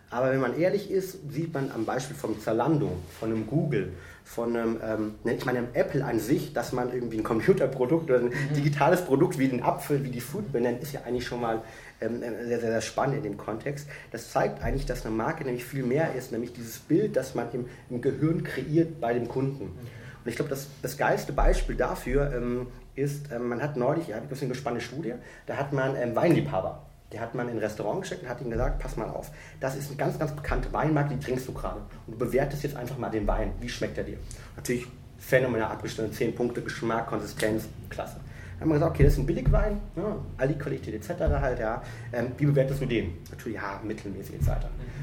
Aber 0.09 0.31
wenn 0.31 0.39
man 0.39 0.59
ehrlich 0.59 0.91
ist, 0.91 1.31
sieht 1.31 1.53
man 1.53 1.71
am 1.71 1.85
Beispiel 1.85 2.15
vom 2.15 2.39
Zalando, 2.39 2.91
von 3.19 3.31
einem 3.31 3.47
Google, 3.47 3.93
von 4.23 4.55
einem, 4.55 4.79
ähm, 4.83 5.15
ich 5.25 5.45
meine, 5.45 5.67
Apple 5.73 6.05
an 6.05 6.19
sich, 6.19 6.53
dass 6.53 6.71
man 6.71 6.93
irgendwie 6.93 7.17
ein 7.17 7.23
Computerprodukt 7.23 8.09
oder 8.09 8.19
ein 8.19 8.25
mhm. 8.25 8.53
digitales 8.55 9.03
Produkt 9.03 9.39
wie 9.39 9.47
den 9.47 9.63
Apfel, 9.63 10.03
wie 10.03 10.11
die 10.11 10.21
Food 10.21 10.51
benennt, 10.51 10.83
ist 10.83 10.93
ja 10.93 11.01
eigentlich 11.05 11.25
schon 11.25 11.41
mal 11.41 11.63
sehr, 12.09 12.59
sehr, 12.59 12.59
sehr 12.59 12.81
spannend 12.81 13.17
in 13.17 13.23
dem 13.23 13.37
Kontext. 13.37 13.87
Das 14.11 14.31
zeigt 14.31 14.61
eigentlich, 14.63 14.85
dass 14.85 15.05
eine 15.05 15.15
Marke 15.15 15.43
nämlich 15.43 15.65
viel 15.65 15.83
mehr 15.83 16.13
ist, 16.15 16.31
nämlich 16.31 16.53
dieses 16.53 16.79
Bild, 16.79 17.15
das 17.15 17.35
man 17.35 17.51
im, 17.51 17.65
im 17.89 18.01
Gehirn 18.01 18.43
kreiert 18.43 18.99
bei 18.99 19.13
dem 19.13 19.27
Kunden. 19.27 19.63
Und 19.63 20.29
ich 20.29 20.35
glaube, 20.35 20.49
das, 20.49 20.67
das 20.81 20.97
geilste 20.97 21.33
Beispiel 21.33 21.75
dafür 21.75 22.33
ähm, 22.33 22.67
ist, 22.95 23.31
ähm, 23.31 23.49
man 23.49 23.61
hat 23.61 23.75
neulich, 23.75 24.07
ja, 24.07 24.19
das 24.19 24.37
ist 24.37 24.43
eine 24.43 24.55
spannende 24.55 24.83
Studie, 24.83 25.13
da 25.45 25.57
hat 25.57 25.73
man 25.73 25.95
ähm, 25.95 26.15
Weinliebhaber. 26.15 26.85
Der 27.11 27.21
hat 27.21 27.35
man 27.35 27.47
in 27.47 27.57
ein 27.57 27.59
Restaurant 27.59 28.01
geschickt 28.01 28.23
und 28.23 28.29
hat 28.29 28.41
ihm 28.41 28.49
gesagt, 28.49 28.79
pass 28.79 28.97
mal 28.97 29.07
auf, 29.07 29.29
das 29.59 29.75
ist 29.75 29.89
eine 29.89 29.97
ganz, 29.97 30.17
ganz 30.17 30.31
bekannte 30.31 30.73
Weinmarke, 30.73 31.13
die 31.13 31.23
trinkst 31.23 31.47
du 31.47 31.53
gerade. 31.53 31.79
Und 32.07 32.13
du 32.13 32.17
bewertest 32.17 32.63
jetzt 32.63 32.75
einfach 32.75 32.97
mal 32.97 33.09
den 33.09 33.27
Wein. 33.27 33.51
Wie 33.59 33.69
schmeckt 33.69 33.99
er 33.99 34.03
dir? 34.03 34.17
Natürlich 34.55 34.87
phänomenal 35.19 35.71
abgestimmt, 35.71 36.15
10 36.15 36.33
Punkte, 36.33 36.61
Geschmack, 36.61 37.07
Konsistenz, 37.07 37.65
klasse 37.89 38.17
haben 38.59 38.69
wir 38.69 38.75
gesagt, 38.75 38.91
okay, 38.91 39.03
das 39.03 39.13
ist 39.13 39.19
ein 39.19 39.25
Billigwein, 39.25 39.79
ja, 39.95 40.15
Aldi-Qualität 40.37 40.93
etc. 40.93 41.21
halt, 41.41 41.59
ja. 41.59 41.81
Ähm, 42.11 42.27
wie 42.37 42.45
bewertest 42.45 42.81
du 42.81 42.85
den? 42.85 43.13
Natürlich, 43.29 43.57
ja, 43.57 43.79
mittelmäßig 43.83 44.35
etc. 44.35 44.49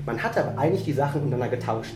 Man 0.06 0.22
hat 0.22 0.36
aber 0.38 0.58
eigentlich 0.58 0.84
die 0.84 0.92
Sachen 0.92 1.22
untereinander 1.22 1.56
getauscht. 1.56 1.94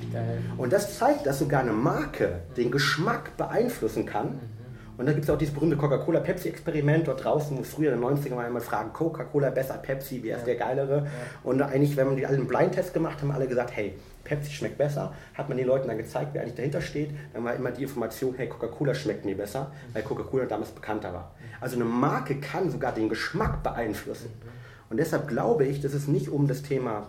Und 0.57 0.73
das 0.73 0.99
zeigt, 0.99 1.27
dass 1.27 1.39
sogar 1.39 1.61
eine 1.61 1.73
Marke 1.73 2.41
den 2.57 2.71
Geschmack 2.71 3.37
beeinflussen 3.37 4.07
kann. 4.07 4.41
Und 4.97 5.07
da 5.07 5.13
gibt 5.13 5.25
es 5.25 5.31
auch 5.31 5.39
dieses 5.39 5.53
berühmte 5.53 5.77
Coca-Cola-Pepsi-Experiment 5.77 7.09
dort 7.09 7.25
draußen, 7.25 7.59
wo 7.59 7.63
früher 7.65 7.93
in 7.93 8.01
den 8.01 8.09
90ern 8.09 8.37
mal 8.37 8.47
immer 8.47 8.61
fragen, 8.61 8.93
Coca-Cola 8.93 9.51
besser, 9.51 9.75
Pepsi, 9.75 10.21
wer 10.23 10.37
ist 10.37 10.47
der 10.47 10.55
geilere? 10.55 11.09
Und 11.43 11.61
eigentlich, 11.61 11.97
wenn 11.97 12.07
man 12.07 12.17
die 12.17 12.27
alle 12.27 12.37
einen 12.37 12.47
Blindtest 12.47 12.95
gemacht 12.95 13.21
haben, 13.21 13.33
alle 13.33 13.49
gesagt, 13.49 13.75
hey, 13.75 13.95
Pepsi 14.23 14.53
schmeckt 14.53 14.79
besser, 14.79 15.13
hat 15.35 15.49
man 15.49 15.59
den 15.59 15.67
Leuten 15.67 15.89
dann 15.89 15.99
gezeigt, 15.99 16.31
wer 16.33 16.43
eigentlich 16.43 16.55
dahinter 16.55 16.81
steht, 16.81 17.11
dann 17.33 17.45
war 17.45 17.55
immer 17.55 17.73
die 17.73 17.83
Information, 17.83 18.35
hey, 18.37 18.49
Coca-Cola 18.49 18.95
schmeckt 18.95 19.25
mir 19.25 19.37
besser, 19.37 19.73
weil 19.93 20.03
Coca-Cola 20.03 20.45
damals 20.47 20.71
bekannter 20.71 21.13
war. 21.13 21.33
Also 21.65 21.77
eine 21.77 21.87
Marke 21.87 22.35
kann 22.41 22.71
sogar 22.71 22.93
den 22.93 23.09
Geschmack 23.09 23.63
beeinflussen. 23.63 24.29
Und 24.91 24.99
deshalb 24.99 25.29
glaube 25.29 25.65
ich, 25.65 25.81
dass 25.81 25.95
es 25.95 26.07
nicht 26.07 26.29
um 26.29 26.47
das 26.47 26.63
Thema 26.63 27.07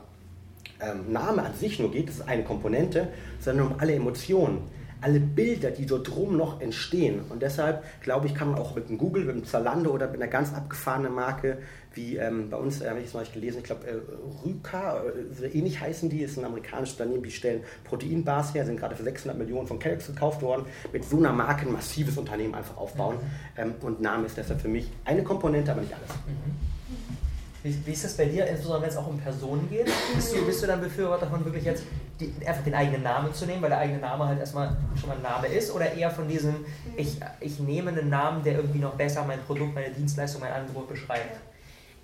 ähm, 0.80 1.12
Name 1.12 1.44
an 1.44 1.54
sich 1.56 1.78
nur 1.78 1.92
geht, 1.92 2.08
das 2.08 2.20
ist 2.20 2.28
eine 2.30 2.46
Komponente, 2.46 3.10
sondern 3.42 3.68
um 3.68 3.80
alle 3.80 3.96
Emotionen 3.96 4.60
alle 5.06 5.20
Bilder, 5.20 5.70
die 5.70 5.86
dort 5.86 6.10
drum 6.10 6.36
noch 6.36 6.62
entstehen. 6.62 7.22
Und 7.30 7.44
deshalb 7.44 7.84
glaube 8.02 8.26
ich, 8.26 8.34
kann 8.34 8.50
man 8.50 8.60
auch 8.60 8.74
mit 8.74 8.88
einem 8.88 8.98
Google, 8.98 9.26
mit 9.26 9.36
einem 9.36 9.46
Zalando 9.46 9.92
oder 9.92 10.08
mit 10.08 10.20
einer 10.20 10.32
ganz 10.32 10.52
abgefahrenen 10.52 11.14
Marke 11.14 11.60
wie 11.94 12.18
ähm, 12.18 12.50
bei 12.50 12.58
uns, 12.58 12.82
äh, 12.82 12.90
habe 12.90 13.00
ich 13.00 13.06
es 13.06 13.14
neulich 13.14 13.32
gelesen, 13.32 13.60
ich 13.60 13.66
glaube, 13.66 13.86
äh, 13.88 13.94
Rüka, 14.44 15.04
äh, 15.42 15.48
ähnlich 15.48 15.80
heißen 15.80 16.10
die, 16.10 16.22
ist 16.22 16.38
ein 16.38 16.44
amerikanisches 16.44 17.00
Unternehmen, 17.00 17.24
die 17.24 17.32
stellen 17.32 17.62
Proteinbars 17.86 18.54
her, 18.56 18.66
sind 18.66 18.80
gerade 18.80 18.96
für 18.96 19.04
600 19.04 19.38
Millionen 19.38 19.68
von 19.68 19.78
Kellogg's 19.78 20.08
gekauft 20.08 20.42
worden, 20.42 20.66
mit 20.92 21.06
so 21.06 21.18
einer 21.18 21.32
Marke 21.32 21.68
ein 21.68 21.72
massives 21.72 22.18
Unternehmen 22.18 22.56
einfach 22.56 22.76
aufbauen. 22.76 23.16
Mhm. 23.16 23.62
Ähm, 23.62 23.76
und 23.82 24.02
Name 24.02 24.26
ist 24.26 24.36
deshalb 24.36 24.60
für 24.60 24.68
mich 24.68 24.90
eine 25.06 25.24
Komponente, 25.24 25.72
aber 25.72 25.82
nicht 25.82 25.94
alles. 25.94 26.10
Mhm. 26.10 26.76
Wie, 27.66 27.84
wie, 27.88 27.94
ist 27.94 28.04
das 28.04 28.16
bei 28.16 28.26
dir, 28.26 28.46
insbesondere 28.46 28.84
wenn 28.84 28.90
es 28.90 28.98
auch 28.98 29.08
um 29.08 29.20
Personen 29.20 29.68
geht? 29.68 29.90
Bist 30.14 30.36
du, 30.36 30.46
bist 30.46 30.62
du 30.62 30.68
dann 30.68 30.82
Befürworter 30.82 31.26
davon, 31.26 31.44
wirklich 31.46 31.64
jetzt 31.64 31.84
die, 32.20 32.32
einfach 32.46 32.64
den 32.64 32.76
eigenen 32.76 33.02
Namen 33.02 33.34
zu 33.34 33.48
nehmen, 33.48 33.64
weil 33.64 33.72
der 33.72 33.80
eigene 33.80 33.98
Name 33.98 34.28
halt 34.28 34.40
erstmal 34.40 34.78
schon 34.96 35.10
mal 35.10 35.16
ein 35.16 35.24
Name 35.24 35.48
ist? 35.48 35.72
Oder 35.72 35.92
eher 35.92 36.12
von 36.12 36.28
diesem, 36.28 36.64
ich, 36.96 37.18
ich 37.40 37.60
nehme 37.60 37.90
einen 37.90 38.08
Namen, 38.08 38.44
der 38.44 38.54
irgendwie 38.54 38.78
noch 38.78 38.94
besser 38.94 39.24
mein 39.24 39.42
Produkt, 39.46 39.74
meine 39.74 39.90
Dienstleistung, 39.90 40.42
mein 40.42 40.54
Angebot 40.54 40.88
beschreibt? 40.88 41.38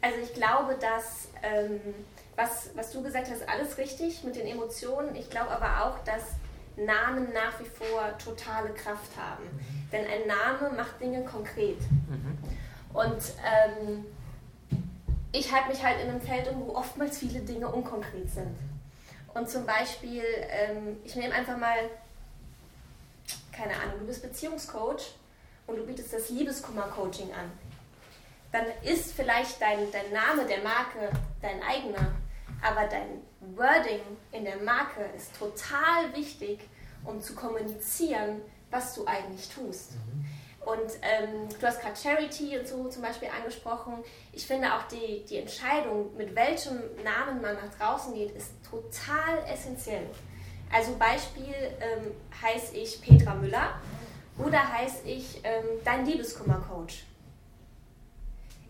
Also 0.02 0.18
ich 0.24 0.34
glaube, 0.34 0.76
dass, 0.82 1.28
ähm, 1.44 1.80
was, 2.36 2.72
was 2.74 2.92
du 2.92 3.04
gesagt 3.04 3.28
hast, 3.30 3.48
alles 3.48 3.78
richtig 3.78 4.24
mit 4.24 4.36
den 4.36 4.48
Emotionen. 4.48 5.16
Ich 5.16 5.30
glaube 5.30 5.52
aber 5.52 5.86
auch, 5.86 6.04
dass 6.06 6.24
Namen 6.76 7.34
nach 7.36 7.60
wie 7.60 7.66
vor 7.66 8.18
totale 8.18 8.70
Kraft 8.70 9.12
haben. 9.16 9.44
Mhm. 9.44 9.92
Denn 9.92 10.06
ein 10.06 10.28
Name 10.28 10.76
macht 10.76 11.00
Dinge 11.00 11.24
konkret. 11.24 11.82
Mhm. 12.10 12.40
Und 12.94 13.22
ähm, 13.46 14.06
ich 15.32 15.52
halte 15.52 15.70
mich 15.70 15.84
halt 15.84 16.02
in 16.02 16.10
einem 16.10 16.22
Feld 16.22 16.50
um, 16.50 16.68
wo 16.68 16.76
oftmals 16.76 17.18
viele 17.18 17.40
Dinge 17.40 17.68
unkonkret 17.68 18.30
sind. 18.30 18.58
Und 19.34 19.50
zum 19.50 19.66
Beispiel, 19.66 20.24
ähm, 20.50 20.98
ich 21.06 21.16
nehme 21.16 21.34
einfach 21.34 21.58
mal, 21.58 21.90
keine 23.52 23.76
Ahnung, 23.76 24.00
du 24.00 24.06
bist 24.08 24.22
Beziehungscoach 24.22 25.16
und 25.68 25.78
du 25.78 25.86
bietest 25.86 26.14
das 26.14 26.30
Liebeskummer-Coaching 26.30 27.32
an. 27.32 27.52
Dann 28.52 28.66
ist 28.84 29.14
vielleicht 29.14 29.62
dein, 29.62 29.90
dein 29.92 30.12
Name 30.12 30.46
der 30.46 30.62
Marke 30.62 31.10
dein 31.42 31.64
eigener, 31.64 32.12
aber 32.62 32.88
dein 32.88 33.22
Wording 33.56 34.02
in 34.34 34.44
der 34.44 34.58
Marke 34.58 35.02
ist 35.16 35.38
total 35.38 36.14
wichtig, 36.14 36.60
um 37.06 37.22
zu 37.22 37.34
kommunizieren, 37.34 38.42
was 38.70 38.94
du 38.96 39.08
eigentlich 39.08 39.50
tust. 39.50 39.94
Mhm. 39.94 40.26
Und 40.66 40.92
ähm, 41.02 41.50
du 41.60 41.66
hast 41.66 41.82
gerade 41.82 41.96
Charity 41.96 42.58
und 42.58 42.68
so 42.68 42.88
zum 42.88 43.02
Beispiel 43.02 43.30
angesprochen. 43.36 44.04
Ich 44.32 44.46
finde 44.46 44.74
auch 44.74 44.84
die, 44.84 45.26
die 45.26 45.38
Entscheidung, 45.38 46.16
mit 46.16 46.36
welchem 46.36 46.80
Namen 47.04 47.42
man 47.42 47.56
nach 47.56 47.74
draußen 47.78 48.14
geht, 48.14 48.32
ist 48.32 48.52
total 48.70 49.40
essentiell. 49.52 50.06
Also 50.72 50.96
Beispiel 50.98 51.54
ähm, 51.80 52.12
heiße 52.42 52.76
ich 52.78 53.02
Petra 53.02 53.34
Müller 53.34 53.82
oder 54.38 54.72
heiße 54.72 55.08
ich 55.08 55.42
ähm, 55.44 55.66
dein 55.84 56.06
Liebeskummer-Coach. 56.06 57.06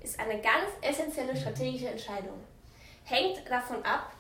Ist 0.02 0.20
eine 0.20 0.42
ganz 0.42 0.70
essentielle 0.82 1.36
strategische 1.36 1.90
Entscheidung. 1.90 2.40
Hängt 3.04 3.48
davon 3.50 3.84
ab, 3.84 4.14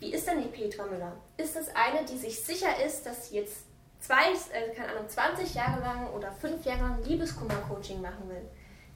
wie 0.00 0.12
ist 0.12 0.26
denn 0.26 0.42
die 0.42 0.48
Petra 0.48 0.84
Müller? 0.84 1.16
Ist 1.36 1.56
es 1.56 1.68
eine, 1.74 2.04
die 2.04 2.18
sich 2.18 2.40
sicher 2.40 2.84
ist, 2.84 3.06
dass 3.06 3.28
sie 3.28 3.36
jetzt 3.36 3.64
zwei, 4.02 4.32
äh, 4.32 4.74
keine 4.74 4.92
Ahnung, 4.92 5.08
20 5.08 5.54
Jahre 5.54 5.80
lang 5.80 6.10
oder 6.10 6.30
fünf 6.32 6.64
Jahre 6.64 6.82
lang 6.82 7.02
Liebeskummer-Coaching 7.04 8.02
machen 8.02 8.28
will, 8.28 8.42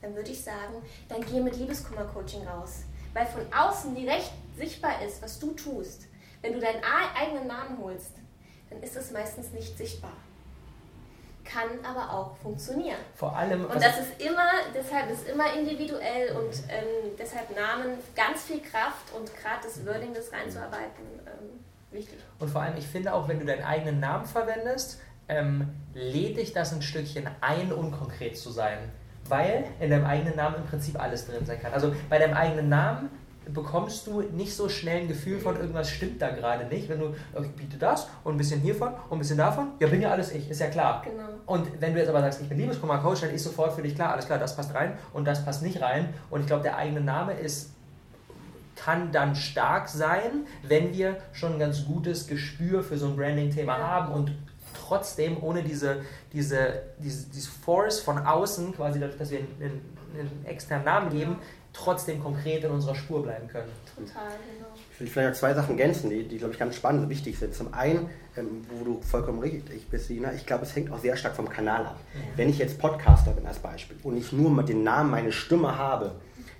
dann 0.02 0.14
würde 0.14 0.30
ich 0.30 0.42
sagen, 0.42 0.82
dann 1.08 1.20
geh 1.24 1.40
mit 1.40 1.56
Liebeskummer-Coaching 1.56 2.46
raus. 2.46 2.82
Weil 3.14 3.26
von 3.26 3.42
außen 3.52 3.94
direkt 3.94 4.30
sichtbar 4.58 5.02
ist, 5.02 5.22
was 5.22 5.38
du 5.38 5.52
tust. 5.52 6.02
Wenn 6.42 6.52
du 6.52 6.60
deinen 6.60 6.82
eigenen 7.14 7.46
Namen 7.46 7.78
holst, 7.82 8.12
dann 8.68 8.82
ist 8.82 8.96
es 8.96 9.10
meistens 9.10 9.52
nicht 9.52 9.78
sichtbar. 9.78 10.12
Kann 11.44 11.84
aber 11.84 12.12
auch 12.12 12.36
funktionieren. 12.38 12.98
Vor 13.14 13.34
allem. 13.34 13.64
Und 13.64 13.76
das 13.76 14.00
ist 14.00 14.20
immer, 14.20 14.50
deshalb 14.74 15.08
ist 15.10 15.28
immer 15.28 15.54
individuell 15.54 16.36
und 16.36 16.52
ähm, 16.68 17.16
deshalb 17.16 17.54
Namen 17.54 17.98
ganz 18.16 18.42
viel 18.42 18.60
Kraft 18.60 19.14
und 19.16 19.32
gerade 19.36 19.62
das 19.62 19.86
Wording, 19.86 20.12
das 20.12 20.32
reinzuarbeiten, 20.32 21.04
ähm, 21.24 21.64
wichtig. 21.96 22.18
Und 22.38 22.50
vor 22.50 22.62
allem, 22.62 22.76
ich 22.76 22.86
finde 22.86 23.12
auch, 23.12 23.28
wenn 23.28 23.38
du 23.38 23.46
deinen 23.46 23.64
eigenen 23.64 24.00
Namen 24.00 24.26
verwendest, 24.26 25.00
ähm, 25.28 25.68
lädt 25.94 26.36
dich 26.36 26.52
das 26.52 26.72
ein 26.72 26.82
Stückchen 26.82 27.28
ein, 27.40 27.72
unkonkret 27.72 28.36
zu 28.36 28.50
sein. 28.50 28.78
Weil 29.28 29.64
in 29.80 29.90
deinem 29.90 30.04
eigenen 30.04 30.36
Namen 30.36 30.56
im 30.56 30.64
Prinzip 30.64 31.00
alles 31.00 31.26
drin 31.26 31.44
sein 31.44 31.60
kann. 31.60 31.72
Also 31.72 31.94
bei 32.08 32.18
deinem 32.18 32.34
eigenen 32.34 32.68
Namen 32.68 33.10
bekommst 33.52 34.06
du 34.06 34.22
nicht 34.22 34.54
so 34.54 34.68
schnell 34.68 35.02
ein 35.02 35.08
Gefühl 35.08 35.38
von 35.38 35.56
irgendwas 35.56 35.88
stimmt 35.90 36.20
da 36.20 36.30
gerade 36.30 36.66
nicht, 36.66 36.88
wenn 36.88 36.98
du, 36.98 37.14
ich 37.40 37.50
biete 37.52 37.76
das 37.76 38.08
und 38.24 38.34
ein 38.34 38.38
bisschen 38.38 38.60
hiervon 38.60 38.88
und 39.08 39.12
ein 39.12 39.18
bisschen 39.18 39.38
davon, 39.38 39.68
ja, 39.78 39.86
bin 39.86 40.02
ja 40.02 40.10
alles 40.10 40.32
ich, 40.32 40.50
ist 40.50 40.60
ja 40.60 40.66
klar. 40.66 41.02
Genau. 41.04 41.28
Und 41.46 41.80
wenn 41.80 41.94
du 41.94 42.00
jetzt 42.00 42.08
aber 42.08 42.20
sagst, 42.20 42.40
ich 42.42 42.48
bin 42.48 42.58
Liebeskummer-Coach, 42.58 43.20
dann 43.20 43.30
ist 43.30 43.44
sofort 43.44 43.72
für 43.72 43.82
dich 43.82 43.94
klar, 43.94 44.12
alles 44.12 44.26
klar, 44.26 44.38
das 44.38 44.56
passt 44.56 44.74
rein 44.74 44.98
und 45.12 45.26
das 45.26 45.44
passt 45.44 45.62
nicht 45.62 45.80
rein. 45.80 46.12
Und 46.30 46.40
ich 46.40 46.46
glaube, 46.46 46.62
der 46.62 46.76
eigene 46.76 47.00
Name 47.00 47.34
ist 47.34 47.75
kann 48.76 49.10
dann 49.10 49.34
stark 49.34 49.88
sein, 49.88 50.46
wenn 50.62 50.92
wir 50.92 51.16
schon 51.32 51.54
ein 51.54 51.58
ganz 51.58 51.84
gutes 51.84 52.26
Gespür 52.26 52.82
für 52.82 52.98
so 52.98 53.06
ein 53.06 53.16
Branding-Thema 53.16 53.78
ja. 53.78 53.86
haben 53.86 54.12
und 54.12 54.32
trotzdem 54.74 55.42
ohne 55.42 55.62
diese, 55.62 56.02
diese, 56.32 56.82
diese, 56.98 57.26
diese 57.30 57.50
Force 57.50 58.00
von 58.00 58.18
außen, 58.18 58.74
quasi 58.74 59.00
dadurch, 59.00 59.18
dass 59.18 59.30
wir 59.30 59.38
einen, 59.38 59.80
einen 60.14 60.46
externen 60.46 60.84
Namen 60.84 61.10
geben, 61.10 61.38
trotzdem 61.72 62.22
konkret 62.22 62.64
in 62.64 62.70
unserer 62.70 62.94
Spur 62.94 63.22
bleiben 63.22 63.48
können. 63.48 63.70
Total, 63.94 64.28
genau. 64.28 64.68
Ich 64.92 65.00
will 65.00 65.06
vielleicht 65.08 65.28
noch 65.28 65.38
zwei 65.38 65.54
Sachen 65.54 65.78
ergänzen, 65.78 66.08
die, 66.08 66.26
die 66.26 66.38
glaube 66.38 66.54
ich, 66.54 66.58
ganz 66.58 66.74
spannend 66.74 67.02
und 67.04 67.10
wichtig 67.10 67.38
sind. 67.38 67.54
Zum 67.54 67.74
einen, 67.74 68.08
ähm, 68.36 68.64
wo 68.70 68.84
du 68.84 69.02
vollkommen 69.02 69.40
richtig 69.40 69.88
bist, 69.88 70.06
Sina, 70.06 70.32
ich 70.32 70.46
glaube, 70.46 70.64
es 70.64 70.74
hängt 70.74 70.90
auch 70.90 70.98
sehr 70.98 71.16
stark 71.16 71.36
vom 71.36 71.48
Kanal 71.48 71.86
ab. 71.86 72.00
Mhm. 72.14 72.18
Wenn 72.36 72.48
ich 72.48 72.58
jetzt 72.58 72.78
Podcaster 72.78 73.32
bin 73.32 73.46
als 73.46 73.58
Beispiel 73.58 73.96
und 74.02 74.16
ich 74.16 74.32
nur 74.32 74.50
mit 74.50 74.68
den 74.68 74.84
Namen 74.84 75.10
meine 75.10 75.32
Stimme 75.32 75.76
habe, 75.76 76.12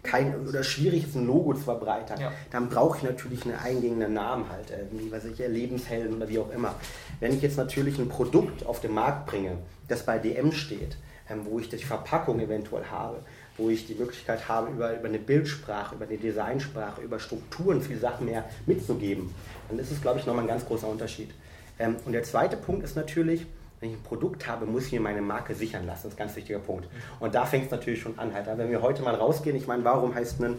kein, 0.06 0.46
oder 0.46 0.62
schwierig 0.62 1.04
ist, 1.04 1.16
ein 1.16 1.26
Logo 1.26 1.54
zu 1.54 1.60
verbreitern, 1.60 2.20
ja. 2.20 2.32
dann 2.50 2.68
brauche 2.68 2.98
ich 2.98 3.02
natürlich 3.02 3.44
einen 3.44 3.56
eingehenden 3.56 4.14
Namen 4.14 4.46
halt, 4.50 4.70
äh, 4.70 4.84
wie 4.92 5.10
weiß 5.10 5.24
ich, 5.26 5.38
Lebenshelden 5.38 6.16
oder 6.16 6.28
wie 6.28 6.38
auch 6.38 6.50
immer. 6.50 6.74
Wenn 7.20 7.34
ich 7.34 7.42
jetzt 7.42 7.56
natürlich 7.56 7.98
ein 7.98 8.08
Produkt 8.08 8.64
auf 8.64 8.80
den 8.80 8.94
Markt 8.94 9.26
bringe, 9.26 9.58
das 9.88 10.04
bei 10.04 10.18
DM 10.18 10.52
steht, 10.52 10.96
ähm, 11.28 11.40
wo 11.44 11.58
ich 11.58 11.68
die 11.68 11.78
Verpackung 11.78 12.40
eventuell 12.40 12.84
habe, 12.90 13.18
wo 13.58 13.70
ich 13.70 13.86
die 13.86 13.94
Möglichkeit 13.94 14.48
habe, 14.48 14.70
über, 14.70 14.96
über 14.96 15.08
eine 15.08 15.18
Bildsprache, 15.18 15.94
über 15.94 16.06
eine 16.06 16.18
Designsprache, 16.18 17.00
über 17.00 17.18
Strukturen 17.18 17.80
viele 17.80 17.98
Sachen 17.98 18.26
mehr 18.26 18.44
mitzugeben, 18.66 19.34
dann 19.68 19.78
ist 19.78 19.90
es, 19.90 20.00
glaube 20.00 20.20
ich, 20.20 20.26
nochmal 20.26 20.44
ein 20.44 20.48
ganz 20.48 20.64
großer 20.66 20.88
Unterschied. 20.88 21.30
Ähm, 21.78 21.96
und 22.04 22.12
der 22.12 22.22
zweite 22.22 22.56
Punkt 22.56 22.84
ist 22.84 22.96
natürlich, 22.96 23.46
wenn 23.80 23.90
ich 23.90 23.96
ein 23.96 24.02
Produkt 24.02 24.46
habe, 24.46 24.66
muss 24.66 24.86
ich 24.86 24.92
mir 24.92 25.00
meine 25.00 25.20
Marke 25.20 25.54
sichern 25.54 25.86
lassen. 25.86 26.04
Das 26.04 26.12
ist 26.12 26.18
ein 26.18 26.24
ganz 26.24 26.36
wichtiger 26.36 26.58
Punkt. 26.58 26.88
Und 27.20 27.34
da 27.34 27.44
fängt 27.44 27.66
es 27.66 27.70
natürlich 27.70 28.00
schon 28.00 28.18
an. 28.18 28.32
Halt. 28.32 28.46
Wenn 28.56 28.70
wir 28.70 28.80
heute 28.80 29.02
mal 29.02 29.14
rausgehen, 29.14 29.56
ich 29.56 29.66
meine, 29.66 29.84
warum 29.84 30.14
heißt 30.14 30.40
ein 30.40 30.56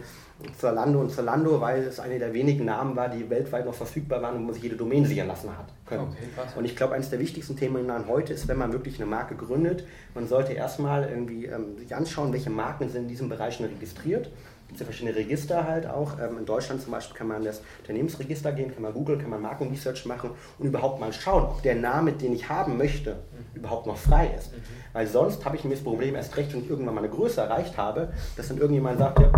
Zalando 0.56 1.00
und 1.00 1.10
Zalando? 1.10 1.60
Weil 1.60 1.82
es 1.82 1.98
eine 1.98 2.18
der 2.18 2.32
wenigen 2.32 2.64
Namen 2.64 2.94
war, 2.94 3.08
die 3.08 3.28
weltweit 3.28 3.66
noch 3.66 3.74
verfügbar 3.74 4.22
waren 4.22 4.36
und 4.36 4.44
man 4.44 4.54
sich 4.54 4.62
jede 4.62 4.76
Domain 4.76 5.04
sichern 5.04 5.26
lassen 5.26 5.50
hat 5.50 5.66
können. 5.88 6.02
Okay, 6.02 6.48
und 6.56 6.64
ich 6.64 6.76
glaube, 6.76 6.94
eines 6.94 7.10
der 7.10 7.18
wichtigsten 7.18 7.56
Themen 7.56 7.88
heute 8.06 8.32
ist, 8.32 8.46
wenn 8.46 8.58
man 8.58 8.72
wirklich 8.72 9.00
eine 9.00 9.06
Marke 9.06 9.34
gründet, 9.34 9.84
man 10.14 10.28
sollte 10.28 10.52
erstmal 10.52 11.08
irgendwie 11.08 11.46
ähm, 11.46 11.76
sich 11.78 11.94
anschauen, 11.94 12.32
welche 12.32 12.50
Marken 12.50 12.88
sind 12.88 13.02
in 13.02 13.08
diesem 13.08 13.28
Bereich 13.28 13.56
schon 13.56 13.66
registriert 13.66 14.30
gibt 14.68 14.74
es 14.74 14.80
ja 14.80 14.84
verschiedene 14.84 15.16
Register 15.16 15.66
halt 15.66 15.86
auch. 15.86 16.18
Ähm, 16.20 16.38
in 16.38 16.46
Deutschland 16.46 16.82
zum 16.82 16.92
Beispiel 16.92 17.16
kann 17.16 17.26
man 17.26 17.42
das 17.42 17.62
Unternehmensregister 17.80 18.52
gehen, 18.52 18.72
kann 18.72 18.82
man 18.82 18.92
Google, 18.92 19.18
kann 19.18 19.30
man 19.30 19.40
Markenresearch 19.40 20.04
machen 20.06 20.30
und 20.58 20.66
überhaupt 20.66 21.00
mal 21.00 21.12
schauen, 21.12 21.44
ob 21.44 21.62
der 21.62 21.74
Name, 21.74 22.12
den 22.12 22.34
ich 22.34 22.48
haben 22.48 22.76
möchte, 22.76 23.14
mhm. 23.14 23.56
überhaupt 23.56 23.86
noch 23.86 23.96
frei 23.96 24.30
ist. 24.36 24.52
Mhm. 24.52 24.60
Weil 24.92 25.06
sonst 25.06 25.44
habe 25.44 25.56
ich 25.56 25.64
mir 25.64 25.70
das 25.70 25.82
Problem 25.82 26.14
erst 26.14 26.36
recht, 26.36 26.52
wenn 26.52 26.62
ich 26.62 26.70
irgendwann 26.70 26.94
mal 26.94 27.04
eine 27.04 27.10
Größe 27.10 27.40
erreicht 27.40 27.76
habe, 27.78 28.12
dass 28.36 28.48
dann 28.48 28.58
irgendjemand 28.58 28.98
sagt, 28.98 29.20
ja, 29.20 29.32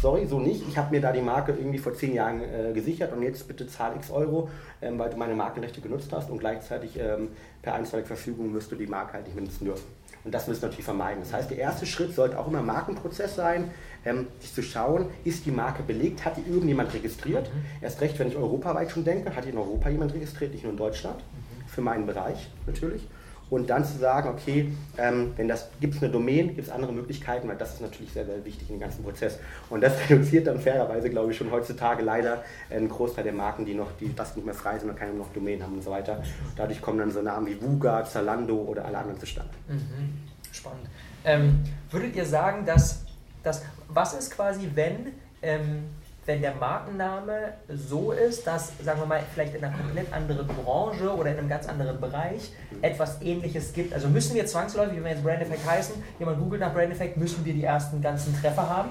sorry, 0.00 0.26
so 0.26 0.40
nicht. 0.40 0.68
Ich 0.68 0.76
habe 0.76 0.90
mir 0.90 1.00
da 1.00 1.12
die 1.12 1.22
Marke 1.22 1.52
irgendwie 1.52 1.78
vor 1.78 1.94
zehn 1.94 2.12
Jahren 2.12 2.40
äh, 2.40 2.72
gesichert 2.74 3.12
und 3.12 3.22
jetzt 3.22 3.46
bitte 3.46 3.68
zahl 3.68 3.94
x 3.94 4.10
Euro, 4.10 4.50
ähm, 4.80 4.98
weil 4.98 5.10
du 5.10 5.16
meine 5.16 5.34
Markenrechte 5.34 5.80
genutzt 5.80 6.10
hast 6.12 6.30
und 6.30 6.38
gleichzeitig 6.38 6.98
ähm, 6.98 7.28
per 7.62 7.74
einstweilige 7.74 8.08
Verfügung 8.08 8.52
wirst 8.54 8.72
du 8.72 8.76
die 8.76 8.88
Marke 8.88 9.12
halt 9.14 9.26
nicht 9.26 9.36
benutzen 9.36 9.66
dürfen. 9.66 9.84
Und 10.24 10.32
das 10.32 10.46
müssen 10.46 10.62
wir 10.62 10.68
natürlich 10.68 10.84
vermeiden. 10.84 11.22
Das 11.22 11.32
heißt, 11.32 11.50
der 11.50 11.58
erste 11.58 11.84
Schritt 11.84 12.14
sollte 12.14 12.38
auch 12.38 12.46
immer 12.46 12.58
ein 12.58 12.66
Markenprozess 12.66 13.34
sein, 13.34 13.70
ähm, 14.04 14.28
sich 14.40 14.54
zu 14.54 14.62
schauen, 14.62 15.06
ist 15.24 15.46
die 15.46 15.50
Marke 15.50 15.82
belegt, 15.82 16.24
hat 16.24 16.36
die 16.36 16.48
irgendjemand 16.48 16.94
registriert? 16.94 17.52
Mhm. 17.52 17.64
Erst 17.80 18.00
recht, 18.00 18.18
wenn 18.18 18.28
ich 18.28 18.36
europaweit 18.36 18.90
schon 18.90 19.04
denke, 19.04 19.34
hat 19.34 19.44
die 19.44 19.50
in 19.50 19.58
Europa 19.58 19.88
jemand 19.88 20.14
registriert, 20.14 20.52
nicht 20.52 20.62
nur 20.62 20.72
in 20.72 20.78
Deutschland, 20.78 21.18
mhm. 21.18 21.68
für 21.68 21.80
meinen 21.80 22.06
Bereich 22.06 22.50
natürlich. 22.66 23.06
Und 23.52 23.68
dann 23.68 23.84
zu 23.84 23.98
sagen, 23.98 24.30
okay, 24.30 24.72
ähm, 24.96 25.34
wenn 25.36 25.46
das 25.46 25.68
gibt 25.78 25.94
es 25.94 26.02
eine 26.02 26.10
Domain, 26.10 26.48
gibt 26.48 26.68
es 26.68 26.70
andere 26.70 26.90
Möglichkeiten, 26.90 27.48
weil 27.48 27.56
das 27.58 27.74
ist 27.74 27.82
natürlich 27.82 28.10
sehr, 28.10 28.24
sehr 28.24 28.42
wichtig 28.46 28.70
im 28.70 28.80
ganzen 28.80 29.04
Prozess. 29.04 29.38
Und 29.68 29.82
das 29.82 29.92
reduziert 30.08 30.46
dann 30.46 30.58
fairerweise, 30.58 31.10
glaube 31.10 31.32
ich, 31.32 31.36
schon 31.36 31.50
heutzutage 31.50 32.02
leider 32.02 32.44
einen 32.70 32.88
Großteil 32.88 33.24
der 33.24 33.34
Marken, 33.34 33.66
die 33.66 33.74
noch, 33.74 33.92
die 34.00 34.16
das 34.16 34.36
nicht 34.36 34.46
mehr 34.46 34.54
frei 34.54 34.78
sind 34.78 34.88
und 34.88 34.96
keine 34.96 35.12
noch 35.12 35.30
Domain 35.34 35.62
haben 35.62 35.74
und 35.74 35.84
so 35.84 35.90
weiter. 35.90 36.22
Dadurch 36.56 36.80
kommen 36.80 36.96
dann 36.96 37.10
so 37.10 37.20
Namen 37.20 37.46
wie 37.46 37.60
Vuga, 37.60 38.02
Zalando 38.06 38.56
oder 38.56 38.86
alle 38.86 38.96
anderen 38.96 39.20
zustande. 39.20 39.52
Mhm. 39.68 40.14
Spannend. 40.50 40.86
Ähm, 41.22 41.62
würdet 41.90 42.16
ihr 42.16 42.24
sagen, 42.24 42.64
dass 42.64 43.04
das, 43.42 43.64
was 43.86 44.14
ist 44.14 44.30
quasi, 44.30 44.70
wenn, 44.74 45.08
ähm, 45.42 45.84
wenn 46.24 46.40
der 46.40 46.54
Markenname 46.54 47.54
so 47.68 48.12
ist, 48.12 48.46
dass, 48.46 48.72
sagen 48.82 49.00
wir 49.00 49.06
mal, 49.06 49.22
vielleicht 49.34 49.54
in 49.54 49.64
einer 49.64 49.76
komplett 49.76 50.12
anderen 50.12 50.46
Branche 50.46 51.10
oder 51.10 51.32
in 51.32 51.38
einem 51.38 51.48
ganz 51.48 51.66
anderen 51.66 52.00
Bereich 52.00 52.52
etwas 52.80 53.20
ähnliches 53.22 53.72
gibt? 53.72 53.92
Also 53.92 54.08
müssen 54.08 54.34
wir 54.36 54.46
zwangsläufig, 54.46 54.96
wenn 54.96 55.04
wir 55.04 55.10
jetzt 55.12 55.24
Brand 55.24 55.42
Effect 55.42 55.66
heißen, 55.68 55.94
jemand 56.20 56.38
googelt 56.38 56.60
nach 56.60 56.72
Brand 56.72 56.92
Effect, 56.92 57.16
müssen 57.16 57.44
wir 57.44 57.52
die 57.52 57.64
ersten 57.64 58.00
ganzen 58.00 58.38
Treffer 58.40 58.68
haben? 58.68 58.90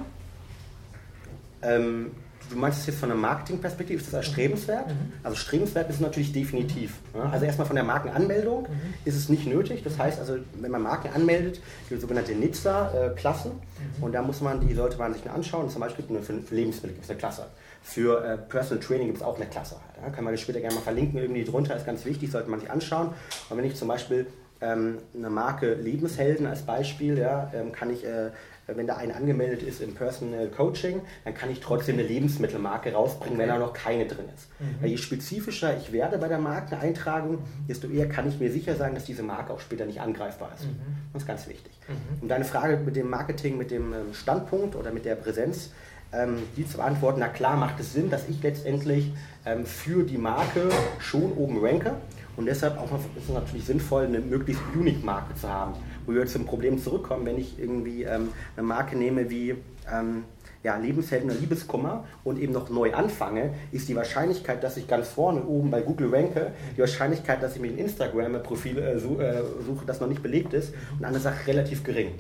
Ähm, 1.62 2.12
du 2.52 2.58
meinst 2.58 2.80
es 2.80 2.88
jetzt 2.88 3.00
von 3.00 3.10
der 3.10 3.18
Marketingperspektive, 3.18 4.00
ist 4.00 4.08
das 4.08 4.14
erstrebenswert? 4.14 4.88
Mhm. 4.88 5.14
Also 5.24 5.38
strebenswert 5.38 5.90
ist 5.90 5.96
es 5.96 6.02
natürlich 6.02 6.32
definitiv. 6.32 6.96
Also 7.32 7.46
erstmal 7.46 7.68
von 7.68 7.76
der 7.76 7.86
Markenanmeldung 7.86 8.64
mhm. 8.64 8.94
ist 9.06 9.16
es 9.16 9.30
nicht 9.30 9.48
nötig. 9.48 9.84
Das 9.84 9.98
heißt 9.98 10.20
also, 10.20 10.36
wenn 10.60 10.72
man 10.72 10.82
Marken 10.82 11.10
anmeldet, 11.14 11.62
die 11.90 11.98
sogenannte 11.98 12.34
NITSA-Klassen, 12.34 13.52
mhm. 13.52 14.04
und 14.04 14.12
da 14.14 14.22
muss 14.22 14.42
man, 14.42 14.66
die 14.66 14.74
sollte 14.74 14.98
man 14.98 15.14
sich 15.14 15.30
anschauen. 15.30 15.70
Zum 15.70 15.82
Beispiel 15.82 16.06
für, 16.06 16.34
für 16.42 16.56
Lebensmittel 16.56 16.94
gibt 16.94 17.06
es 17.06 17.10
eine 17.10 17.20
Klasse. 17.20 17.48
Für 17.84 18.24
äh, 18.24 18.38
Personal 18.38 18.84
Training 18.84 19.08
gibt 19.08 19.18
es 19.18 19.24
auch 19.24 19.38
eine 19.38 19.48
Klasse. 19.48 19.78
Da 20.02 20.10
kann 20.10 20.24
man 20.24 20.34
das 20.34 20.42
später 20.42 20.60
gerne 20.60 20.76
mal 20.76 20.82
verlinken, 20.82 21.20
irgendwie 21.20 21.44
drunter 21.44 21.76
ist 21.76 21.86
ganz 21.86 22.06
wichtig, 22.06 22.32
sollte 22.32 22.50
man 22.50 22.60
sich 22.60 22.70
anschauen. 22.70 23.10
Und 23.50 23.58
wenn 23.58 23.66
ich 23.66 23.76
zum 23.76 23.88
Beispiel 23.88 24.28
ähm, 24.62 25.00
eine 25.16 25.30
Marke 25.30 25.74
Lebenshelden 25.74 26.46
als 26.46 26.62
Beispiel, 26.62 27.18
ja, 27.18 27.52
ähm, 27.54 27.72
kann 27.72 27.90
ich 27.90 28.06
äh, 28.06 28.30
wenn 28.78 28.88
da 28.88 28.98
eine 28.98 29.16
angemeldet 29.16 29.64
ist 29.64 29.82
im 29.82 29.94
Personal 29.94 30.48
Coaching, 30.48 31.02
dann 31.24 31.34
kann 31.34 31.52
ich 31.52 31.60
trotzdem 31.60 31.98
eine 31.98 32.08
Lebensmittelmarke 32.08 32.94
rausbringen, 32.94 33.36
okay. 33.36 33.42
wenn 33.42 33.50
da 33.50 33.60
noch 33.60 33.74
keine 33.74 34.06
drin 34.06 34.26
ist. 34.36 34.50
Mhm. 34.60 34.82
Weil 34.82 34.90
je 34.90 34.98
spezifischer 34.98 35.76
ich 35.78 35.92
werde 35.92 36.18
bei 36.18 36.28
der 36.28 36.40
Markeneintragung, 36.40 37.40
desto 37.68 37.88
eher 37.88 38.08
kann 38.08 38.28
ich 38.28 38.40
mir 38.40 38.52
sicher 38.52 38.76
sein, 38.76 38.96
dass 38.96 39.06
diese 39.06 39.24
Marke 39.24 39.54
auch 39.54 39.60
später 39.60 39.86
nicht 39.86 40.02
angreifbar 40.02 40.52
ist. 40.56 40.66
Mhm. 40.66 40.78
Das 41.14 41.24
ist 41.24 41.28
ganz 41.28 41.48
wichtig. 41.48 41.72
Mhm. 41.88 42.22
Um 42.24 42.28
deine 42.28 42.46
Frage 42.46 42.78
mit 42.78 42.96
dem 42.96 43.10
Marketing, 43.10 43.58
mit 43.58 43.72
dem 43.72 43.94
ähm, 43.94 44.14
Standpunkt 44.14 44.76
oder 44.76 44.92
mit 44.92 45.06
der 45.06 45.16
Präsenz, 45.16 45.72
ähm, 46.14 46.44
die 46.58 46.68
zu 46.68 46.78
beantworten, 46.78 47.20
na 47.20 47.30
klar 47.30 47.56
macht 47.56 47.80
es 47.80 47.94
Sinn, 47.94 48.10
dass 48.10 48.28
ich 48.28 48.42
letztendlich 48.44 49.14
ähm, 49.46 49.66
für 49.66 50.04
die 50.04 50.18
Marke 50.18 50.70
schon 51.00 51.34
oben 51.34 51.64
ranke. 51.64 51.94
Und 52.38 52.46
deshalb 52.46 52.78
auch 52.78 52.92
ist 53.18 53.28
es 53.28 53.34
natürlich 53.34 53.66
sinnvoll, 53.66 54.06
eine 54.06 54.20
möglichst 54.20 54.62
Unique-Marke 54.76 55.36
zu 55.36 55.48
haben 55.50 55.74
wo 56.06 56.14
wir 56.14 56.26
zum 56.26 56.46
Problem 56.46 56.80
zurückkommen, 56.80 57.26
wenn 57.26 57.38
ich 57.38 57.60
irgendwie 57.60 58.04
ähm, 58.04 58.30
eine 58.56 58.66
Marke 58.66 58.98
nehme 58.98 59.30
wie 59.30 59.56
ähm, 59.92 60.24
ja, 60.64 60.78
Lebenshelden 60.78 61.30
oder 61.30 61.40
Liebeskummer 61.40 62.06
und 62.24 62.40
eben 62.40 62.54
noch 62.54 62.70
neu 62.70 62.94
anfange, 62.94 63.54
ist 63.72 63.90
die 63.90 63.96
Wahrscheinlichkeit, 63.96 64.64
dass 64.64 64.78
ich 64.78 64.88
ganz 64.88 65.08
vorne 65.10 65.44
oben 65.44 65.72
bei 65.72 65.82
Google 65.82 66.14
ranke, 66.14 66.52
die 66.76 66.82
Wahrscheinlichkeit, 66.82 67.42
dass 67.42 67.56
ich 67.56 67.62
mir 67.62 67.70
ein 67.70 67.78
Instagram-Profil 67.78 68.78
äh, 68.78 69.00
suche, 69.00 69.86
das 69.86 70.00
noch 70.00 70.08
nicht 70.08 70.22
belegt 70.22 70.54
ist, 70.54 70.74
und 70.98 71.06
andere 71.06 71.22
Sache 71.22 71.48
relativ 71.48 71.84
gering. 71.84 72.12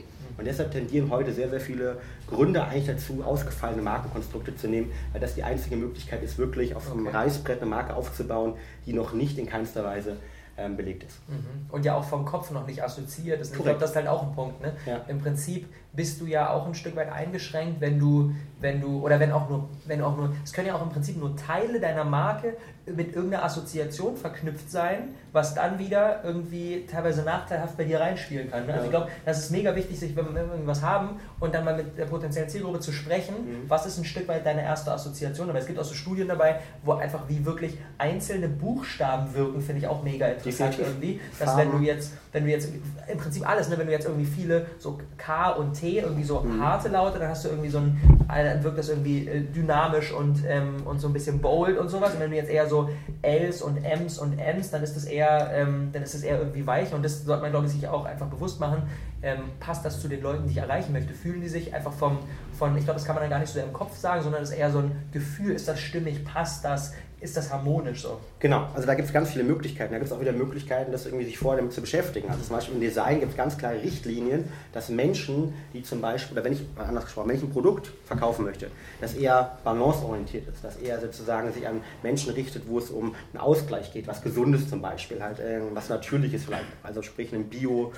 Und 0.42 0.46
deshalb 0.46 0.72
tendieren 0.72 1.12
heute 1.12 1.32
sehr, 1.32 1.52
sehr 1.52 1.62
viele 1.62 1.98
Gründer 2.28 2.68
eigentlich 2.68 2.88
dazu, 2.88 3.24
ausgefallene 3.24 3.84
Markenkonstrukte 3.84 4.56
zu 4.56 4.68
nehmen, 4.68 4.92
weil 5.12 5.22
das 5.22 5.36
die 5.36 5.44
einzige 5.44 5.76
Möglichkeit 5.76 6.24
ist, 6.24 6.40
wirklich 6.40 6.74
auf 6.74 6.92
einem 6.92 7.06
Reißbrett 7.06 7.62
eine 7.62 7.70
Marke 7.70 7.94
aufzubauen, 7.94 8.56
die 8.88 8.94
noch 8.94 9.14
nicht 9.14 9.38
in 9.38 9.46
keinster 9.46 9.84
Weise 9.84 10.18
ähm, 10.58 10.78
belegt 10.78 11.04
ist. 11.04 11.20
Mhm. 11.30 11.68
Und 11.70 11.86
ja 11.86 11.96
auch 11.96 12.04
vom 12.04 12.26
Kopf 12.26 12.50
noch 12.50 12.66
nicht 12.66 12.84
assoziiert 12.84 13.40
ist. 13.40 13.56
Ich 13.56 13.62
glaube, 13.62 13.78
das 13.80 13.92
ist 13.92 13.96
halt 13.96 14.08
auch 14.08 14.24
ein 14.24 14.34
Punkt. 14.34 14.60
Ne? 14.62 14.74
Ja. 14.88 15.06
Im 15.08 15.20
Prinzip 15.20 15.68
bist 15.94 16.22
du 16.22 16.26
ja 16.26 16.50
auch 16.50 16.68
ein 16.68 16.74
Stück 16.74 16.96
weit 16.96 17.12
eingeschränkt, 17.12 17.82
wenn 17.82 18.00
du, 18.00 18.34
wenn 18.62 18.80
du, 18.80 19.02
oder 19.02 19.20
wenn 19.20 19.32
auch 19.32 19.50
nur, 19.50 19.70
wenn 19.86 20.02
auch 20.02 20.16
nur, 20.16 20.34
es 20.44 20.54
können 20.54 20.68
ja 20.68 20.76
auch 20.76 20.82
im 20.82 20.90
Prinzip 20.90 21.18
nur 21.18 21.36
Teile 21.36 21.80
deiner 21.80 22.06
Marke 22.06 22.56
mit 22.86 23.14
irgendeiner 23.14 23.44
Assoziation 23.44 24.16
verknüpft 24.16 24.72
sein, 24.72 25.16
was 25.32 25.54
dann 25.54 25.80
wieder 25.80 26.24
irgendwie 26.24 26.86
teilweise 26.90 27.24
nachteilhaft 27.24 27.78
bei 27.78 27.84
dir 27.84 28.00
reinspielen 28.00 28.50
kann. 28.50 28.66
Ne? 28.66 28.74
Also 28.74 28.86
ich 28.86 28.92
glaube, 28.92 29.10
das 29.26 29.40
ist 29.40 29.52
mega 29.52 29.76
wichtig, 29.76 30.00
sich, 30.00 30.16
wenn 30.16 30.34
wir 30.34 30.42
irgendwas 30.42 30.82
haben 30.82 31.20
und 31.40 31.54
dann 31.54 31.66
mal 31.66 31.76
mit 31.76 31.98
der 31.98 32.06
potenziellen 32.06 32.50
Zielgruppe 32.50 32.80
zu 32.80 32.92
sprechen, 32.92 33.36
mhm. 33.36 33.70
was 33.70 33.86
ist 33.86 33.98
ein 33.98 34.06
Stück 34.06 34.28
weit 34.28 34.46
deine 34.46 34.64
erste 34.64 34.92
Assoziation. 34.92 35.50
Aber 35.50 35.60
es 35.60 35.68
gibt 35.68 35.78
auch 35.78 35.84
so 35.84 35.94
Studien 35.94 36.28
dabei, 36.28 36.60
wo 36.84 36.94
einfach 36.94 37.28
wie 37.28 37.46
wirklich 37.46 37.78
einzelne 37.98 38.48
Buchstaben 38.48 39.34
wirken, 39.34 39.62
finde 39.62 39.82
ich 39.82 39.88
auch 39.88 40.04
mega 40.04 40.28
interessant 40.28 40.80
irgendwie. 40.80 41.20
Dass 41.38 41.58
wenn 41.58 41.72
du 41.72 41.80
jetzt, 41.80 42.14
wenn 42.32 42.46
du 42.46 42.50
jetzt 42.50 42.70
im 43.08 43.18
Prinzip 43.18 43.48
alles, 43.48 43.70
ne, 43.70 43.78
wenn 43.78 43.88
du 43.88 43.94
jetzt 43.94 44.06
irgendwie 44.06 44.26
viele 44.26 44.66
so 44.80 45.00
K 45.18 45.52
und 45.52 45.74
T 45.74 45.81
irgendwie 45.90 46.24
so 46.24 46.42
mhm. 46.42 46.62
harte 46.62 46.90
Laute, 46.90 47.20
dann 47.20 47.30
hast 47.30 47.46
du 47.46 47.50
irgendwie 47.50 47.70
so 47.70 47.80
ein, 47.80 48.00
dann 48.28 48.64
wirkt 48.64 48.78
das 48.78 48.90
irgendwie 48.90 49.28
äh, 49.28 49.42
dynamisch 49.42 50.12
und, 50.12 50.44
ähm, 50.48 50.84
und 50.86 51.00
so 51.00 51.08
ein 51.08 51.14
bisschen 51.14 51.40
bold 51.40 51.78
und 51.78 51.90
sowas. 51.90 52.14
Und 52.14 52.20
wenn 52.20 52.32
du 52.32 52.38
jetzt 52.38 52.50
eher 52.50 52.68
so 52.68 52.90
Ls 53.22 53.62
und 53.62 53.84
Ms 53.84 54.20
und 54.20 54.40
Ns, 54.40 54.72
dann 54.72 54.84
ist 54.84 54.96
das 54.96 55.06
eher, 55.06 55.52
ähm, 55.54 55.90
dann 55.92 56.04
ist 56.04 56.14
das 56.14 56.24
eher 56.24 56.40
irgendwie 56.40 56.66
weich 56.66 56.94
und 56.94 57.04
das 57.04 57.24
sollte 57.24 57.42
man, 57.42 57.52
glaube 57.52 57.68
ich, 57.68 57.74
sich 57.74 57.88
auch 57.88 58.06
einfach 58.06 58.28
bewusst 58.28 58.60
machen. 58.60 58.84
Ähm, 59.24 59.40
passt 59.60 59.86
das 59.86 60.02
zu 60.02 60.08
den 60.08 60.22
Leuten, 60.22 60.46
die 60.46 60.52
ich 60.52 60.58
erreichen 60.58 60.94
möchte? 60.94 61.14
Fühlen 61.14 61.42
die 61.42 61.50
sich 61.50 61.74
einfach 61.74 61.94
vom, 61.94 62.18
von, 62.62 62.78
ich 62.78 62.84
glaube, 62.84 63.00
das 63.00 63.08
kann 63.08 63.16
man 63.16 63.24
dann 63.24 63.32
gar 63.32 63.40
nicht 63.40 63.52
so 63.52 63.60
im 63.60 63.74
Kopf 63.74 63.98
sagen, 63.98 64.22
sondern 64.22 64.44
es 64.44 64.52
ist 64.52 64.56
eher 64.56 64.70
so 64.70 64.78
ein 64.78 64.92
Gefühl, 65.12 65.56
ist 65.56 65.68
das 65.68 65.80
stimmig, 65.80 66.24
passt 66.24 66.64
das, 66.64 66.94
ist 67.20 67.36
das 67.36 67.52
harmonisch 67.52 68.04
so? 68.04 68.20
Genau, 68.38 68.68
also 68.76 68.86
da 68.86 68.94
gibt 68.94 69.08
es 69.08 69.14
ganz 69.14 69.32
viele 69.32 69.44
Möglichkeiten. 69.44 69.94
Da 69.94 69.98
gibt 69.98 70.12
es 70.12 70.16
auch 70.16 70.22
wieder 70.22 70.32
Möglichkeiten, 70.32 70.92
das 70.92 71.08
irgendwie 71.08 71.26
sich 71.26 71.40
vorher 71.40 71.58
damit 71.58 71.74
zu 71.74 71.82
beschäftigen. 71.82 72.30
Also 72.30 72.44
zum 72.44 72.56
Beispiel 72.56 72.76
im 72.76 72.82
Design 72.82 73.20
gibt 73.20 73.32
es 73.32 73.38
ganz 73.38 73.58
klare 73.58 73.82
Richtlinien, 73.82 74.46
dass 74.74 74.90
Menschen, 74.90 75.56
die 75.74 75.82
zum 75.82 76.02
Beispiel, 76.02 76.38
oder 76.38 76.46
wenn 76.46 76.54
ich, 76.54 76.62
anders 76.78 77.06
gesprochen, 77.06 77.30
wenn 77.30 77.38
ich 77.38 77.44
ein 77.44 77.50
Produkt 77.50 77.92
verkaufen 78.06 78.46
möchte, 78.46 78.70
das 79.00 79.16
eher 79.16 79.58
balanceorientiert 79.64 80.48
ist, 80.48 80.64
das 80.64 80.78
eher 80.78 81.00
sozusagen 81.00 81.52
sich 81.54 81.68
an 81.68 81.82
Menschen 82.04 82.32
richtet, 82.34 82.68
wo 82.68 82.78
es 82.78 82.92
um 82.92 83.16
einen 83.34 83.42
Ausgleich 83.42 83.92
geht, 83.92 84.08
was 84.08 84.22
Gesundes 84.22 84.70
zum 84.70 84.84
Beispiel, 84.84 85.24
halt 85.24 85.40
äh, 85.40 85.62
was 85.74 85.90
Natürliches 85.90 86.46
vielleicht, 86.46 86.66
also 86.84 87.02
sprich 87.02 87.34
ein 87.34 87.46
Bio, 87.50 87.92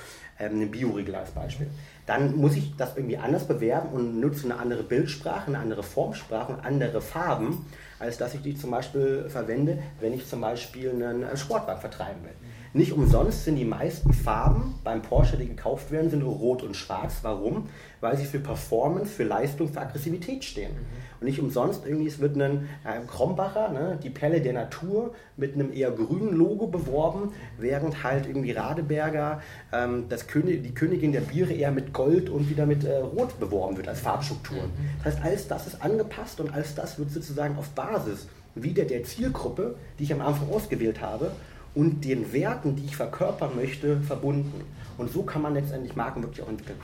ähm, 0.46 0.56
eine 0.56 0.66
Bioriegel 0.68 1.16
als 1.16 1.32
Beispiel. 1.32 1.68
Dann 2.06 2.36
muss 2.36 2.56
ich 2.56 2.76
das 2.76 2.98
irgendwie 2.98 3.18
anders 3.18 3.48
bewerben 3.48 3.90
und 3.90 4.20
nutze 4.20 4.46
eine 4.46 4.60
andere 4.60 4.84
Bildsprache, 4.84 5.48
eine 5.48 5.60
andere 5.60 5.84
Formsprache 5.84 6.54
und 6.54 6.60
andere 6.66 7.02
Farben 7.02 7.66
als 8.04 8.18
dass 8.18 8.34
ich 8.34 8.42
die 8.42 8.56
zum 8.56 8.72
Beispiel 8.72 9.30
verwende, 9.30 9.82
wenn 10.00 10.14
ich 10.14 10.28
zum 10.28 10.42
Beispiel 10.42 10.92
einen 10.92 11.38
Sportwagen 11.38 11.80
vertreiben 11.80 12.22
will. 12.24 12.34
Nicht 12.76 12.92
umsonst 12.92 13.46
sind 13.46 13.58
die 13.58 13.66
meisten 13.66 14.14
Farben 14.14 14.76
beim 14.84 15.04
Porsche, 15.04 15.38
die 15.38 15.48
gekauft 15.48 15.92
werden, 15.92 16.10
sind 16.10 16.24
rot 16.24 16.64
und 16.64 16.76
schwarz. 16.76 17.20
Warum? 17.22 17.70
Weil 18.02 18.18
sie 18.18 18.26
für 18.26 18.40
Performance, 18.40 19.12
für 19.12 19.24
Leistung, 19.24 19.72
für 19.72 19.82
Aggressivität 19.82 20.44
stehen. 20.44 20.72
Mhm. 20.72 21.04
Und 21.20 21.28
nicht 21.28 21.40
umsonst, 21.40 21.86
irgendwie, 21.86 22.08
es 22.08 22.20
wird 22.20 22.36
ein 22.36 22.68
äh, 22.84 23.00
Krombacher, 23.08 23.70
ne, 23.70 24.00
die 24.02 24.10
Pelle 24.10 24.42
der 24.42 24.54
Natur, 24.54 25.14
mit 25.38 25.54
einem 25.54 25.72
eher 25.72 25.92
grünen 25.92 26.34
Logo 26.34 26.66
beworben, 26.66 27.32
während 27.60 28.04
halt 28.04 28.26
irgendwie 28.26 28.52
Radeberger, 28.52 29.42
ähm, 29.72 30.06
das 30.10 30.26
König, 30.26 30.64
die 30.64 30.74
Königin 30.74 31.12
der 31.12 31.22
Biere 31.22 31.54
eher 31.54 31.72
mit 31.72 31.94
Gold 31.94 32.30
und 32.30 32.50
wieder 32.50 32.66
mit 32.66 32.84
äh, 32.86 32.98
Rot 32.98 33.40
beworben 33.40 33.78
wird 33.78 33.88
als 33.88 34.00
Farbstrukturen. 34.00 34.66
Mhm. 34.66 34.90
Das 35.04 35.22
heißt, 35.22 35.34
alles 35.34 35.48
das 35.48 35.68
ist 35.68 35.82
angepasst 35.82 36.40
und 36.40 36.54
alles 36.54 36.76
das 36.76 37.00
wird 37.00 37.10
sozusagen 37.10 37.58
auf 37.58 37.70
Basis 37.70 38.28
wieder 38.56 38.86
der 38.86 39.04
Zielgruppe, 39.04 39.76
die 39.98 40.04
ich 40.04 40.14
am 40.14 40.22
Anfang 40.22 40.52
ausgewählt 40.52 41.02
habe, 41.02 41.32
und 41.76 42.06
den 42.06 42.32
Werten, 42.34 42.76
die 42.76 42.86
ich 42.86 42.96
verkörpern 42.96 43.56
möchte, 43.56 44.02
verbunden. 44.02 44.64
Und 44.98 45.12
so 45.12 45.24
kann 45.24 45.42
man 45.42 45.54
letztendlich 45.54 45.96
Marken 45.96 46.22
wirklich 46.22 46.44
auch 46.44 46.50
entwickeln. 46.50 46.80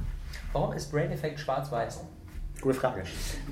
Warum 0.51 0.73
ist 0.73 0.91
Brain 0.91 1.11
Effect 1.11 1.39
schwarz-weiß? 1.39 2.01
Gute 2.61 2.73
Frage. 2.75 3.03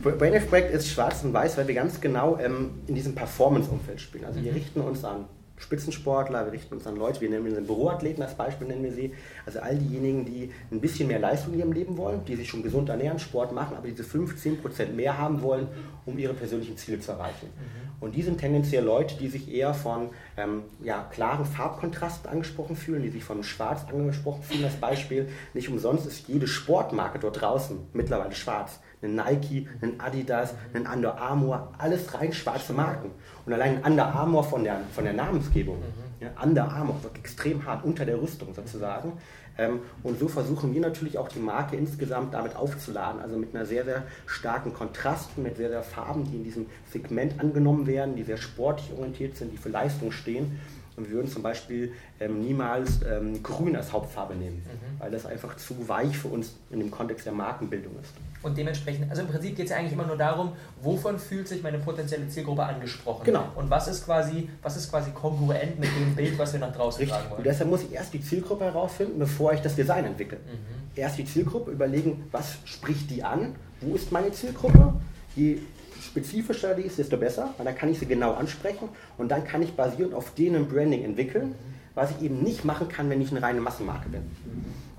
Brain 0.01 0.33
Effect 0.33 0.71
ist 0.73 0.89
schwarz 0.89 1.23
und 1.23 1.31
weiß, 1.31 1.57
weil 1.57 1.67
wir 1.67 1.75
ganz 1.75 2.01
genau 2.01 2.38
ähm, 2.39 2.81
in 2.88 2.95
diesem 2.95 3.15
Performance-Umfeld 3.15 4.01
spielen. 4.01 4.25
Also 4.25 4.41
wir 4.43 4.51
mhm. 4.51 4.57
richten 4.57 4.81
uns 4.81 5.03
an 5.03 5.25
Spitzensportler, 5.58 6.45
wir 6.45 6.51
richten 6.51 6.76
uns 6.76 6.86
an 6.86 6.95
Leute, 6.95 7.22
wir 7.22 7.30
nennen 7.30 7.53
sie 7.53 7.62
Büroathleten 7.62 8.22
als 8.24 8.36
Beispiel, 8.36 8.68
nennen 8.68 8.84
wir 8.84 8.93
sie. 8.93 9.14
Also 9.45 9.60
all 9.60 9.76
diejenigen, 9.76 10.26
die 10.26 10.51
ein 10.72 10.80
bisschen 10.80 11.08
mehr 11.08 11.20
Leistung 11.20 11.53
in 11.53 11.60
ihrem 11.60 11.72
Leben 11.72 11.97
wollen, 11.97 12.24
die 12.26 12.36
sich 12.36 12.47
schon 12.47 12.64
gesund 12.64 12.89
ernähren, 12.89 13.20
Sport 13.20 13.51
machen, 13.51 13.76
aber 13.76 13.88
diese 13.88 14.03
15% 14.03 14.93
mehr 14.93 15.18
haben 15.18 15.41
wollen, 15.41 15.68
um 16.05 16.18
ihre 16.18 16.34
persönlichen 16.34 16.78
Ziele 16.78 16.99
zu 16.99 17.12
erreichen. 17.12 17.47
Mhm. 17.47 17.88
Und 17.99 18.16
die 18.16 18.22
sind 18.22 18.39
tendenziell 18.39 18.84
Leute, 18.84 19.16
die 19.16 19.28
sich 19.28 19.51
eher 19.51 19.74
von 19.74 20.10
ähm, 20.38 20.64
ja, 20.84 21.08
klaren 21.12 21.45
Farbkontrasten 21.45 22.30
angesprochen 22.30 22.76
fühlen, 22.76 23.01
die 23.01 23.10
sich 23.10 23.24
von 23.24 23.43
Schwarz 23.43 23.86
angesprochen 23.91 24.43
fühlen 24.43 24.66
als 24.66 24.76
Beispiel. 24.76 25.30
Nicht 25.55 25.70
umsonst 25.70 26.05
ist 26.05 26.28
jede 26.28 26.47
Sportmarke 26.47 27.18
dort 27.18 27.41
draußen 27.41 27.80
mittlerweile 27.93 28.36
schwarz 28.36 28.80
ein 29.01 29.16
Nike, 29.16 29.68
ein 29.82 29.99
Adidas, 29.99 30.53
ein 30.74 30.88
Under 30.88 31.18
Armour, 31.18 31.72
alles 31.78 32.14
rein 32.14 32.34
schwarze 32.34 32.74
Marken. 32.74 33.12
Und 33.47 33.53
allein 33.53 33.81
Under 33.81 34.05
Armour 34.13 34.43
von 34.43 34.65
der, 34.65 34.81
von 34.93 35.05
der 35.05 35.13
Namensgebung, 35.13 35.77
mhm. 35.77 36.25
ja, 36.25 36.29
Under 36.43 36.69
Armour 36.69 37.01
wird 37.01 37.17
extrem 37.17 37.65
hart 37.65 37.85
unter 37.85 38.05
der 38.05 38.21
Rüstung 38.21 38.53
sozusagen. 38.53 39.13
Ähm, 39.57 39.79
und 40.03 40.19
so 40.19 40.27
versuchen 40.27 40.73
wir 40.73 40.81
natürlich 40.81 41.17
auch 41.17 41.29
die 41.29 41.39
Marke 41.39 41.77
insgesamt 41.77 42.33
damit 42.33 42.57
aufzuladen, 42.57 43.21
also 43.21 43.37
mit 43.37 43.55
einer 43.55 43.65
sehr, 43.65 43.85
sehr 43.85 44.03
starken 44.25 44.73
Kontrast, 44.73 45.37
mit 45.37 45.55
sehr, 45.55 45.69
sehr 45.69 45.81
Farben, 45.81 46.25
die 46.25 46.35
in 46.35 46.43
diesem 46.43 46.65
Segment 46.91 47.39
angenommen 47.39 47.87
werden, 47.87 48.17
die 48.17 48.23
sehr 48.23 48.35
sportlich 48.35 48.91
orientiert 48.91 49.37
sind, 49.37 49.53
die 49.53 49.57
für 49.57 49.69
Leistung 49.69 50.11
stehen 50.11 50.59
und 50.97 51.07
wir 51.07 51.15
würden 51.15 51.31
zum 51.31 51.43
Beispiel 51.43 51.93
ähm, 52.19 52.41
niemals 52.41 53.01
ähm, 53.07 53.41
Grün 53.43 53.75
als 53.75 53.93
Hauptfarbe 53.93 54.35
nehmen, 54.35 54.57
mhm. 54.65 54.99
weil 54.99 55.11
das 55.11 55.27
einfach 55.27 55.55
zu 55.55 55.87
weich 55.87 56.17
für 56.17 56.27
uns 56.27 56.55
in 56.71 56.79
dem 56.79 56.89
Kontext 56.89 57.25
der 57.27 57.33
Markenbildung 57.33 57.93
ist. 58.01 58.13
Und 58.41 58.57
dementsprechend, 58.57 59.09
also 59.09 59.21
im 59.21 59.27
Prinzip 59.27 59.55
geht 59.55 59.65
es 59.65 59.71
ja 59.71 59.77
eigentlich 59.77 59.93
immer 59.93 60.07
nur 60.07 60.17
darum, 60.17 60.53
wovon 60.81 61.19
fühlt 61.19 61.47
sich 61.47 61.61
meine 61.61 61.77
potenzielle 61.77 62.27
Zielgruppe 62.29 62.63
angesprochen. 62.63 63.25
Genau. 63.25 63.45
Und 63.55 63.69
was 63.69 63.87
ist 63.87 64.05
quasi, 64.05 64.49
was 64.63 64.75
ist 64.75 64.89
quasi 64.89 65.11
kongruent 65.11 65.79
mit 65.79 65.89
dem 65.89 66.15
Bild, 66.15 66.37
was 66.39 66.53
wir 66.53 66.59
nach 66.59 66.75
draußen 66.75 66.99
Richtig. 66.99 67.15
tragen 67.15 67.29
wollen. 67.29 67.37
Und 67.39 67.45
deshalb 67.45 67.69
muss 67.69 67.83
ich 67.83 67.93
erst 67.93 68.13
die 68.13 68.21
Zielgruppe 68.21 68.65
herausfinden, 68.65 69.19
bevor 69.19 69.53
ich 69.53 69.61
das 69.61 69.75
Design 69.75 70.05
entwickle. 70.05 70.39
Mhm. 70.39 70.97
Erst 70.99 71.19
die 71.19 71.25
Zielgruppe 71.25 71.69
überlegen, 71.69 72.27
was 72.31 72.57
spricht 72.65 73.11
die 73.11 73.23
an, 73.23 73.55
wo 73.81 73.93
ist 73.93 74.11
meine 74.11 74.31
Zielgruppe, 74.31 74.93
je 75.35 75.59
spezifischer 76.01 76.73
die 76.73 76.83
ist, 76.83 76.97
desto 76.97 77.17
besser, 77.17 77.53
weil 77.57 77.65
dann 77.65 77.75
kann 77.75 77.89
ich 77.89 77.99
sie 77.99 78.05
genau 78.05 78.33
ansprechen 78.33 78.89
und 79.17 79.29
dann 79.29 79.43
kann 79.43 79.61
ich 79.61 79.73
basierend 79.73 80.13
auf 80.13 80.33
denen 80.33 80.67
Branding 80.67 81.03
entwickeln, 81.03 81.55
was 81.95 82.11
ich 82.11 82.23
eben 82.23 82.43
nicht 82.43 82.65
machen 82.65 82.89
kann, 82.89 83.09
wenn 83.09 83.21
ich 83.21 83.31
eine 83.31 83.41
reine 83.41 83.61
Massenmarke 83.61 84.09
bin. 84.09 84.21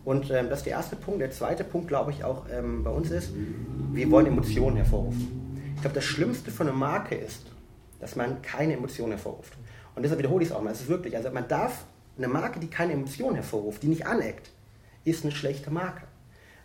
Und 0.04 0.30
ähm, 0.30 0.48
das 0.48 0.60
ist 0.60 0.64
der 0.64 0.72
erste 0.72 0.96
Punkt. 0.96 1.20
Der 1.20 1.30
zweite 1.30 1.64
Punkt, 1.64 1.88
glaube 1.88 2.10
ich, 2.10 2.24
auch 2.24 2.46
ähm, 2.50 2.82
bei 2.82 2.90
uns 2.90 3.10
ist, 3.10 3.30
wir 3.92 4.10
wollen 4.10 4.26
Emotionen 4.26 4.76
hervorrufen. 4.76 5.60
Ich 5.74 5.82
glaube, 5.82 5.94
das 5.94 6.04
Schlimmste 6.04 6.50
von 6.50 6.66
einer 6.66 6.76
Marke 6.76 7.14
ist, 7.14 7.46
dass 8.00 8.16
man 8.16 8.42
keine 8.42 8.72
Emotionen 8.72 9.12
hervorruft. 9.12 9.52
Und 9.94 10.02
deshalb 10.02 10.18
wiederhole 10.18 10.42
ich 10.42 10.50
es 10.50 10.56
auch 10.56 10.62
mal. 10.62 10.72
Es 10.72 10.80
ist 10.80 10.88
wirklich, 10.88 11.16
also 11.16 11.30
man 11.30 11.46
darf, 11.46 11.84
eine 12.16 12.26
Marke, 12.26 12.58
die 12.58 12.68
keine 12.68 12.94
Emotionen 12.94 13.36
hervorruft, 13.36 13.82
die 13.82 13.88
nicht 13.88 14.06
aneckt, 14.06 14.50
ist 15.04 15.24
eine 15.24 15.32
schlechte 15.32 15.70
Marke 15.70 16.07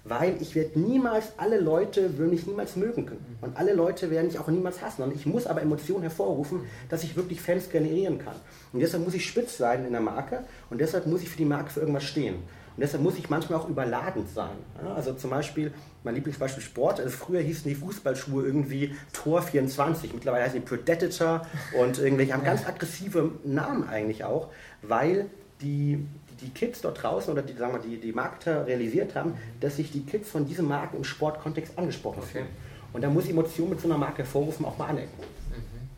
weil 0.05 0.41
ich 0.41 0.53
werde 0.53 0.79
niemals, 0.79 1.33
alle 1.37 1.59
Leute 1.59 2.17
würden 2.17 2.31
mich 2.31 2.45
niemals 2.45 2.75
mögen 2.75 3.05
können. 3.05 3.37
Und 3.41 3.55
alle 3.57 3.73
Leute 3.73 4.09
werden 4.11 4.27
mich 4.27 4.37
auch 4.37 4.47
niemals 4.47 4.81
hassen. 4.81 5.03
Und 5.03 5.15
ich 5.15 5.25
muss 5.25 5.47
aber 5.47 5.61
Emotionen 5.61 6.01
hervorrufen, 6.01 6.61
dass 6.89 7.03
ich 7.03 7.15
wirklich 7.15 7.41
Fans 7.41 7.69
generieren 7.69 8.19
kann. 8.19 8.35
Und 8.73 8.81
deshalb 8.81 9.03
muss 9.03 9.13
ich 9.13 9.25
spitz 9.25 9.57
sein 9.57 9.85
in 9.85 9.91
der 9.91 10.01
Marke 10.01 10.43
und 10.69 10.81
deshalb 10.81 11.07
muss 11.07 11.21
ich 11.21 11.29
für 11.29 11.37
die 11.37 11.45
Marke 11.45 11.69
für 11.69 11.79
irgendwas 11.79 12.03
stehen. 12.03 12.35
Und 12.75 12.81
deshalb 12.81 13.03
muss 13.03 13.17
ich 13.17 13.29
manchmal 13.29 13.59
auch 13.59 13.69
überladend 13.69 14.27
sein. 14.33 14.55
also 14.95 15.13
zum 15.13 15.29
Beispiel, 15.29 15.71
mein 16.03 16.15
Lieblingsbeispiel 16.15 16.63
Sport. 16.63 16.99
Also 16.99 17.11
früher 17.11 17.39
hießen 17.39 17.69
die 17.69 17.75
Fußballschuhe 17.75 18.43
irgendwie 18.43 18.95
Tor 19.13 19.41
24. 19.43 20.13
Mittlerweile 20.13 20.43
heißen 20.45 20.59
die 20.59 20.65
Predator 20.65 21.45
und 21.79 21.99
irgendwelche 21.99 22.33
haben 22.33 22.43
ganz 22.43 22.67
aggressive 22.67 23.31
Namen 23.43 23.87
eigentlich 23.87 24.23
auch, 24.23 24.49
weil 24.81 25.29
die 25.61 26.05
die 26.43 26.49
Kids 26.49 26.81
dort 26.81 27.01
draußen 27.01 27.31
oder 27.31 27.41
die, 27.41 27.53
sagen 27.53 27.73
wir, 27.73 27.79
die, 27.79 27.97
die 27.97 28.11
Marketer 28.11 28.67
realisiert 28.67 29.15
haben, 29.15 29.35
dass 29.59 29.77
sich 29.77 29.91
die 29.91 30.05
Kids 30.05 30.29
von 30.29 30.45
diesem 30.45 30.67
Marken 30.67 30.97
im 30.97 31.03
Sportkontext 31.03 31.77
angesprochen 31.77 32.19
okay. 32.19 32.31
fühlen. 32.31 32.47
Und 32.93 33.01
da 33.01 33.09
muss 33.09 33.27
Emotion 33.27 33.69
mit 33.69 33.81
so 33.81 33.87
einer 33.87 33.97
Marke 33.97 34.19
hervorrufen, 34.19 34.65
auch 34.65 34.77
mal 34.77 34.89
anecken. 34.89 35.17
Mhm. 35.49 35.89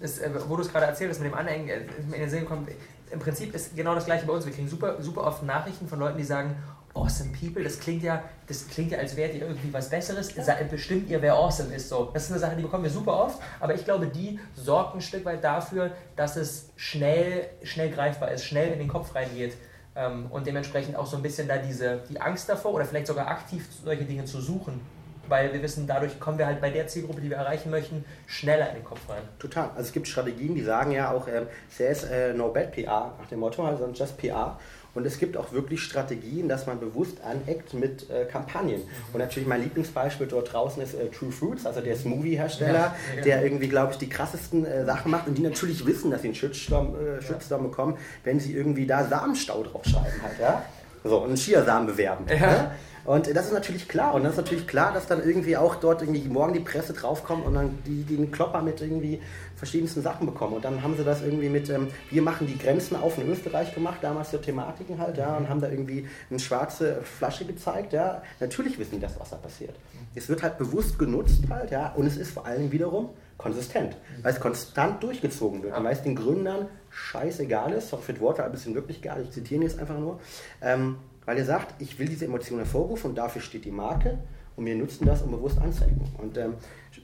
Das, 0.00 0.18
äh, 0.18 0.30
wo 0.48 0.56
du 0.56 0.62
es 0.62 0.70
gerade 0.70 0.86
erzählt 0.86 1.10
hast 1.10 1.20
mit 1.20 1.30
dem 1.30 1.34
Anecken, 1.34 1.68
äh, 1.68 1.80
in 2.12 2.12
den 2.12 2.28
Sinn 2.28 2.44
kommt, 2.44 2.68
im 3.10 3.18
Prinzip 3.18 3.54
ist 3.54 3.74
genau 3.76 3.94
das 3.94 4.04
gleiche 4.04 4.26
bei 4.26 4.32
uns. 4.32 4.44
Wir 4.44 4.52
kriegen 4.52 4.68
super, 4.68 5.00
super 5.00 5.22
oft 5.22 5.42
Nachrichten 5.42 5.88
von 5.88 5.98
Leuten, 5.98 6.18
die 6.18 6.24
sagen, 6.24 6.56
Awesome 6.96 7.30
People, 7.38 7.62
das 7.62 7.78
klingt 7.78 8.02
ja, 8.02 8.22
das 8.46 8.66
klingt 8.68 8.90
ja, 8.90 8.98
als 8.98 9.16
wärt 9.16 9.34
ihr 9.34 9.42
irgendwie 9.42 9.70
was 9.72 9.90
Besseres. 9.90 10.32
Bestimmt 10.70 11.10
ihr, 11.10 11.20
wer 11.20 11.34
awesome 11.34 11.74
ist. 11.74 11.90
So. 11.90 12.10
Das 12.14 12.24
ist 12.24 12.30
eine 12.30 12.40
Sache, 12.40 12.56
die 12.56 12.62
bekommen 12.62 12.84
wir 12.84 12.90
super 12.90 13.24
oft, 13.24 13.38
aber 13.60 13.74
ich 13.74 13.84
glaube, 13.84 14.06
die 14.06 14.40
sorgt 14.54 14.94
ein 14.94 15.02
Stück 15.02 15.24
weit 15.26 15.44
dafür, 15.44 15.90
dass 16.16 16.36
es 16.36 16.70
schnell, 16.76 17.50
schnell 17.62 17.90
greifbar 17.90 18.30
ist, 18.32 18.44
schnell 18.44 18.72
in 18.72 18.78
den 18.78 18.88
Kopf 18.88 19.14
reingeht. 19.14 19.54
Ähm, 19.96 20.26
und 20.30 20.46
dementsprechend 20.46 20.96
auch 20.96 21.06
so 21.06 21.16
ein 21.16 21.22
bisschen 21.22 21.48
da 21.48 21.56
diese, 21.56 22.00
die 22.08 22.20
Angst 22.20 22.48
davor 22.48 22.74
oder 22.74 22.84
vielleicht 22.84 23.06
sogar 23.06 23.28
aktiv 23.28 23.66
solche 23.84 24.04
Dinge 24.04 24.24
zu 24.24 24.40
suchen 24.40 24.80
weil 25.28 25.52
wir 25.52 25.62
wissen, 25.62 25.86
dadurch 25.86 26.18
kommen 26.20 26.38
wir 26.38 26.46
halt 26.46 26.60
bei 26.60 26.70
der 26.70 26.86
Zielgruppe, 26.86 27.20
die 27.20 27.30
wir 27.30 27.36
erreichen 27.36 27.70
möchten, 27.70 28.04
schneller 28.26 28.68
in 28.70 28.76
den 28.76 28.84
Kopf 28.84 29.08
rein. 29.08 29.22
Total. 29.38 29.70
Also 29.70 29.82
es 29.82 29.92
gibt 29.92 30.08
Strategien, 30.08 30.54
die 30.54 30.62
sagen 30.62 30.92
ja 30.92 31.12
auch, 31.12 31.26
ähm, 31.28 31.46
CS 31.68 32.04
äh, 32.04 32.32
no 32.32 32.48
bad 32.50 32.72
PR 32.72 33.12
nach 33.18 33.28
dem 33.28 33.40
Motto, 33.40 33.64
also 33.64 33.86
just 33.92 34.16
PR. 34.18 34.58
Und 34.96 35.06
es 35.06 35.18
gibt 35.18 35.36
auch 35.36 35.52
wirklich 35.52 35.82
Strategien, 35.82 36.48
dass 36.48 36.66
man 36.66 36.80
bewusst 36.80 37.18
aneckt 37.22 37.74
mit 37.74 38.08
äh, 38.08 38.24
Kampagnen. 38.24 38.78
Mhm. 38.80 39.12
Und 39.12 39.18
natürlich 39.20 39.46
mein 39.46 39.62
Lieblingsbeispiel 39.62 40.26
dort 40.26 40.52
draußen 40.52 40.82
ist 40.82 40.94
äh, 40.94 41.08
True 41.08 41.30
Fruits, 41.30 41.66
also 41.66 41.82
der 41.82 41.96
Smoothie-Hersteller, 41.96 42.94
ja, 43.16 43.22
der 43.22 43.44
irgendwie, 43.44 43.68
glaube 43.68 43.92
ich, 43.92 43.98
die 43.98 44.08
krassesten 44.08 44.64
äh, 44.64 44.86
Sachen 44.86 45.10
macht 45.10 45.28
und 45.28 45.36
die 45.36 45.42
natürlich 45.42 45.84
wissen, 45.84 46.10
dass 46.10 46.22
sie 46.22 46.28
einen 46.28 46.34
Shitstorm, 46.34 46.94
äh, 46.96 47.22
Shitstorm 47.22 47.64
bekommen, 47.64 47.98
wenn 48.24 48.40
sie 48.40 48.54
irgendwie 48.54 48.86
da 48.86 49.06
Samenstau 49.06 49.62
draufschreiben 49.62 50.22
halt, 50.22 50.40
ja. 50.40 50.64
So, 51.04 51.18
und 51.18 51.28
einen 51.28 51.36
Chiasamen 51.36 51.86
bewerben. 51.86 52.24
Ja. 52.28 52.72
Und 53.06 53.34
das 53.34 53.46
ist 53.46 53.52
natürlich 53.52 53.88
klar. 53.88 54.14
Und 54.14 54.24
das 54.24 54.32
ist 54.32 54.38
natürlich 54.38 54.66
klar, 54.66 54.92
dass 54.92 55.06
dann 55.06 55.22
irgendwie 55.24 55.56
auch 55.56 55.76
dort 55.76 56.02
irgendwie 56.02 56.28
morgen 56.28 56.52
die 56.52 56.60
Presse 56.60 56.92
draufkommt 56.92 57.46
und 57.46 57.54
dann 57.54 57.78
die, 57.86 58.02
die 58.02 58.26
Klopper 58.26 58.62
mit 58.62 58.80
irgendwie 58.80 59.20
verschiedensten 59.54 60.02
Sachen 60.02 60.26
bekommen. 60.26 60.54
Und 60.54 60.64
dann 60.64 60.82
haben 60.82 60.96
sie 60.96 61.04
das 61.04 61.22
irgendwie 61.22 61.48
mit, 61.48 61.70
ähm, 61.70 61.88
wir 62.10 62.22
machen 62.22 62.46
die 62.46 62.58
Grenzen 62.58 62.96
auf 62.96 63.16
in 63.16 63.28
Österreich 63.28 63.74
gemacht, 63.74 63.98
damals 64.02 64.32
so 64.32 64.38
Thematiken 64.38 64.98
halt, 64.98 65.16
ja, 65.16 65.36
und 65.36 65.48
haben 65.48 65.60
da 65.60 65.68
irgendwie 65.68 66.06
eine 66.28 66.40
schwarze 66.40 67.00
Flasche 67.02 67.44
gezeigt, 67.44 67.92
ja. 67.92 68.22
Natürlich 68.40 68.78
wissen 68.78 68.96
die 68.96 69.00
das, 69.00 69.18
was 69.18 69.30
da 69.30 69.36
passiert. 69.36 69.76
Es 70.14 70.28
wird 70.28 70.42
halt 70.42 70.58
bewusst 70.58 70.98
genutzt 70.98 71.44
halt, 71.48 71.70
ja, 71.70 71.92
und 71.94 72.06
es 72.06 72.16
ist 72.16 72.32
vor 72.32 72.44
allem 72.44 72.72
wiederum 72.72 73.10
konsistent, 73.38 73.96
weil 74.22 74.32
es 74.32 74.40
konstant 74.40 75.02
durchgezogen 75.02 75.62
wird 75.62 75.76
und 75.76 75.84
weil 75.84 75.92
es 75.92 76.02
den 76.02 76.16
Gründern 76.16 76.68
scheißegal 76.90 77.72
ist, 77.72 77.92
das 77.92 78.20
Wort, 78.20 78.40
aber 78.40 78.54
es 78.54 78.62
sind 78.62 78.74
wirklich 78.74 79.02
geil, 79.02 79.22
ich 79.24 79.30
zitiere 79.30 79.62
jetzt 79.62 79.78
einfach 79.78 79.98
nur, 79.98 80.18
ähm, 80.62 80.96
weil 81.26 81.36
er 81.36 81.44
sagt, 81.44 81.80
ich 81.82 81.98
will 81.98 82.08
diese 82.08 82.24
Emotionen 82.24 82.60
hervorrufen 82.60 83.10
und 83.10 83.16
dafür 83.16 83.42
steht 83.42 83.66
die 83.66 83.70
Marke 83.70 84.18
und 84.56 84.64
wir 84.64 84.74
nutzen 84.74 85.04
das, 85.04 85.20
um 85.20 85.32
bewusst 85.32 85.58
anzeigen. 85.58 86.00
Und 86.16 86.38
ähm, 86.38 86.54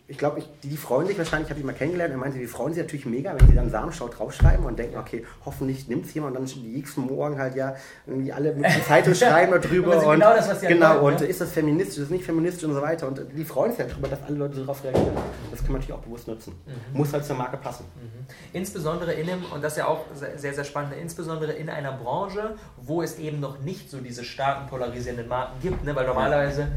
ich 0.08 0.18
glaube, 0.18 0.42
die, 0.62 0.68
die, 0.68 0.76
freuen 0.76 1.06
sich 1.06 1.16
wahrscheinlich, 1.18 1.48
ich 1.48 1.50
habe 1.50 1.60
ihn 1.60 1.66
mal 1.66 1.74
kennengelernt, 1.74 2.12
er 2.12 2.18
meinte, 2.18 2.38
die 2.38 2.46
freuen 2.46 2.72
sich 2.74 2.82
natürlich 2.82 3.06
mega, 3.06 3.34
wenn 3.38 3.48
sie 3.48 3.54
dann 3.54 3.70
Samenschau 3.70 4.08
draufschreiben 4.08 4.64
und 4.64 4.78
denken, 4.78 4.96
okay, 4.98 5.24
hoffentlich 5.44 5.88
nimmt 5.88 6.06
es 6.06 6.14
jemand 6.14 6.36
und 6.36 6.48
dann 6.48 6.62
die 6.62 6.68
nächsten 6.68 7.02
Morgen 7.02 7.38
halt 7.38 7.54
ja 7.54 7.74
irgendwie 8.06 8.32
alle 8.32 8.54
mit 8.54 8.66
Zeitung 8.86 9.14
schreiben 9.14 9.52
darüber 9.60 9.96
und 10.06 10.14
genau, 10.14 10.34
das, 10.34 10.60
genau 10.60 11.00
wollen, 11.00 11.14
und 11.14 11.20
ja? 11.20 11.26
ist 11.26 11.40
das 11.40 11.52
feministisch, 11.52 11.98
ist 11.98 12.04
das 12.04 12.10
nicht 12.10 12.24
feministisch 12.24 12.64
und 12.64 12.74
so 12.74 12.82
weiter 12.82 13.08
und 13.08 13.20
die 13.36 13.44
freuen 13.44 13.72
sich 13.72 13.80
halt 13.80 13.92
darüber, 13.92 14.08
dass 14.08 14.22
alle 14.22 14.36
Leute 14.36 14.54
so 14.54 14.60
darauf 14.62 14.82
reagieren. 14.84 15.16
Das 15.50 15.60
kann 15.60 15.72
man 15.72 15.80
natürlich 15.80 15.98
auch 15.98 16.04
bewusst 16.04 16.28
nutzen. 16.28 16.54
Mhm. 16.66 16.98
Muss 16.98 17.12
halt 17.12 17.24
zur 17.24 17.36
Marke 17.36 17.56
passen. 17.56 17.84
Mhm. 17.96 18.26
Insbesondere 18.52 19.12
in 19.12 19.28
einem, 19.28 19.44
und 19.52 19.62
das 19.62 19.72
ist 19.72 19.78
ja 19.78 19.86
auch 19.86 20.04
sehr, 20.14 20.54
sehr 20.54 20.64
spannend, 20.64 20.94
insbesondere 21.00 21.52
in 21.52 21.68
einer 21.68 21.92
Branche, 21.92 22.56
wo 22.76 23.02
es 23.02 23.18
eben 23.18 23.40
noch 23.40 23.60
nicht 23.60 23.90
so 23.90 23.98
diese 23.98 24.24
starken 24.24 24.68
polarisierenden 24.68 25.28
Marken 25.28 25.60
gibt, 25.60 25.84
ne? 25.84 25.94
weil 25.94 26.06
normalerweise 26.06 26.68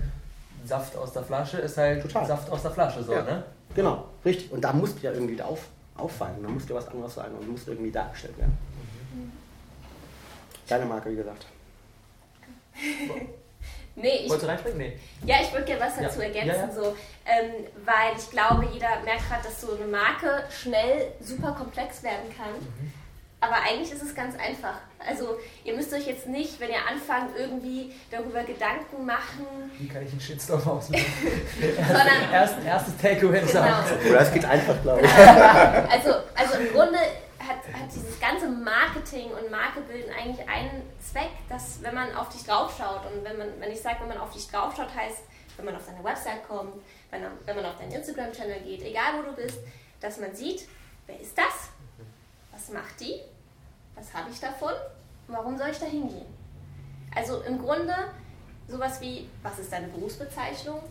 Saft 0.66 0.96
aus 0.98 1.14
der 1.14 1.24
Flasche 1.24 1.58
ist 1.58 1.78
halt 1.78 2.02
Total. 2.02 2.26
Saft 2.26 2.50
aus 2.50 2.62
der 2.62 2.72
Flasche, 2.72 3.04
so, 3.04 3.14
ja. 3.14 3.24
ne? 3.24 3.44
Genau, 3.76 4.06
richtig. 4.24 4.52
Und 4.52 4.62
da 4.62 4.74
musst 4.74 5.00
du 5.00 5.04
ja 5.04 5.12
irgendwie 5.12 5.42
auf, 5.42 5.68
auffallen, 5.96 6.42
da 6.42 6.50
musst 6.50 6.70
du 6.70 6.76
was 6.76 6.88
anderes 6.88 7.16
sein 7.16 7.32
und 7.34 7.50
musst 7.50 7.68
irgendwie 7.68 7.92
dargestellt 7.92 8.38
werden. 8.38 8.58
Mhm. 9.14 9.32
Deine 10.68 10.86
Marke, 10.86 11.12
wie 11.12 11.16
gesagt. 11.16 11.46
Nee, 13.98 14.24
ich, 14.24 14.30
Wolltest 14.30 14.44
du 14.44 14.48
reinspringen? 14.48 14.78
Nee. 14.78 15.00
Ja, 15.26 15.38
ich 15.42 15.54
würde 15.54 15.66
gerne 15.66 15.82
was 15.82 15.96
dazu 15.98 16.20
ja. 16.20 16.26
ergänzen, 16.26 16.50
ja, 16.50 16.68
ja. 16.68 16.72
So, 16.74 16.98
ähm, 17.26 17.66
weil 17.86 18.18
ich 18.18 18.30
glaube, 18.30 18.68
jeder 18.74 18.90
merkt 19.06 19.30
gerade, 19.30 19.44
dass 19.44 19.62
so 19.62 19.74
eine 19.74 19.86
Marke 19.86 20.44
schnell 20.50 21.14
super 21.22 21.54
komplex 21.54 22.04
werden 22.04 22.30
kann. 22.36 22.52
Mhm. 22.52 22.92
Aber 23.46 23.62
eigentlich 23.62 23.92
ist 23.92 24.02
es 24.02 24.16
ganz 24.16 24.36
einfach. 24.40 24.78
Also 24.98 25.38
ihr 25.64 25.76
müsst 25.76 25.94
euch 25.94 26.08
jetzt 26.08 26.28
nicht, 26.28 26.60
wenn 26.60 26.72
ihr 26.72 26.84
anfangt, 26.90 27.38
irgendwie 27.38 27.94
darüber 28.10 28.44
Gedanken 28.44 29.06
machen. 29.06 29.46
Wie 29.78 29.88
kann 29.88 30.04
ich 30.04 30.12
einen 30.12 30.20
Shitstorm 30.22 30.68
auslösen? 30.68 31.06
Sondern 31.88 32.32
Erst, 32.32 32.56
erstes 32.66 32.98
Takeaway 32.98 33.42
genau. 33.42 33.52
sagen. 33.52 33.86
Oder 34.10 34.22
es 34.22 34.34
geht 34.34 34.46
einfach, 34.46 34.82
glaube 34.82 35.02
ich. 35.02 35.14
also, 35.18 36.16
also 36.36 36.58
im 36.60 36.74
Grunde 36.74 36.98
hat, 37.38 37.58
hat 37.72 37.94
dieses 37.94 38.20
ganze 38.20 38.48
Marketing 38.48 39.30
und 39.30 39.52
Markebilden 39.52 40.12
eigentlich 40.12 40.48
einen 40.50 40.82
Zweck, 41.00 41.30
dass 41.48 41.84
wenn 41.84 41.94
man 41.94 42.16
auf 42.16 42.30
dich 42.30 42.44
draufschaut 42.44 43.02
und 43.06 43.24
wenn 43.24 43.38
man, 43.38 43.48
wenn 43.60 43.72
ich 43.72 43.82
sage, 43.82 43.98
wenn 44.02 44.08
man 44.08 44.18
auf 44.18 44.32
dich 44.32 44.50
draufschaut, 44.50 44.90
heißt, 44.96 45.22
wenn 45.58 45.66
man 45.66 45.76
auf 45.76 45.86
deine 45.86 46.04
Website 46.04 46.48
kommt, 46.48 46.74
wenn, 47.12 47.22
wenn 47.46 47.56
man 47.56 47.66
auf 47.66 47.78
deinen 47.78 47.92
Instagram-Channel 47.92 48.62
geht, 48.62 48.82
egal 48.82 49.20
wo 49.20 49.30
du 49.30 49.36
bist, 49.36 49.60
dass 50.02 50.20
man 50.20 50.34
sieht, 50.34 50.68
wer 51.06 51.20
ist 51.20 51.38
das? 51.38 51.70
Was 52.52 52.70
macht 52.70 53.00
die? 53.00 53.22
Was 53.96 54.14
habe 54.14 54.30
ich 54.32 54.40
davon? 54.40 54.74
Warum 55.28 55.58
soll 55.58 55.70
ich 55.70 55.80
da 55.80 55.86
hingehen? 55.86 56.26
Also 57.14 57.42
im 57.42 57.60
Grunde 57.62 57.94
sowas 58.68 59.00
wie, 59.02 59.30
was 59.42 59.60
ist 59.60 59.72
deine 59.72 59.88
Berufsbezeichnung? 59.88 60.82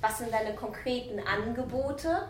Was 0.00 0.18
sind 0.18 0.32
deine 0.32 0.54
konkreten 0.54 1.20
Angebote? 1.20 2.28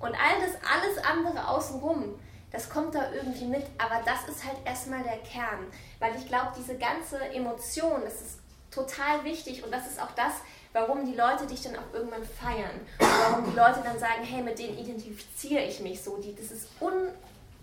Und 0.00 0.14
all 0.14 0.40
das, 0.40 0.54
alles 0.62 0.98
andere 1.04 1.48
außenrum, 1.48 2.18
das 2.50 2.70
kommt 2.70 2.94
da 2.94 3.12
irgendwie 3.12 3.46
mit, 3.46 3.66
aber 3.78 4.00
das 4.04 4.28
ist 4.28 4.44
halt 4.44 4.56
erstmal 4.64 5.02
der 5.02 5.18
Kern. 5.18 5.66
Weil 5.98 6.14
ich 6.16 6.26
glaube, 6.26 6.52
diese 6.56 6.76
ganze 6.76 7.18
Emotion, 7.32 8.00
das 8.02 8.20
ist 8.20 8.38
total 8.70 9.24
wichtig 9.24 9.64
und 9.64 9.72
das 9.72 9.86
ist 9.86 10.00
auch 10.00 10.12
das, 10.12 10.34
warum 10.72 11.04
die 11.04 11.14
Leute 11.14 11.46
dich 11.46 11.62
dann 11.62 11.76
auch 11.76 11.92
irgendwann 11.92 12.24
feiern. 12.24 12.80
Und 12.98 13.08
warum 13.08 13.50
die 13.50 13.56
Leute 13.56 13.80
dann 13.82 13.98
sagen, 13.98 14.22
hey, 14.22 14.42
mit 14.42 14.58
denen 14.58 14.78
identifiziere 14.78 15.64
ich 15.64 15.80
mich 15.80 16.02
so. 16.02 16.16
Die, 16.18 16.34
das 16.34 16.50
ist 16.50 16.68
un, 16.80 17.08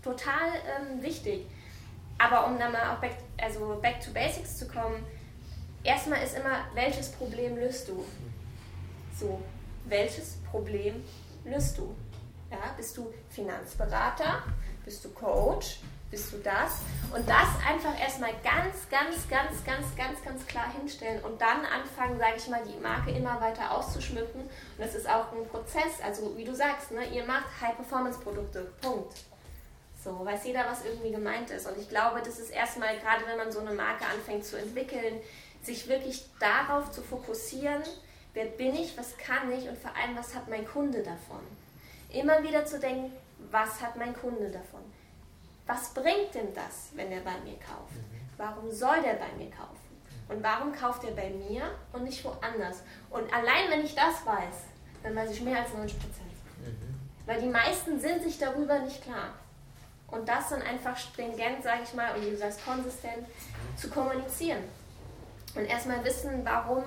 total 0.02 0.48
ähm, 0.78 1.02
wichtig. 1.02 1.46
Aber 2.18 2.46
um 2.46 2.58
dann 2.58 2.72
mal 2.72 2.94
auch 2.94 3.00
back, 3.00 3.16
also 3.40 3.78
back 3.80 4.00
to 4.00 4.10
basics 4.12 4.56
zu 4.56 4.66
kommen, 4.68 5.04
erstmal 5.82 6.22
ist 6.22 6.36
immer, 6.36 6.64
welches 6.74 7.10
Problem 7.10 7.56
löst 7.56 7.88
du? 7.88 8.04
So, 9.18 9.42
welches 9.84 10.36
Problem 10.50 11.04
löst 11.44 11.78
du? 11.78 11.94
Ja, 12.50 12.72
bist 12.76 12.96
du 12.96 13.12
Finanzberater? 13.30 14.42
Bist 14.84 15.04
du 15.04 15.10
Coach? 15.10 15.80
Bist 16.10 16.32
du 16.32 16.38
das? 16.38 16.80
Und 17.12 17.28
das 17.28 17.48
einfach 17.68 17.98
erstmal 18.00 18.30
ganz, 18.44 18.88
ganz, 18.88 19.28
ganz, 19.28 19.64
ganz, 19.64 19.96
ganz, 19.96 20.22
ganz 20.22 20.46
klar 20.46 20.72
hinstellen 20.78 21.22
und 21.24 21.40
dann 21.40 21.64
anfangen, 21.64 22.18
sage 22.18 22.34
ich 22.36 22.48
mal, 22.48 22.62
die 22.64 22.80
Marke 22.80 23.10
immer 23.10 23.40
weiter 23.40 23.72
auszuschmücken. 23.72 24.42
Und 24.42 24.50
das 24.78 24.94
ist 24.94 25.08
auch 25.08 25.32
ein 25.32 25.48
Prozess, 25.50 26.00
also 26.04 26.36
wie 26.36 26.44
du 26.44 26.54
sagst, 26.54 26.92
ne, 26.92 27.04
ihr 27.06 27.26
macht 27.26 27.46
High-Performance-Produkte. 27.60 28.72
Punkt. 28.80 29.14
So, 30.06 30.24
weiß 30.24 30.44
jeder, 30.44 30.64
was 30.70 30.84
irgendwie 30.84 31.10
gemeint 31.10 31.50
ist. 31.50 31.66
Und 31.66 31.76
ich 31.78 31.88
glaube, 31.88 32.22
das 32.24 32.38
ist 32.38 32.50
erstmal, 32.50 32.96
gerade 33.00 33.26
wenn 33.26 33.36
man 33.36 33.50
so 33.50 33.58
eine 33.58 33.72
Marke 33.72 34.04
anfängt 34.06 34.44
zu 34.44 34.56
entwickeln, 34.56 35.18
sich 35.64 35.88
wirklich 35.88 36.24
darauf 36.38 36.92
zu 36.92 37.02
fokussieren, 37.02 37.82
wer 38.32 38.44
bin 38.44 38.76
ich, 38.76 38.96
was 38.96 39.16
kann 39.18 39.50
ich 39.50 39.68
und 39.68 39.76
vor 39.76 39.90
allem, 39.96 40.16
was 40.16 40.32
hat 40.32 40.48
mein 40.48 40.64
Kunde 40.64 41.02
davon. 41.02 41.40
Immer 42.12 42.40
wieder 42.44 42.64
zu 42.64 42.78
denken, 42.78 43.10
was 43.50 43.82
hat 43.82 43.96
mein 43.96 44.14
Kunde 44.14 44.48
davon? 44.48 44.82
Was 45.66 45.92
bringt 45.92 46.32
denn 46.34 46.54
das, 46.54 46.90
wenn 46.94 47.10
er 47.10 47.22
bei 47.22 47.36
mir 47.42 47.58
kauft? 47.58 47.96
Mhm. 47.96 48.30
Warum 48.36 48.70
soll 48.70 49.02
der 49.02 49.14
bei 49.14 49.32
mir 49.36 49.50
kaufen? 49.50 49.74
Und 50.28 50.40
warum 50.40 50.72
kauft 50.72 51.02
er 51.02 51.16
bei 51.16 51.30
mir 51.30 51.62
und 51.92 52.04
nicht 52.04 52.24
woanders? 52.24 52.84
Und 53.10 53.34
allein 53.34 53.70
wenn 53.70 53.84
ich 53.84 53.96
das 53.96 54.24
weiß, 54.24 54.54
dann 55.02 55.16
weiß 55.16 55.32
ich 55.32 55.40
mehr 55.40 55.58
als 55.58 55.74
90 55.74 55.98
Prozent. 55.98 56.30
Mhm. 56.60 56.94
Weil 57.26 57.40
die 57.40 57.48
meisten 57.48 57.98
sind 57.98 58.22
sich 58.22 58.38
darüber 58.38 58.78
nicht 58.78 59.02
klar. 59.02 59.34
Und 60.08 60.28
das 60.28 60.50
dann 60.50 60.62
einfach 60.62 60.96
stringent, 60.96 61.62
sage 61.62 61.80
ich 61.84 61.94
mal, 61.94 62.14
und 62.14 62.24
wie 62.24 62.30
du 62.30 62.36
sagst, 62.36 62.64
konsistent 62.64 63.26
zu 63.76 63.90
kommunizieren. 63.90 64.62
Und 65.54 65.64
erstmal 65.64 66.04
wissen, 66.04 66.44
warum, 66.44 66.84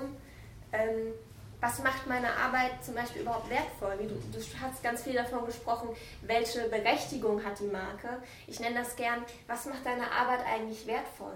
ähm, 0.71 1.13
was 1.59 1.79
macht 1.79 2.07
meine 2.07 2.31
Arbeit 2.33 2.83
zum 2.83 2.95
Beispiel 2.95 3.23
überhaupt 3.23 3.49
wertvoll? 3.49 3.97
Du, 3.97 4.37
du 4.37 4.45
hast 4.61 4.81
ganz 4.81 5.03
viel 5.03 5.13
davon 5.13 5.45
gesprochen, 5.45 5.89
welche 6.21 6.69
Berechtigung 6.69 7.43
hat 7.43 7.59
die 7.59 7.65
Marke. 7.65 8.21
Ich 8.47 8.59
nenne 8.59 8.79
das 8.79 8.95
gern, 8.95 9.25
was 9.47 9.65
macht 9.65 9.85
deine 9.85 10.09
Arbeit 10.09 10.39
eigentlich 10.45 10.87
wertvoll? 10.87 11.35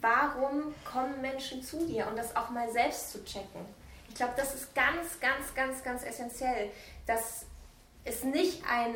Warum 0.00 0.74
kommen 0.90 1.20
Menschen 1.20 1.62
zu 1.62 1.86
dir? 1.86 2.06
Und 2.06 2.16
das 2.16 2.34
auch 2.34 2.48
mal 2.50 2.70
selbst 2.70 3.12
zu 3.12 3.22
checken. 3.24 3.66
Ich 4.08 4.14
glaube, 4.14 4.32
das 4.36 4.54
ist 4.54 4.74
ganz, 4.74 5.20
ganz, 5.20 5.54
ganz, 5.54 5.84
ganz 5.84 6.04
essentiell, 6.04 6.70
dass 7.06 7.44
es 8.04 8.24
nicht 8.24 8.62
ein 8.68 8.94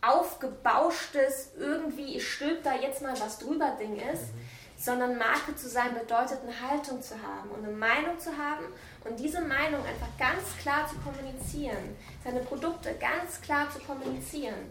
aufgebauschtes, 0.00 1.52
irgendwie, 1.58 2.16
ich 2.16 2.28
stülp 2.28 2.62
da 2.62 2.74
jetzt 2.74 3.02
mal 3.02 3.18
was 3.20 3.38
drüber 3.38 3.76
Ding 3.80 3.96
ist, 3.96 4.32
mhm. 4.32 4.40
sondern 4.76 5.18
Marke 5.18 5.56
zu 5.56 5.68
sein 5.68 5.94
bedeutet, 5.94 6.38
eine 6.42 6.70
Haltung 6.70 7.02
zu 7.02 7.14
haben 7.14 7.50
und 7.50 7.64
eine 7.64 7.76
Meinung 7.76 8.18
zu 8.18 8.30
haben 8.30 8.64
und 9.04 9.18
diese 9.18 9.40
Meinung 9.40 9.84
einfach 9.84 10.08
ganz 10.18 10.56
klar 10.62 10.86
zu 10.88 10.96
kommunizieren, 10.98 11.96
seine 12.22 12.40
Produkte 12.40 12.94
ganz 13.00 13.40
klar 13.40 13.68
zu 13.70 13.80
kommunizieren 13.80 14.70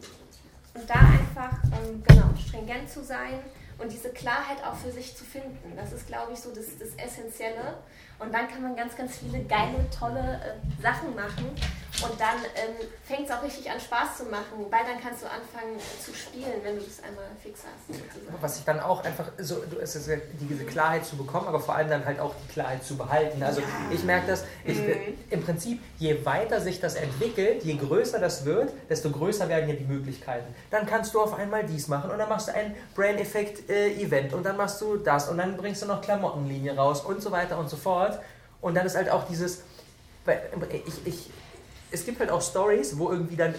und 0.74 0.90
da 0.90 0.96
einfach, 0.96 1.58
ähm, 1.66 2.04
genau, 2.08 2.30
stringent 2.38 2.90
zu 2.90 3.04
sein 3.04 3.40
und 3.80 3.92
diese 3.92 4.10
Klarheit 4.10 4.64
auch 4.64 4.76
für 4.76 4.92
sich 4.92 5.16
zu 5.16 5.24
finden. 5.24 5.76
Das 5.76 5.92
ist, 5.92 6.08
glaube 6.08 6.34
ich, 6.34 6.40
so 6.40 6.50
das, 6.50 6.66
das 6.80 6.90
Essentielle. 6.96 7.78
Und 8.20 8.34
dann 8.34 8.48
kann 8.48 8.64
man 8.64 8.76
ganz, 8.76 8.96
ganz 8.96 9.18
viele 9.18 9.44
geile, 9.44 9.86
tolle 9.98 10.40
äh, 10.44 10.82
Sachen 10.82 11.16
machen. 11.16 11.56
Und 12.04 12.20
dann 12.20 12.38
ähm, 12.56 12.76
fängt 13.04 13.28
es 13.28 13.32
auch 13.32 13.42
richtig 13.42 13.70
an 13.72 13.80
Spaß 13.80 14.18
zu 14.18 14.26
machen, 14.26 14.66
weil 14.70 14.86
dann 14.86 15.02
kannst 15.02 15.24
du 15.24 15.26
anfangen 15.26 15.80
zu 16.04 16.14
spielen, 16.14 16.62
wenn 16.64 16.76
du 16.78 16.84
das 16.84 17.02
einmal 17.04 17.26
fix 17.42 17.62
hast. 17.62 17.88
Sozusagen. 17.88 18.38
Was 18.40 18.60
ich 18.60 18.66
dann 18.66 18.80
auch 18.80 19.04
einfach 19.04 19.26
so, 19.40 19.64
es 19.82 19.96
ist 19.96 20.10
diese 20.40 20.66
Klarheit 20.66 21.06
zu 21.06 21.18
bekommen, 21.18 21.48
aber 21.48 21.60
vor 21.60 21.76
allem 21.76 21.90
dann 21.90 22.06
halt 22.06 22.20
auch 22.20 22.36
die 22.44 22.54
Klarheit 22.54 22.84
zu 22.84 22.98
behalten. 22.98 23.42
Also 23.42 23.62
ja. 23.62 23.68
ich 23.92 24.04
merke 24.04 24.28
das, 24.28 24.44
ich, 24.64 24.78
mhm. 24.78 25.18
im 25.32 25.44
Prinzip, 25.44 25.82
je 25.98 26.24
weiter 26.24 26.62
sich 26.62 26.80
das 26.80 26.96
entwickelt, 26.96 27.64
je 27.64 27.76
größer 27.76 28.20
das 28.20 28.46
wird, 28.46 28.72
desto 28.90 29.10
größer 29.10 29.50
werden 29.50 29.68
ja 29.68 29.76
die 29.76 29.86
Möglichkeiten. 29.86 30.54
Dann 30.70 30.86
kannst 30.86 31.16
du 31.16 31.22
auf 31.22 31.34
einmal 31.34 31.66
dies 31.66 31.88
machen 31.88 32.12
und 32.12 32.20
dann 32.20 32.30
machst 32.30 32.50
du 32.50 32.54
ein 32.54 32.76
Brain-Effekt-Event 32.96 34.32
äh, 34.32 34.36
und 34.36 34.46
dann 34.46 34.58
machst 34.58 34.80
du 34.82 34.98
das 34.98 35.30
und 35.30 35.40
dann 35.40 35.58
bringst 35.58 35.82
du 35.82 35.88
noch 35.88 36.02
Klamottenlinie 36.02 36.76
raus 36.76 37.02
und 37.02 37.24
so 37.24 37.32
weiter 37.32 37.58
und 37.58 37.70
so 37.70 37.78
fort. 37.78 38.20
Und 38.62 38.76
dann 38.76 38.86
ist 38.86 38.96
halt 38.96 39.10
auch 39.10 39.28
dieses, 39.28 39.64
ich, 40.86 41.08
ich, 41.08 41.30
es 41.92 42.06
gibt 42.06 42.20
halt 42.20 42.30
auch 42.30 42.42
Stories, 42.42 42.98
wo 42.98 43.12
irgendwie 43.12 43.36
dann 43.36 43.56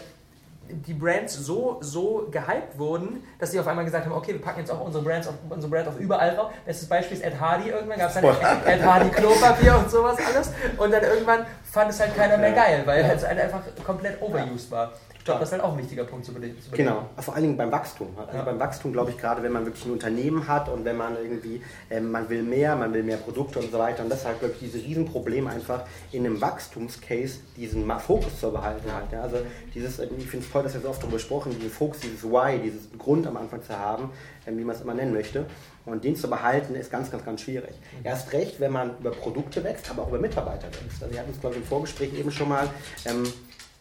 die 0.70 0.92
Brands 0.92 1.34
so, 1.34 1.78
so 1.80 2.28
gehypt 2.30 2.78
wurden, 2.78 3.22
dass 3.38 3.52
sie 3.52 3.60
auf 3.60 3.66
einmal 3.66 3.84
gesagt 3.84 4.04
haben, 4.04 4.12
okay, 4.12 4.32
wir 4.32 4.42
packen 4.42 4.60
jetzt 4.60 4.70
auch 4.70 4.80
unsere 4.80 5.02
Brands 5.02 5.26
auf, 5.26 5.34
unsere 5.48 5.70
Brand 5.70 5.88
auf 5.88 5.98
überall 5.98 6.34
drauf. 6.34 6.52
Bestes 6.66 6.88
Beispiel 6.88 7.16
ist 7.16 7.24
Ed 7.24 7.40
Hardy, 7.40 7.70
irgendwann 7.70 7.98
gab 7.98 8.08
es 8.08 8.14
dann 8.14 8.24
Ed, 8.24 8.84
Hardy 8.84 9.08
Klopapier 9.08 9.78
und 9.78 9.90
sowas 9.90 10.18
alles. 10.18 10.50
Und 10.76 10.90
dann 10.92 11.02
irgendwann 11.02 11.46
fand 11.64 11.90
es 11.90 12.00
halt 12.00 12.14
keiner 12.14 12.36
mehr 12.36 12.52
geil, 12.52 12.82
weil 12.84 13.02
es 13.02 13.26
halt 13.26 13.40
einfach 13.40 13.62
komplett 13.84 14.20
overused 14.20 14.70
war 14.70 14.92
glaube, 15.28 15.40
das 15.40 15.48
ist 15.48 15.52
halt 15.52 15.62
auch 15.62 15.72
ein 15.72 15.78
wichtiger 15.78 16.04
Punkt 16.04 16.24
zu 16.24 16.32
bedenken. 16.32 16.58
Genau, 16.72 17.08
vor 17.18 17.34
allen 17.34 17.44
Dingen 17.44 17.56
beim 17.56 17.70
Wachstum. 17.70 18.08
Also 18.16 18.36
ja. 18.36 18.42
beim 18.42 18.58
Wachstum 18.58 18.92
glaube 18.92 19.10
ich 19.10 19.18
gerade, 19.18 19.42
wenn 19.42 19.52
man 19.52 19.64
wirklich 19.64 19.84
ein 19.86 19.92
Unternehmen 19.92 20.48
hat 20.48 20.68
und 20.68 20.84
wenn 20.84 20.96
man 20.96 21.16
irgendwie, 21.16 21.62
äh, 21.90 22.00
man 22.00 22.28
will 22.28 22.42
mehr, 22.42 22.76
man 22.76 22.92
will 22.92 23.02
mehr 23.02 23.16
Produkte 23.18 23.58
und 23.58 23.70
so 23.70 23.78
weiter. 23.78 24.02
Und 24.02 24.10
das 24.10 24.20
ist 24.20 24.26
halt 24.26 24.42
wirklich 24.42 24.60
dieses 24.60 24.84
Riesenproblem 24.84 25.46
einfach 25.46 25.84
in 26.12 26.26
einem 26.26 26.40
Wachstumscase 26.40 27.40
diesen 27.56 27.88
Fokus 28.00 28.40
zu 28.40 28.50
behalten 28.50 28.92
halt. 28.92 29.12
Ja. 29.12 29.22
Also 29.22 29.38
dieses, 29.74 29.98
äh, 29.98 30.08
ich 30.18 30.26
finde 30.26 30.46
es 30.46 30.52
toll, 30.52 30.62
dass 30.62 30.74
wir 30.74 30.80
so 30.80 30.88
oft 30.88 31.02
darüber 31.02 31.16
gesprochen 31.16 31.54
diesen 31.54 31.70
Fokus, 31.70 32.00
dieses 32.00 32.24
Why, 32.24 32.58
dieses 32.58 32.88
Grund 32.98 33.26
am 33.26 33.36
Anfang 33.36 33.62
zu 33.62 33.78
haben, 33.78 34.10
äh, 34.46 34.52
wie 34.52 34.64
man 34.64 34.74
es 34.74 34.82
immer 34.82 34.94
nennen 34.94 35.12
möchte. 35.12 35.46
Und 35.84 36.04
den 36.04 36.16
zu 36.16 36.28
behalten 36.28 36.74
ist 36.74 36.90
ganz, 36.90 37.10
ganz, 37.10 37.24
ganz 37.24 37.40
schwierig. 37.40 37.70
Mhm. 37.70 38.06
Erst 38.06 38.32
recht, 38.32 38.60
wenn 38.60 38.72
man 38.72 38.98
über 38.98 39.10
Produkte 39.10 39.64
wächst, 39.64 39.90
aber 39.90 40.02
auch 40.02 40.08
über 40.08 40.18
Mitarbeiter 40.18 40.66
wächst. 40.66 41.02
Also 41.02 41.12
wir 41.12 41.20
hatten 41.20 41.30
es, 41.32 41.40
glaube 41.40 41.56
ich, 41.56 41.62
im 41.62 41.66
Vorgespräch 41.66 42.12
eben 42.14 42.30
schon 42.30 42.48
mal. 42.48 42.68
Ähm, 43.06 43.24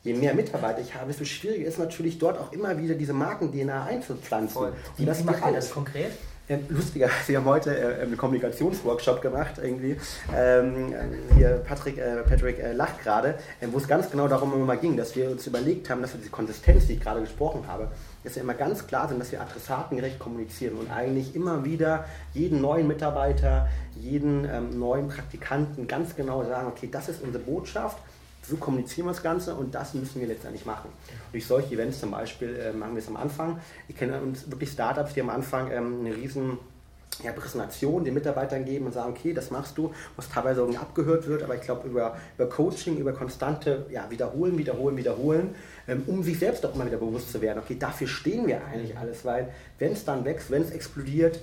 je 0.04 0.14
mehr 0.14 0.34
Mitarbeiter 0.34 0.82
ich 0.82 0.93
habe, 0.95 1.08
desto 1.08 1.26
schwieriger 1.26 1.68
ist 1.68 1.80
natürlich 1.80 2.18
dort 2.18 2.39
auch 2.39 2.52
immer 2.52 2.78
wieder 2.78 2.95
diese 2.95 3.14
Marken-DNA 3.14 3.86
einzupflanzen. 3.86 4.54
Voll. 4.54 4.74
Wie, 4.98 5.06
das 5.06 5.20
wie 5.20 5.24
macht 5.24 5.45
ihr 5.45 5.54
das 5.54 5.72
konkret? 5.72 6.12
Ja, 6.50 6.58
lustiger, 6.70 7.10
wir 7.28 7.38
haben 7.39 7.45
heute 7.45 7.78
äh, 7.78 8.04
einen 8.04 8.16
Kommunikationsworkshop 8.16 9.22
gemacht, 9.22 9.56
irgendwie. 9.62 9.98
Ähm, 10.34 10.93
hier 11.36 11.62
Patrick, 11.68 11.98
äh, 11.98 12.24
Patrick 12.24 12.60
äh, 12.60 12.72
lacht 12.72 13.04
gerade, 13.04 13.38
äh, 13.60 13.68
wo 13.70 13.78
es 13.80 13.86
ganz 13.86 14.10
genau 14.10 14.30
darum 14.30 14.54
immer 14.54 14.78
ging, 14.78 14.95
dass 14.95 15.14
wir 15.18 15.30
uns 15.30 15.45
überlegt 15.45 15.89
haben, 15.89 16.02
dass 16.02 16.14
wir 16.14 16.20
diese 16.20 16.30
Konsistenz, 16.30 16.88
die 16.88 16.93
ich 16.93 17.02
gerade 17.02 17.20
gesprochen 17.20 17.68
habe, 17.68 17.89
dass 18.24 18.36
wir 18.36 18.43
immer 18.43 18.54
ganz 18.54 18.88
klar 18.88 19.10
sind, 19.10 19.20
dass 19.20 19.34
wir 19.34 19.41
adressatengerecht 19.41 20.20
kommunizieren 20.20 20.78
und 20.78 20.89
eigentlich 20.89 21.36
immer 21.36 21.66
wieder 21.66 22.06
jeden 22.34 22.62
neuen 22.62 22.88
Mitarbeiter, 22.88 23.68
jeden 24.00 24.45
ähm, 24.45 24.80
neuen 24.80 25.10
Praktikanten 25.10 25.86
ganz 25.86 26.16
genau 26.16 26.45
sagen, 26.45 26.68
okay, 26.68 26.88
das 26.89 27.10
ist 27.10 27.22
unsere 27.22 27.43
Botschaft 27.43 27.98
so 28.48 28.56
kommunizieren 28.58 29.08
wir 29.08 29.14
das 29.14 29.24
Ganze 29.24 29.56
und 29.56 29.74
das 29.76 29.93
müssen 29.93 30.22
wir 30.22 30.28
letztendlich 30.28 30.66
machen. 30.66 30.89
Durch 31.32 31.45
solche 31.45 31.76
Events 31.76 32.00
zum 32.00 32.12
Beispiel 32.12 32.56
äh, 32.56 32.74
machen 32.74 32.93
wir 32.93 33.02
es 33.02 33.08
am 33.08 33.18
Anfang. 33.18 33.60
Ich 33.88 33.95
kenne 33.95 34.22
uns 34.22 34.50
wirklich 34.50 34.72
Startups, 34.72 35.14
die 35.14 35.22
am 35.22 35.30
Anfang 35.30 35.72
ähm, 35.72 36.00
eine 36.02 36.16
riesen 36.16 36.58
ja, 37.24 37.32
Präsentation 37.32 38.04
den 38.04 38.14
Mitarbeitern 38.14 38.64
geben 38.64 38.86
und 38.86 38.93
sagen, 38.93 39.12
okay, 39.12 39.34
das 39.34 39.50
machst 39.50 39.78
du, 39.78 39.91
was 40.16 40.30
teilweise 40.30 40.62
irgendwie 40.62 40.80
abgehört 40.80 41.28
wird, 41.28 41.43
aber 41.43 41.56
ich 41.56 41.62
glaube 41.62 41.88
über, 41.88 42.16
über 42.38 42.48
Coaching, 42.48 42.98
über 42.98 43.14
konstante 43.14 43.86
ja, 43.89 44.10
Wiederholen, 44.10 44.58
Wiederholen, 44.58 44.98
Wiederholen, 44.98 45.56
ähm, 45.88 46.04
um 46.08 46.24
sich 46.24 46.38
selbst 46.39 46.66
auch 46.66 46.76
immer 46.76 46.86
wieder 46.86 46.98
bewusst 46.98 47.32
zu 47.32 47.41
werden, 47.41 47.60
okay, 47.60 47.76
dafür 47.80 48.08
stehen 48.08 48.48
wir 48.48 48.64
eigentlich 48.66 48.98
alles, 48.98 49.26
weil 49.26 49.50
wenn 49.80 49.93
es 49.93 50.06
dann 50.06 50.26
wächst, 50.26 50.52
wenn 50.52 50.62
es 50.62 50.72
explodiert, 50.72 51.39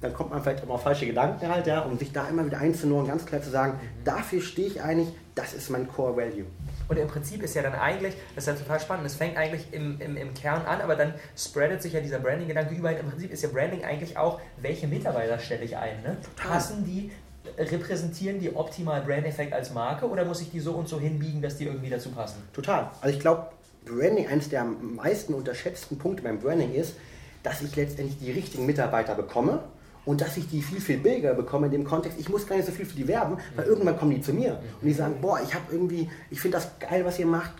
dann 0.00 0.12
kommt 0.12 0.30
man 0.30 0.42
vielleicht 0.42 0.64
auch 0.64 0.70
auf 0.70 0.82
falsche 0.82 1.06
Gedanken 1.06 1.48
halt, 1.48 1.66
ja, 1.66 1.80
um 1.80 1.98
sich 1.98 2.12
da 2.12 2.28
immer 2.28 2.46
wieder 2.46 2.58
einzunehmen 2.58 3.02
und 3.02 3.08
ganz 3.08 3.26
klar 3.26 3.42
zu 3.42 3.50
sagen, 3.50 3.80
dafür 4.04 4.40
stehe 4.40 4.68
ich 4.68 4.82
eigentlich, 4.82 5.08
das 5.34 5.54
ist 5.54 5.70
mein 5.70 5.88
Core 5.88 6.16
Value. 6.16 6.46
Und 6.88 6.96
im 6.96 7.08
Prinzip 7.08 7.42
ist 7.42 7.54
ja 7.54 7.62
dann 7.62 7.74
eigentlich, 7.74 8.14
das 8.34 8.46
ist 8.46 8.58
ja 8.58 8.64
total 8.64 8.80
spannend, 8.80 9.06
es 9.06 9.14
fängt 9.14 9.36
eigentlich 9.36 9.72
im, 9.72 10.00
im, 10.00 10.16
im 10.16 10.34
Kern 10.34 10.64
an, 10.66 10.80
aber 10.80 10.96
dann 10.96 11.14
spreadet 11.36 11.82
sich 11.82 11.92
ja 11.92 12.00
dieser 12.00 12.18
Branding-Gedanke 12.18 12.74
überall. 12.74 12.96
Im 12.96 13.10
Prinzip 13.10 13.30
ist 13.32 13.42
ja 13.42 13.48
Branding 13.48 13.84
eigentlich 13.84 14.16
auch, 14.16 14.40
welche 14.56 14.86
Mitarbeiter 14.86 15.38
stelle 15.38 15.64
ich 15.64 15.76
ein? 15.76 16.02
Ne? 16.02 16.16
Passen 16.36 16.84
die, 16.84 17.10
repräsentieren 17.58 18.40
die 18.40 18.54
optimal 18.54 19.02
Brand-Effekt 19.02 19.52
als 19.52 19.74
Marke 19.74 20.08
oder 20.08 20.24
muss 20.24 20.40
ich 20.40 20.50
die 20.50 20.60
so 20.60 20.72
und 20.72 20.88
so 20.88 20.98
hinbiegen, 20.98 21.42
dass 21.42 21.56
die 21.56 21.64
irgendwie 21.64 21.90
dazu 21.90 22.10
passen? 22.10 22.42
Total. 22.52 22.90
Also 23.00 23.14
ich 23.14 23.20
glaube, 23.20 23.48
Branding, 23.84 24.28
eines 24.28 24.48
der 24.48 24.62
am 24.62 24.96
meisten 24.96 25.34
unterschätzten 25.34 25.98
Punkte 25.98 26.22
beim 26.22 26.38
Branding 26.38 26.72
ist, 26.74 26.94
dass 27.42 27.62
ich 27.62 27.74
letztendlich 27.76 28.18
die 28.18 28.30
richtigen 28.30 28.66
Mitarbeiter 28.66 29.14
bekomme 29.14 29.60
und 30.08 30.22
dass 30.22 30.38
ich 30.38 30.48
die 30.48 30.62
viel, 30.62 30.80
viel 30.80 30.96
billiger 30.96 31.34
bekomme 31.34 31.66
in 31.66 31.72
dem 31.72 31.84
Kontext. 31.84 32.18
Ich 32.18 32.30
muss 32.30 32.46
gar 32.46 32.56
nicht 32.56 32.64
so 32.64 32.72
viel 32.72 32.86
für 32.86 32.96
die 32.96 33.06
werben, 33.06 33.36
weil 33.56 33.66
irgendwann 33.66 33.98
kommen 33.98 34.10
die 34.12 34.22
zu 34.22 34.32
mir 34.32 34.58
und 34.80 34.88
die 34.88 34.94
sagen, 34.94 35.16
boah, 35.20 35.38
ich 35.44 35.52
habe 35.52 35.64
irgendwie, 35.70 36.08
ich 36.30 36.40
finde 36.40 36.56
das 36.56 36.70
geil, 36.80 37.04
was 37.04 37.18
ihr 37.18 37.26
macht, 37.26 37.50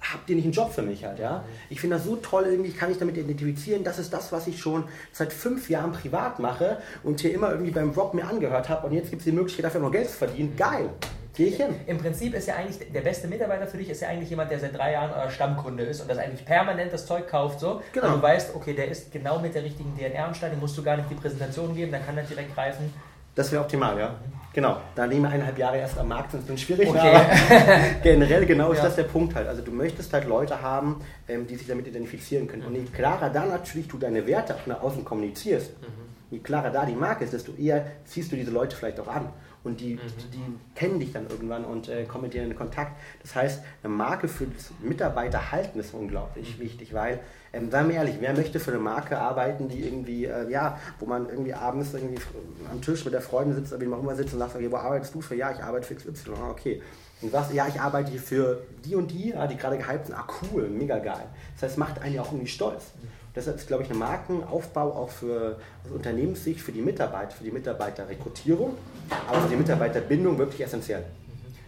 habt 0.00 0.30
ihr 0.30 0.36
nicht 0.36 0.46
einen 0.46 0.54
Job 0.54 0.72
für 0.72 0.80
mich 0.80 1.04
halt, 1.04 1.18
ja? 1.18 1.44
Ich 1.68 1.82
finde 1.82 1.96
das 1.96 2.06
so 2.06 2.16
toll, 2.16 2.46
irgendwie 2.48 2.70
kann 2.70 2.90
ich 2.90 2.96
damit 2.96 3.18
identifizieren, 3.18 3.84
das 3.84 3.98
ist 3.98 4.10
das, 4.10 4.32
was 4.32 4.46
ich 4.46 4.58
schon 4.58 4.84
seit 5.12 5.34
fünf 5.34 5.68
Jahren 5.68 5.92
privat 5.92 6.38
mache 6.38 6.78
und 7.02 7.20
hier 7.20 7.34
immer 7.34 7.50
irgendwie 7.50 7.72
beim 7.72 7.90
Rock 7.90 8.14
mir 8.14 8.26
angehört 8.26 8.70
habe 8.70 8.86
und 8.86 8.94
jetzt 8.94 9.10
gibt 9.10 9.20
es 9.20 9.24
die 9.24 9.32
Möglichkeit, 9.32 9.66
dafür 9.66 9.82
noch 9.82 9.92
Geld 9.92 10.08
zu 10.08 10.16
verdienen. 10.16 10.56
Geil! 10.56 10.88
Gehe 11.38 11.46
ich 11.46 11.56
hin. 11.56 11.68
Im 11.86 11.98
Prinzip 11.98 12.34
ist 12.34 12.48
ja 12.48 12.56
eigentlich, 12.56 12.92
der 12.92 13.00
beste 13.00 13.28
Mitarbeiter 13.28 13.68
für 13.68 13.78
dich 13.78 13.88
ist 13.88 14.02
ja 14.02 14.08
eigentlich 14.08 14.28
jemand, 14.28 14.50
der 14.50 14.58
seit 14.58 14.76
drei 14.76 14.94
Jahren 14.94 15.12
euer 15.12 15.30
Stammkunde 15.30 15.84
ist 15.84 16.00
und 16.00 16.10
das 16.10 16.18
eigentlich 16.18 16.44
permanent 16.44 16.92
das 16.92 17.06
Zeug 17.06 17.28
kauft 17.28 17.60
so. 17.60 17.80
Genau. 17.92 18.08
Und 18.08 18.14
du 18.14 18.22
weißt, 18.22 18.56
okay, 18.56 18.74
der 18.74 18.88
ist 18.88 19.12
genau 19.12 19.38
mit 19.38 19.54
der 19.54 19.62
richtigen 19.62 19.96
DNR 19.96 20.26
am 20.26 20.34
Start, 20.34 20.50
den 20.50 20.58
musst 20.58 20.76
du 20.76 20.82
gar 20.82 20.96
nicht 20.96 21.08
die 21.08 21.14
Präsentation 21.14 21.76
geben, 21.76 21.92
dann 21.92 22.04
kann 22.04 22.18
er 22.18 22.24
direkt 22.24 22.52
greifen. 22.56 22.92
Das 23.36 23.52
wäre 23.52 23.62
optimal, 23.62 23.96
ja. 23.96 24.16
Genau, 24.52 24.78
da 24.96 25.06
nehmen 25.06 25.22
wir 25.22 25.28
eineinhalb 25.28 25.56
Jahre 25.56 25.76
erst 25.76 25.96
am 25.96 26.08
Markt, 26.08 26.32
sind 26.32 26.50
es 26.50 26.60
schwierig. 26.60 26.88
Okay. 26.88 26.98
Aber 26.98 27.24
generell 28.02 28.44
genau 28.44 28.72
ist 28.72 28.78
ja. 28.78 28.86
das 28.86 28.96
der 28.96 29.04
Punkt 29.04 29.36
halt. 29.36 29.46
Also 29.46 29.62
du 29.62 29.70
möchtest 29.70 30.12
halt 30.12 30.26
Leute 30.26 30.60
haben, 30.60 31.00
ähm, 31.28 31.46
die 31.46 31.54
sich 31.54 31.68
damit 31.68 31.86
identifizieren 31.86 32.48
können. 32.48 32.64
Und 32.64 32.74
je 32.74 32.82
klarer 32.92 33.30
da 33.30 33.44
natürlich 33.44 33.86
du 33.86 33.96
deine 33.96 34.26
Werte 34.26 34.56
nach 34.66 34.82
außen 34.82 35.04
kommunizierst, 35.04 35.70
mhm. 35.80 35.86
je 36.32 36.40
klarer 36.40 36.70
da 36.70 36.84
die 36.84 36.96
Marke 36.96 37.22
ist, 37.22 37.32
desto 37.32 37.52
eher 37.52 37.86
ziehst 38.06 38.32
du 38.32 38.36
diese 38.36 38.50
Leute 38.50 38.74
vielleicht 38.74 38.98
auch 38.98 39.06
an 39.06 39.28
und 39.64 39.80
die, 39.80 39.94
mhm. 39.94 40.00
die, 40.32 40.58
kennen 40.74 41.00
dich 41.00 41.12
dann 41.12 41.28
irgendwann 41.28 41.64
und 41.64 41.88
äh, 41.88 42.04
kommen 42.04 42.24
mit 42.24 42.34
dir 42.34 42.42
in 42.42 42.54
Kontakt. 42.54 42.92
Das 43.22 43.34
heißt, 43.34 43.62
eine 43.82 43.92
Marke 43.92 44.28
für 44.28 44.46
das 44.46 44.70
Mitarbeiterhalten 44.80 45.80
ist 45.80 45.94
unglaublich 45.94 46.58
mhm. 46.58 46.62
wichtig, 46.62 46.94
weil, 46.94 47.20
ähm, 47.52 47.70
seien 47.70 47.88
wir 47.88 47.96
ehrlich, 47.96 48.16
wer 48.20 48.34
möchte 48.34 48.60
für 48.60 48.70
eine 48.70 48.80
Marke 48.80 49.18
arbeiten, 49.18 49.68
die 49.68 49.84
irgendwie, 49.84 50.26
äh, 50.26 50.50
ja, 50.50 50.78
wo 50.98 51.06
man 51.06 51.28
irgendwie 51.28 51.54
abends 51.54 51.92
irgendwie 51.92 52.20
am 52.70 52.80
Tisch 52.80 53.04
mit 53.04 53.14
der 53.14 53.22
Freundin 53.22 53.56
sitzt, 53.56 53.72
oder 53.72 53.82
wie 53.82 53.86
man 53.86 54.00
immer 54.00 54.14
sitzt 54.14 54.32
und 54.32 54.38
sagt, 54.38 54.54
okay, 54.54 54.70
wo 54.70 54.76
arbeitest 54.76 55.14
du 55.14 55.20
für? 55.20 55.34
Ja, 55.34 55.50
ich 55.50 55.62
arbeite 55.62 55.86
für 55.86 55.94
XY. 55.94 56.30
Ah, 56.40 56.50
okay. 56.50 56.82
Und 57.20 57.32
sagst, 57.32 57.52
ja, 57.52 57.66
ich 57.66 57.80
arbeite 57.80 58.12
hier 58.12 58.20
für 58.20 58.62
die 58.84 58.94
und 58.94 59.10
die, 59.10 59.30
ja, 59.30 59.46
die 59.46 59.56
gerade 59.56 59.76
gehypt 59.76 60.06
sind. 60.06 60.14
Ah, 60.14 60.26
cool, 60.52 60.68
mega 60.68 60.98
geil. 60.98 61.26
Das 61.54 61.64
heißt, 61.64 61.72
es 61.72 61.76
macht 61.76 62.00
einen 62.00 62.14
ja 62.14 62.22
auch 62.22 62.32
irgendwie 62.32 62.46
stolz. 62.46 62.92
Mhm. 62.94 63.17
Deshalb 63.38 63.56
ist, 63.58 63.68
glaube 63.68 63.84
ich, 63.84 63.90
ein 63.90 63.98
Markenaufbau 63.98 64.92
auch 64.92 65.10
für 65.10 65.60
aus 65.84 65.92
Unternehmenssicht, 65.92 66.60
für 66.60 66.72
die 66.72 66.80
Mitarbeiter, 66.80 67.30
für 67.30 67.44
die 67.44 67.52
Mitarbeiterrekrutierung, 67.52 68.74
aber 69.28 69.42
für 69.42 69.48
die 69.48 69.54
Mitarbeiterbindung 69.54 70.36
wirklich 70.38 70.60
essentiell. 70.60 71.04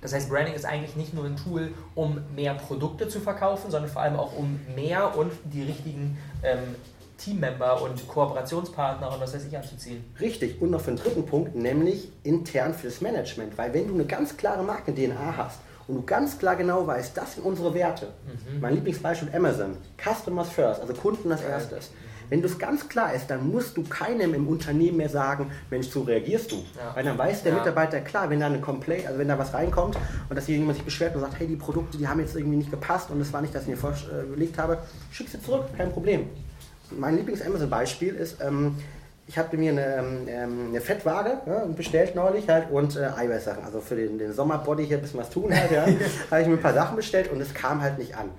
Das 0.00 0.12
heißt, 0.12 0.28
Branding 0.28 0.54
ist 0.54 0.64
eigentlich 0.64 0.96
nicht 0.96 1.14
nur 1.14 1.26
ein 1.26 1.36
Tool, 1.36 1.72
um 1.94 2.20
mehr 2.34 2.54
Produkte 2.54 3.06
zu 3.06 3.20
verkaufen, 3.20 3.70
sondern 3.70 3.88
vor 3.88 4.02
allem 4.02 4.16
auch 4.16 4.36
um 4.36 4.58
mehr 4.74 5.16
und 5.16 5.30
die 5.44 5.62
richtigen 5.62 6.18
ähm, 6.42 6.74
Teammember 7.18 7.80
und 7.82 8.08
Kooperationspartner 8.08 9.12
und 9.12 9.20
was 9.20 9.32
weiß 9.32 9.44
ich 9.46 9.56
anzuziehen. 9.56 10.02
Richtig. 10.18 10.60
Und 10.60 10.72
noch 10.72 10.80
für 10.80 10.90
den 10.90 10.96
dritten 10.96 11.24
Punkt, 11.24 11.54
nämlich 11.54 12.10
intern 12.24 12.74
fürs 12.74 13.00
Management. 13.00 13.56
Weil 13.56 13.72
wenn 13.74 13.86
du 13.86 13.94
eine 13.94 14.06
ganz 14.06 14.36
klare 14.36 14.64
Marken-DNA 14.64 15.36
hast 15.36 15.60
und 15.88 15.96
du 15.96 16.02
ganz 16.02 16.38
klar 16.38 16.56
genau 16.56 16.86
weißt, 16.86 17.16
das 17.16 17.34
sind 17.34 17.44
unsere 17.44 17.74
Werte. 17.74 18.06
Mhm. 18.06 18.60
Mein 18.60 18.74
Lieblingsbeispiel 18.74 19.30
Amazon, 19.34 19.76
Customers 20.02 20.48
First, 20.50 20.80
also 20.80 20.94
Kunden 20.94 21.30
als 21.32 21.42
erstes. 21.42 21.90
Wenn 22.30 22.42
das 22.42 22.58
ganz 22.58 22.88
klar 22.88 23.12
ist, 23.12 23.28
dann 23.28 23.50
musst 23.50 23.76
du 23.76 23.82
keinem 23.82 24.34
im 24.34 24.46
Unternehmen 24.46 24.98
mehr 24.98 25.08
sagen, 25.08 25.50
Mensch, 25.68 25.88
so 25.88 26.02
reagierst 26.02 26.52
du. 26.52 26.56
Ja. 26.56 26.94
Weil 26.94 27.04
dann 27.04 27.18
weiß 27.18 27.42
der 27.42 27.52
ja. 27.52 27.58
Mitarbeiter, 27.58 28.00
klar, 28.00 28.30
wenn 28.30 28.38
da 28.38 28.46
eine 28.46 28.60
Complaint, 28.60 29.06
also 29.06 29.18
wenn 29.18 29.26
da 29.26 29.36
was 29.36 29.52
reinkommt 29.52 29.96
und 30.28 30.36
dass 30.36 30.46
jemand 30.46 30.76
sich 30.76 30.84
beschwert 30.84 31.16
und 31.16 31.22
sagt, 31.22 31.40
hey, 31.40 31.48
die 31.48 31.56
Produkte, 31.56 31.98
die 31.98 32.06
haben 32.06 32.20
jetzt 32.20 32.36
irgendwie 32.36 32.58
nicht 32.58 32.70
gepasst 32.70 33.10
und 33.10 33.18
das 33.18 33.32
war 33.32 33.40
nicht, 33.40 33.52
das 33.52 33.62
ich 33.62 33.68
mir 33.68 33.76
vorgelegt 33.76 34.58
habe, 34.58 34.78
schick 35.10 35.28
sie 35.28 35.42
zurück, 35.42 35.64
kein 35.76 35.90
Problem. 35.90 36.28
Mein 36.92 37.16
Lieblings-Amazon-Beispiel 37.16 38.14
ist, 38.14 38.40
ähm, 38.40 38.76
ich 39.30 39.38
habe 39.38 39.56
mir 39.56 39.70
eine, 39.70 40.26
ähm, 40.28 40.66
eine 40.70 40.80
Fettwaage 40.80 41.40
ja, 41.46 41.64
bestellt 41.66 42.16
neulich 42.16 42.48
halt 42.48 42.68
und 42.68 42.96
äh, 42.96 43.04
Eiweißsachen. 43.16 43.62
Also 43.62 43.80
für 43.80 43.94
den, 43.94 44.18
den 44.18 44.32
Sommerbody 44.32 44.84
hier 44.84 44.96
ein 44.96 45.02
bisschen 45.02 45.20
was 45.20 45.30
tun 45.30 45.54
halt, 45.56 45.70
ja. 45.70 45.82
habe 46.32 46.42
ich 46.42 46.48
mir 46.48 46.54
ein 46.54 46.60
paar 46.60 46.74
Sachen 46.74 46.96
bestellt 46.96 47.30
und 47.30 47.40
es 47.40 47.54
kam 47.54 47.80
halt 47.80 47.96
nicht 47.96 48.16
an. 48.16 48.30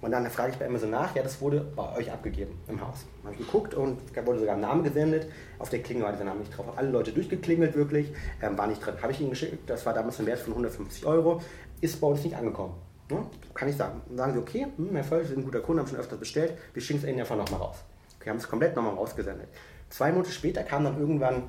Und 0.00 0.12
dann 0.12 0.24
frage 0.30 0.52
ich 0.52 0.56
bei 0.56 0.66
Amazon 0.66 0.90
nach, 0.90 1.16
ja, 1.16 1.22
das 1.24 1.40
wurde 1.40 1.66
bei 1.74 1.96
euch 1.96 2.12
abgegeben 2.12 2.56
im 2.68 2.80
Haus. 2.80 3.06
Habe 3.24 3.34
ich 3.34 3.40
geguckt 3.40 3.74
und 3.74 3.98
da 4.14 4.24
wurde 4.24 4.38
sogar 4.38 4.54
ein 4.54 4.60
Name 4.60 4.84
gesendet. 4.84 5.26
Auf 5.58 5.68
der 5.68 5.82
Klingel 5.82 6.04
war 6.04 6.12
dieser 6.12 6.26
Name 6.26 6.38
nicht 6.38 6.56
drauf. 6.56 6.66
Alle 6.76 6.90
Leute 6.90 7.10
durchgeklingelt 7.10 7.74
wirklich, 7.74 8.12
ähm, 8.40 8.56
war 8.56 8.68
nicht 8.68 8.86
drin. 8.86 8.94
Habe 9.02 9.10
ich 9.10 9.20
ihnen 9.20 9.30
geschickt, 9.30 9.68
das 9.68 9.84
war 9.84 9.94
damals 9.94 10.20
ein 10.20 10.26
Wert 10.26 10.38
von 10.38 10.52
150 10.52 11.06
Euro, 11.06 11.40
ist 11.80 12.00
bei 12.00 12.06
uns 12.06 12.22
nicht 12.22 12.36
angekommen. 12.36 12.74
Ne? 13.10 13.26
Kann 13.52 13.68
ich 13.68 13.76
sagen. 13.76 14.00
Dann 14.06 14.16
sagen 14.16 14.32
sie, 14.34 14.38
okay, 14.38 14.66
hm, 14.76 14.94
Herr 14.94 15.02
Völsch, 15.02 15.26
Sie 15.26 15.34
sind 15.34 15.42
ein 15.42 15.44
guter 15.44 15.60
Kunde, 15.60 15.82
haben 15.82 15.88
schon 15.88 15.98
öfters 15.98 16.20
bestellt, 16.20 16.52
wir 16.72 16.80
schicken 16.80 17.00
es 17.02 17.08
Ihnen 17.08 17.18
einfach 17.18 17.36
nochmal 17.36 17.58
raus. 17.58 17.78
Okay, 18.20 18.30
haben 18.30 18.36
es 18.36 18.46
komplett 18.46 18.76
nochmal 18.76 18.94
rausgesendet. 18.94 19.48
Zwei 19.90 20.12
Monate 20.12 20.30
später 20.30 20.62
kam 20.62 20.84
dann 20.84 20.98
irgendwann 20.98 21.44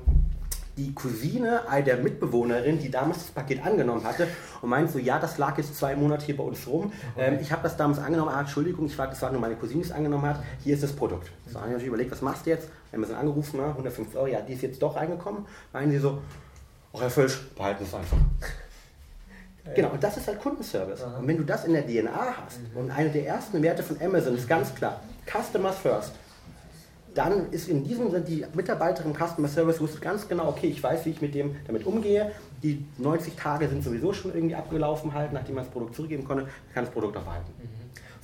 die 0.78 0.94
Cousine 0.94 1.62
der 1.84 1.96
Mitbewohnerin, 1.96 2.78
die 2.78 2.90
damals 2.90 3.18
das 3.18 3.26
Paket 3.32 3.66
angenommen 3.66 4.04
hatte 4.04 4.28
und 4.62 4.70
meinte 4.70 4.92
so, 4.92 4.98
ja, 4.98 5.18
das 5.18 5.36
lag 5.36 5.58
jetzt 5.58 5.76
zwei 5.76 5.96
Monate 5.96 6.24
hier 6.24 6.36
bei 6.36 6.44
uns 6.44 6.66
rum. 6.66 6.92
Ähm, 7.16 7.38
ich 7.40 7.50
habe 7.50 7.64
das 7.64 7.76
damals 7.76 7.98
angenommen, 7.98 8.30
ah, 8.32 8.40
Entschuldigung, 8.40 8.86
ich 8.86 8.96
war, 8.96 9.08
das 9.08 9.20
war 9.20 9.32
nur 9.32 9.40
meine 9.40 9.56
Cousine, 9.56 9.82
die 9.82 9.88
es 9.88 9.94
angenommen 9.94 10.24
hat, 10.24 10.40
hier 10.62 10.74
ist 10.74 10.84
das 10.84 10.92
Produkt. 10.92 11.30
So 11.46 11.56
habe 11.56 11.66
ich 11.66 11.72
natürlich 11.72 11.88
überlegt, 11.88 12.12
was 12.12 12.22
machst 12.22 12.46
du 12.46 12.50
jetzt? 12.50 12.68
Sie 12.92 13.14
angerufen, 13.14 13.60
ne, 13.60 13.66
150 13.66 14.16
Euro, 14.16 14.28
ja, 14.28 14.40
die 14.40 14.54
ist 14.54 14.62
jetzt 14.62 14.80
doch 14.80 14.96
reingekommen. 14.96 15.44
Meinen 15.72 15.90
sie 15.90 15.98
so, 15.98 16.22
oh 16.92 17.00
Herr 17.00 17.10
Völsch, 17.10 17.38
behalten 17.56 17.84
es 17.84 17.92
einfach. 17.92 18.16
Genau, 19.74 19.90
und 19.90 20.02
das 20.02 20.16
ist 20.16 20.26
halt 20.26 20.40
Kundenservice. 20.40 21.02
Und 21.02 21.26
wenn 21.26 21.36
du 21.36 21.44
das 21.44 21.64
in 21.64 21.74
der 21.74 21.86
DNA 21.86 22.36
hast, 22.42 22.60
mhm. 22.60 22.80
und 22.80 22.90
eine 22.90 23.10
der 23.10 23.26
ersten 23.26 23.62
Werte 23.62 23.82
von 23.82 24.00
Amazon 24.00 24.34
ist 24.34 24.48
ganz 24.48 24.74
klar, 24.74 25.02
Customers 25.26 25.76
First, 25.78 26.12
dann 27.14 27.50
ist 27.50 27.68
in 27.68 27.84
diesem 27.84 28.10
Sinne 28.10 28.24
die 28.24 28.44
Mitarbeiterin 28.54 29.12
im 29.12 29.16
Customer 29.16 29.48
Service 29.48 29.80
wusste 29.80 29.98
ganz 29.98 30.28
genau, 30.28 30.48
okay, 30.48 30.68
ich 30.68 30.82
weiß, 30.82 31.04
wie 31.04 31.10
ich 31.10 31.20
mit 31.20 31.34
dem 31.34 31.56
damit 31.66 31.86
umgehe. 31.86 32.32
Die 32.62 32.84
90 32.98 33.34
Tage 33.34 33.68
sind 33.68 33.82
sowieso 33.82 34.12
schon 34.12 34.34
irgendwie 34.34 34.54
abgelaufen 34.54 35.14
halt, 35.14 35.32
nachdem 35.32 35.56
man 35.56 35.64
das 35.64 35.72
Produkt 35.72 35.94
zurückgeben 35.94 36.24
konnte, 36.24 36.48
kann 36.74 36.84
das 36.84 36.92
Produkt 36.92 37.16
auch 37.16 37.22
behalten. 37.22 37.52
Mhm 37.58 37.78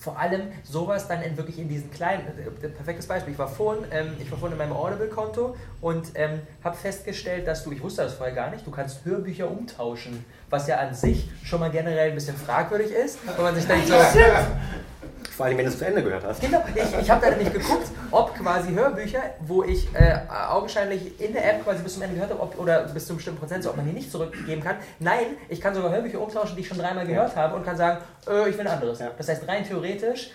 vor 0.04 0.18
allem 0.18 0.42
sowas 0.62 1.08
dann 1.08 1.22
in 1.22 1.36
wirklich 1.36 1.58
in 1.58 1.68
diesen 1.68 1.90
kleinen, 1.90 2.26
äh, 2.26 2.68
perfektes 2.68 3.06
Beispiel, 3.06 3.32
ich 3.32 3.38
war 3.38 3.48
vorhin, 3.48 3.84
ähm, 3.90 4.12
ich 4.20 4.30
war 4.30 4.38
vorhin 4.38 4.58
in 4.58 4.58
meinem 4.58 4.76
Audible-Konto 4.76 5.56
und 5.80 6.08
ähm, 6.14 6.40
habe 6.62 6.76
festgestellt, 6.76 7.46
dass 7.46 7.64
du, 7.64 7.72
ich 7.72 7.82
wusste 7.82 8.02
das 8.02 8.12
vorher 8.12 8.34
gar 8.34 8.50
nicht, 8.50 8.66
du 8.66 8.70
kannst 8.70 9.04
Hörbücher 9.06 9.50
umtauschen, 9.50 10.24
was 10.50 10.66
ja 10.66 10.76
an 10.76 10.94
sich 10.94 11.30
schon 11.42 11.60
mal 11.60 11.70
generell 11.70 12.10
ein 12.10 12.14
bisschen 12.14 12.36
fragwürdig 12.36 12.90
ist, 12.90 13.18
weil 13.26 13.44
man 13.44 13.54
sich 13.54 13.66
denkt 13.66 13.88
so, 13.88 13.94
vor 15.34 15.46
allem, 15.46 15.58
wenn 15.58 15.64
du 15.64 15.70
es 15.72 15.78
zu 15.78 15.84
Ende 15.84 16.02
gehört 16.02 16.24
hast. 16.24 16.40
Genau, 16.40 16.62
ich, 16.74 17.00
ich 17.00 17.10
habe 17.10 17.24
da 17.24 17.30
nämlich 17.30 17.52
geguckt, 17.52 17.88
ob 18.10 18.34
quasi 18.36 18.72
Hörbücher, 18.72 19.20
wo 19.40 19.64
ich 19.64 19.92
äh, 19.94 20.16
augenscheinlich 20.28 21.20
in 21.20 21.32
der 21.32 21.54
App 21.54 21.64
quasi 21.64 21.82
bis 21.82 21.94
zum 21.94 22.02
Ende 22.02 22.14
gehört 22.14 22.30
habe, 22.30 22.40
ob, 22.40 22.58
oder 22.58 22.84
bis 22.84 23.06
zu 23.06 23.12
einem 23.12 23.16
bestimmten 23.16 23.40
Prozent, 23.40 23.66
ob 23.66 23.76
man 23.76 23.84
die 23.84 23.92
nicht 23.92 24.10
zurückgeben 24.12 24.62
kann. 24.62 24.76
Nein, 25.00 25.36
ich 25.48 25.60
kann 25.60 25.74
sogar 25.74 25.90
Hörbücher 25.90 26.20
umtauschen, 26.20 26.54
die 26.54 26.62
ich 26.62 26.68
schon 26.68 26.78
dreimal 26.78 27.06
gehört 27.06 27.34
habe 27.34 27.56
und 27.56 27.64
kann 27.64 27.76
sagen, 27.76 28.00
äh, 28.28 28.48
ich 28.48 28.56
will 28.56 28.66
ein 28.66 28.74
anderes. 28.74 29.00
Ja. 29.00 29.10
Das 29.16 29.28
heißt, 29.28 29.46
rein 29.48 29.66
theoretisch 29.66 30.30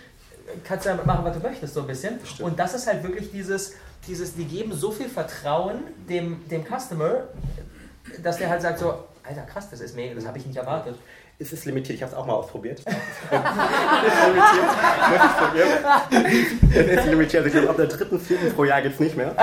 kannst 0.64 0.84
du 0.84 0.90
damit 0.90 1.06
machen, 1.06 1.24
was 1.24 1.34
du 1.34 1.40
möchtest, 1.40 1.74
so 1.74 1.80
ein 1.80 1.86
bisschen. 1.86 2.18
Und 2.40 2.58
das 2.58 2.74
ist 2.74 2.86
halt 2.86 3.02
wirklich 3.02 3.30
dieses, 3.30 3.74
dieses, 4.06 4.34
die 4.34 4.44
geben 4.44 4.72
so 4.72 4.90
viel 4.90 5.08
Vertrauen 5.08 5.84
dem, 6.08 6.46
dem 6.48 6.64
Customer, 6.64 7.24
dass 8.22 8.36
der 8.36 8.50
halt 8.50 8.60
sagt 8.60 8.80
so, 8.80 9.04
Alter, 9.22 9.42
krass, 9.42 9.70
das 9.70 9.80
ist 9.80 9.96
mega, 9.96 10.14
das 10.14 10.26
habe 10.26 10.38
ich 10.38 10.46
nicht 10.46 10.56
erwartet 10.56 10.96
es 11.50 11.52
ist 11.52 11.64
limitiert. 11.64 11.96
Ich 11.96 12.02
habe 12.02 12.12
es 12.12 12.18
auch 12.18 12.26
mal 12.26 12.34
ausprobiert. 12.34 12.80
es 12.80 12.86
ist 12.86 12.96
limitiert. 15.40 16.26
Es 16.70 17.00
ist 17.00 17.06
limitiert. 17.06 17.44
Also 17.44 17.46
ich 17.46 17.52
glaube, 17.52 17.70
ab 17.70 17.76
der 17.76 17.86
dritten, 17.86 18.20
vierten 18.20 18.52
pro 18.52 18.64
Jahr 18.64 18.82
gibt 18.82 18.94
es 18.94 19.00
nicht 19.00 19.16
mehr. 19.16 19.34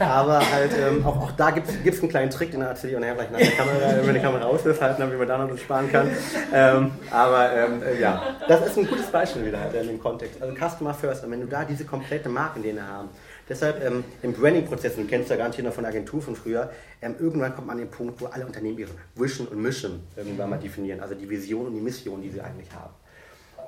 Aber 0.00 0.40
halt, 0.50 0.72
ähm, 0.76 1.06
auch, 1.06 1.16
auch 1.16 1.32
da 1.32 1.50
gibt 1.52 1.68
es 1.68 2.00
einen 2.00 2.08
kleinen 2.08 2.30
Trick, 2.30 2.50
den 2.50 2.60
erzähle 2.60 2.94
ich 2.94 2.98
nachher 2.98 3.14
gleich 3.14 3.30
nach 3.30 3.38
der 3.38 3.50
Kamera, 3.52 4.06
wenn 4.06 4.14
die 4.14 4.20
Kamera 4.20 4.44
aus 4.44 4.66
ist, 4.66 4.82
halt, 4.82 4.98
wie 4.98 5.16
man 5.16 5.28
da 5.28 5.38
noch 5.38 5.50
was 5.50 5.60
sparen 5.60 5.90
kann. 5.90 6.10
Ähm, 6.52 6.90
aber 7.10 7.52
ähm, 7.52 7.82
äh, 7.82 8.00
ja, 8.00 8.36
das 8.48 8.66
ist 8.66 8.76
ein 8.78 8.86
gutes 8.86 9.06
Beispiel 9.06 9.46
wieder 9.46 9.60
halt 9.60 9.74
in 9.74 9.86
dem 9.86 10.00
Kontext. 10.00 10.42
Also 10.42 10.54
Customer 10.54 10.94
First. 10.94 11.24
Und 11.24 11.30
wenn 11.30 11.40
du 11.40 11.46
da 11.46 11.64
diese 11.64 11.84
komplette 11.84 12.28
Markenlinie 12.28 12.86
haben, 12.86 13.10
Deshalb 13.48 13.84
ähm, 13.84 14.04
im 14.22 14.32
Branding-Prozess, 14.32 14.96
du 14.96 15.04
kennst 15.04 15.28
ja 15.28 15.36
garantiert 15.36 15.66
noch 15.66 15.74
von 15.74 15.84
der 15.84 15.92
Agentur 15.92 16.22
von 16.22 16.34
früher, 16.34 16.70
ähm, 17.02 17.14
irgendwann 17.18 17.54
kommt 17.54 17.66
man 17.66 17.76
an 17.76 17.82
den 17.82 17.90
Punkt, 17.90 18.20
wo 18.20 18.26
alle 18.26 18.46
Unternehmen 18.46 18.78
ihre 18.78 18.92
Vision 19.14 19.48
und 19.48 19.60
Mission 19.60 20.02
irgendwann 20.16 20.48
mal 20.48 20.58
definieren, 20.58 21.00
also 21.00 21.14
die 21.14 21.28
Vision 21.28 21.66
und 21.66 21.74
die 21.74 21.80
Mission, 21.80 22.22
die 22.22 22.30
sie 22.30 22.40
eigentlich 22.40 22.72
haben. 22.72 22.94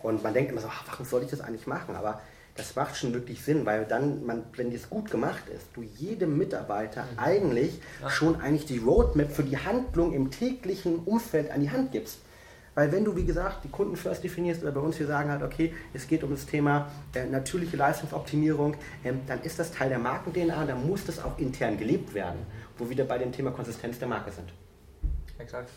Und 0.02 0.22
man 0.22 0.32
denkt 0.32 0.50
immer 0.50 0.60
so, 0.60 0.68
ach, 0.68 0.84
warum 0.86 1.04
soll 1.04 1.22
ich 1.22 1.30
das 1.30 1.40
eigentlich 1.40 1.66
machen? 1.66 1.94
Aber 1.94 2.20
das 2.56 2.74
macht 2.74 2.96
schon 2.96 3.12
wirklich 3.12 3.42
Sinn, 3.42 3.66
weil 3.66 3.84
dann, 3.84 4.24
man, 4.24 4.44
wenn 4.56 4.72
das 4.72 4.88
gut 4.88 5.10
gemacht 5.10 5.42
ist, 5.54 5.66
du 5.74 5.82
jedem 5.82 6.38
Mitarbeiter 6.38 7.02
mhm. 7.02 7.18
eigentlich 7.18 7.80
schon 8.08 8.40
eigentlich 8.40 8.66
die 8.66 8.78
Roadmap 8.78 9.30
für 9.30 9.42
die 9.42 9.58
Handlung 9.58 10.12
im 10.14 10.30
täglichen 10.30 11.00
Umfeld 11.00 11.50
an 11.50 11.60
die 11.60 11.70
Hand 11.70 11.92
gibst. 11.92 12.18
Weil 12.76 12.92
wenn 12.92 13.06
du, 13.06 13.16
wie 13.16 13.24
gesagt, 13.24 13.64
die 13.64 13.68
Kunden 13.68 13.96
first 13.96 14.22
definierst 14.22 14.62
oder 14.62 14.70
bei 14.70 14.80
uns 14.80 14.98
wir 14.98 15.06
sagen 15.06 15.30
halt, 15.30 15.42
okay, 15.42 15.72
es 15.94 16.06
geht 16.06 16.22
um 16.22 16.30
das 16.30 16.44
Thema 16.44 16.92
äh, 17.14 17.24
natürliche 17.24 17.74
Leistungsoptimierung, 17.74 18.76
ähm, 19.02 19.22
dann 19.26 19.40
ist 19.42 19.58
das 19.58 19.72
Teil 19.72 19.88
der 19.88 19.98
Marken-DNA, 19.98 20.66
dann 20.66 20.86
muss 20.86 21.06
das 21.06 21.24
auch 21.24 21.38
intern 21.38 21.78
gelebt 21.78 22.12
werden, 22.12 22.40
wo 22.76 22.84
wir 22.84 22.90
wieder 22.90 23.04
bei 23.04 23.16
dem 23.16 23.32
Thema 23.32 23.50
Konsistenz 23.50 23.98
der 23.98 24.08
Marke 24.08 24.30
sind. 24.30 24.52
Exakt. 25.38 25.70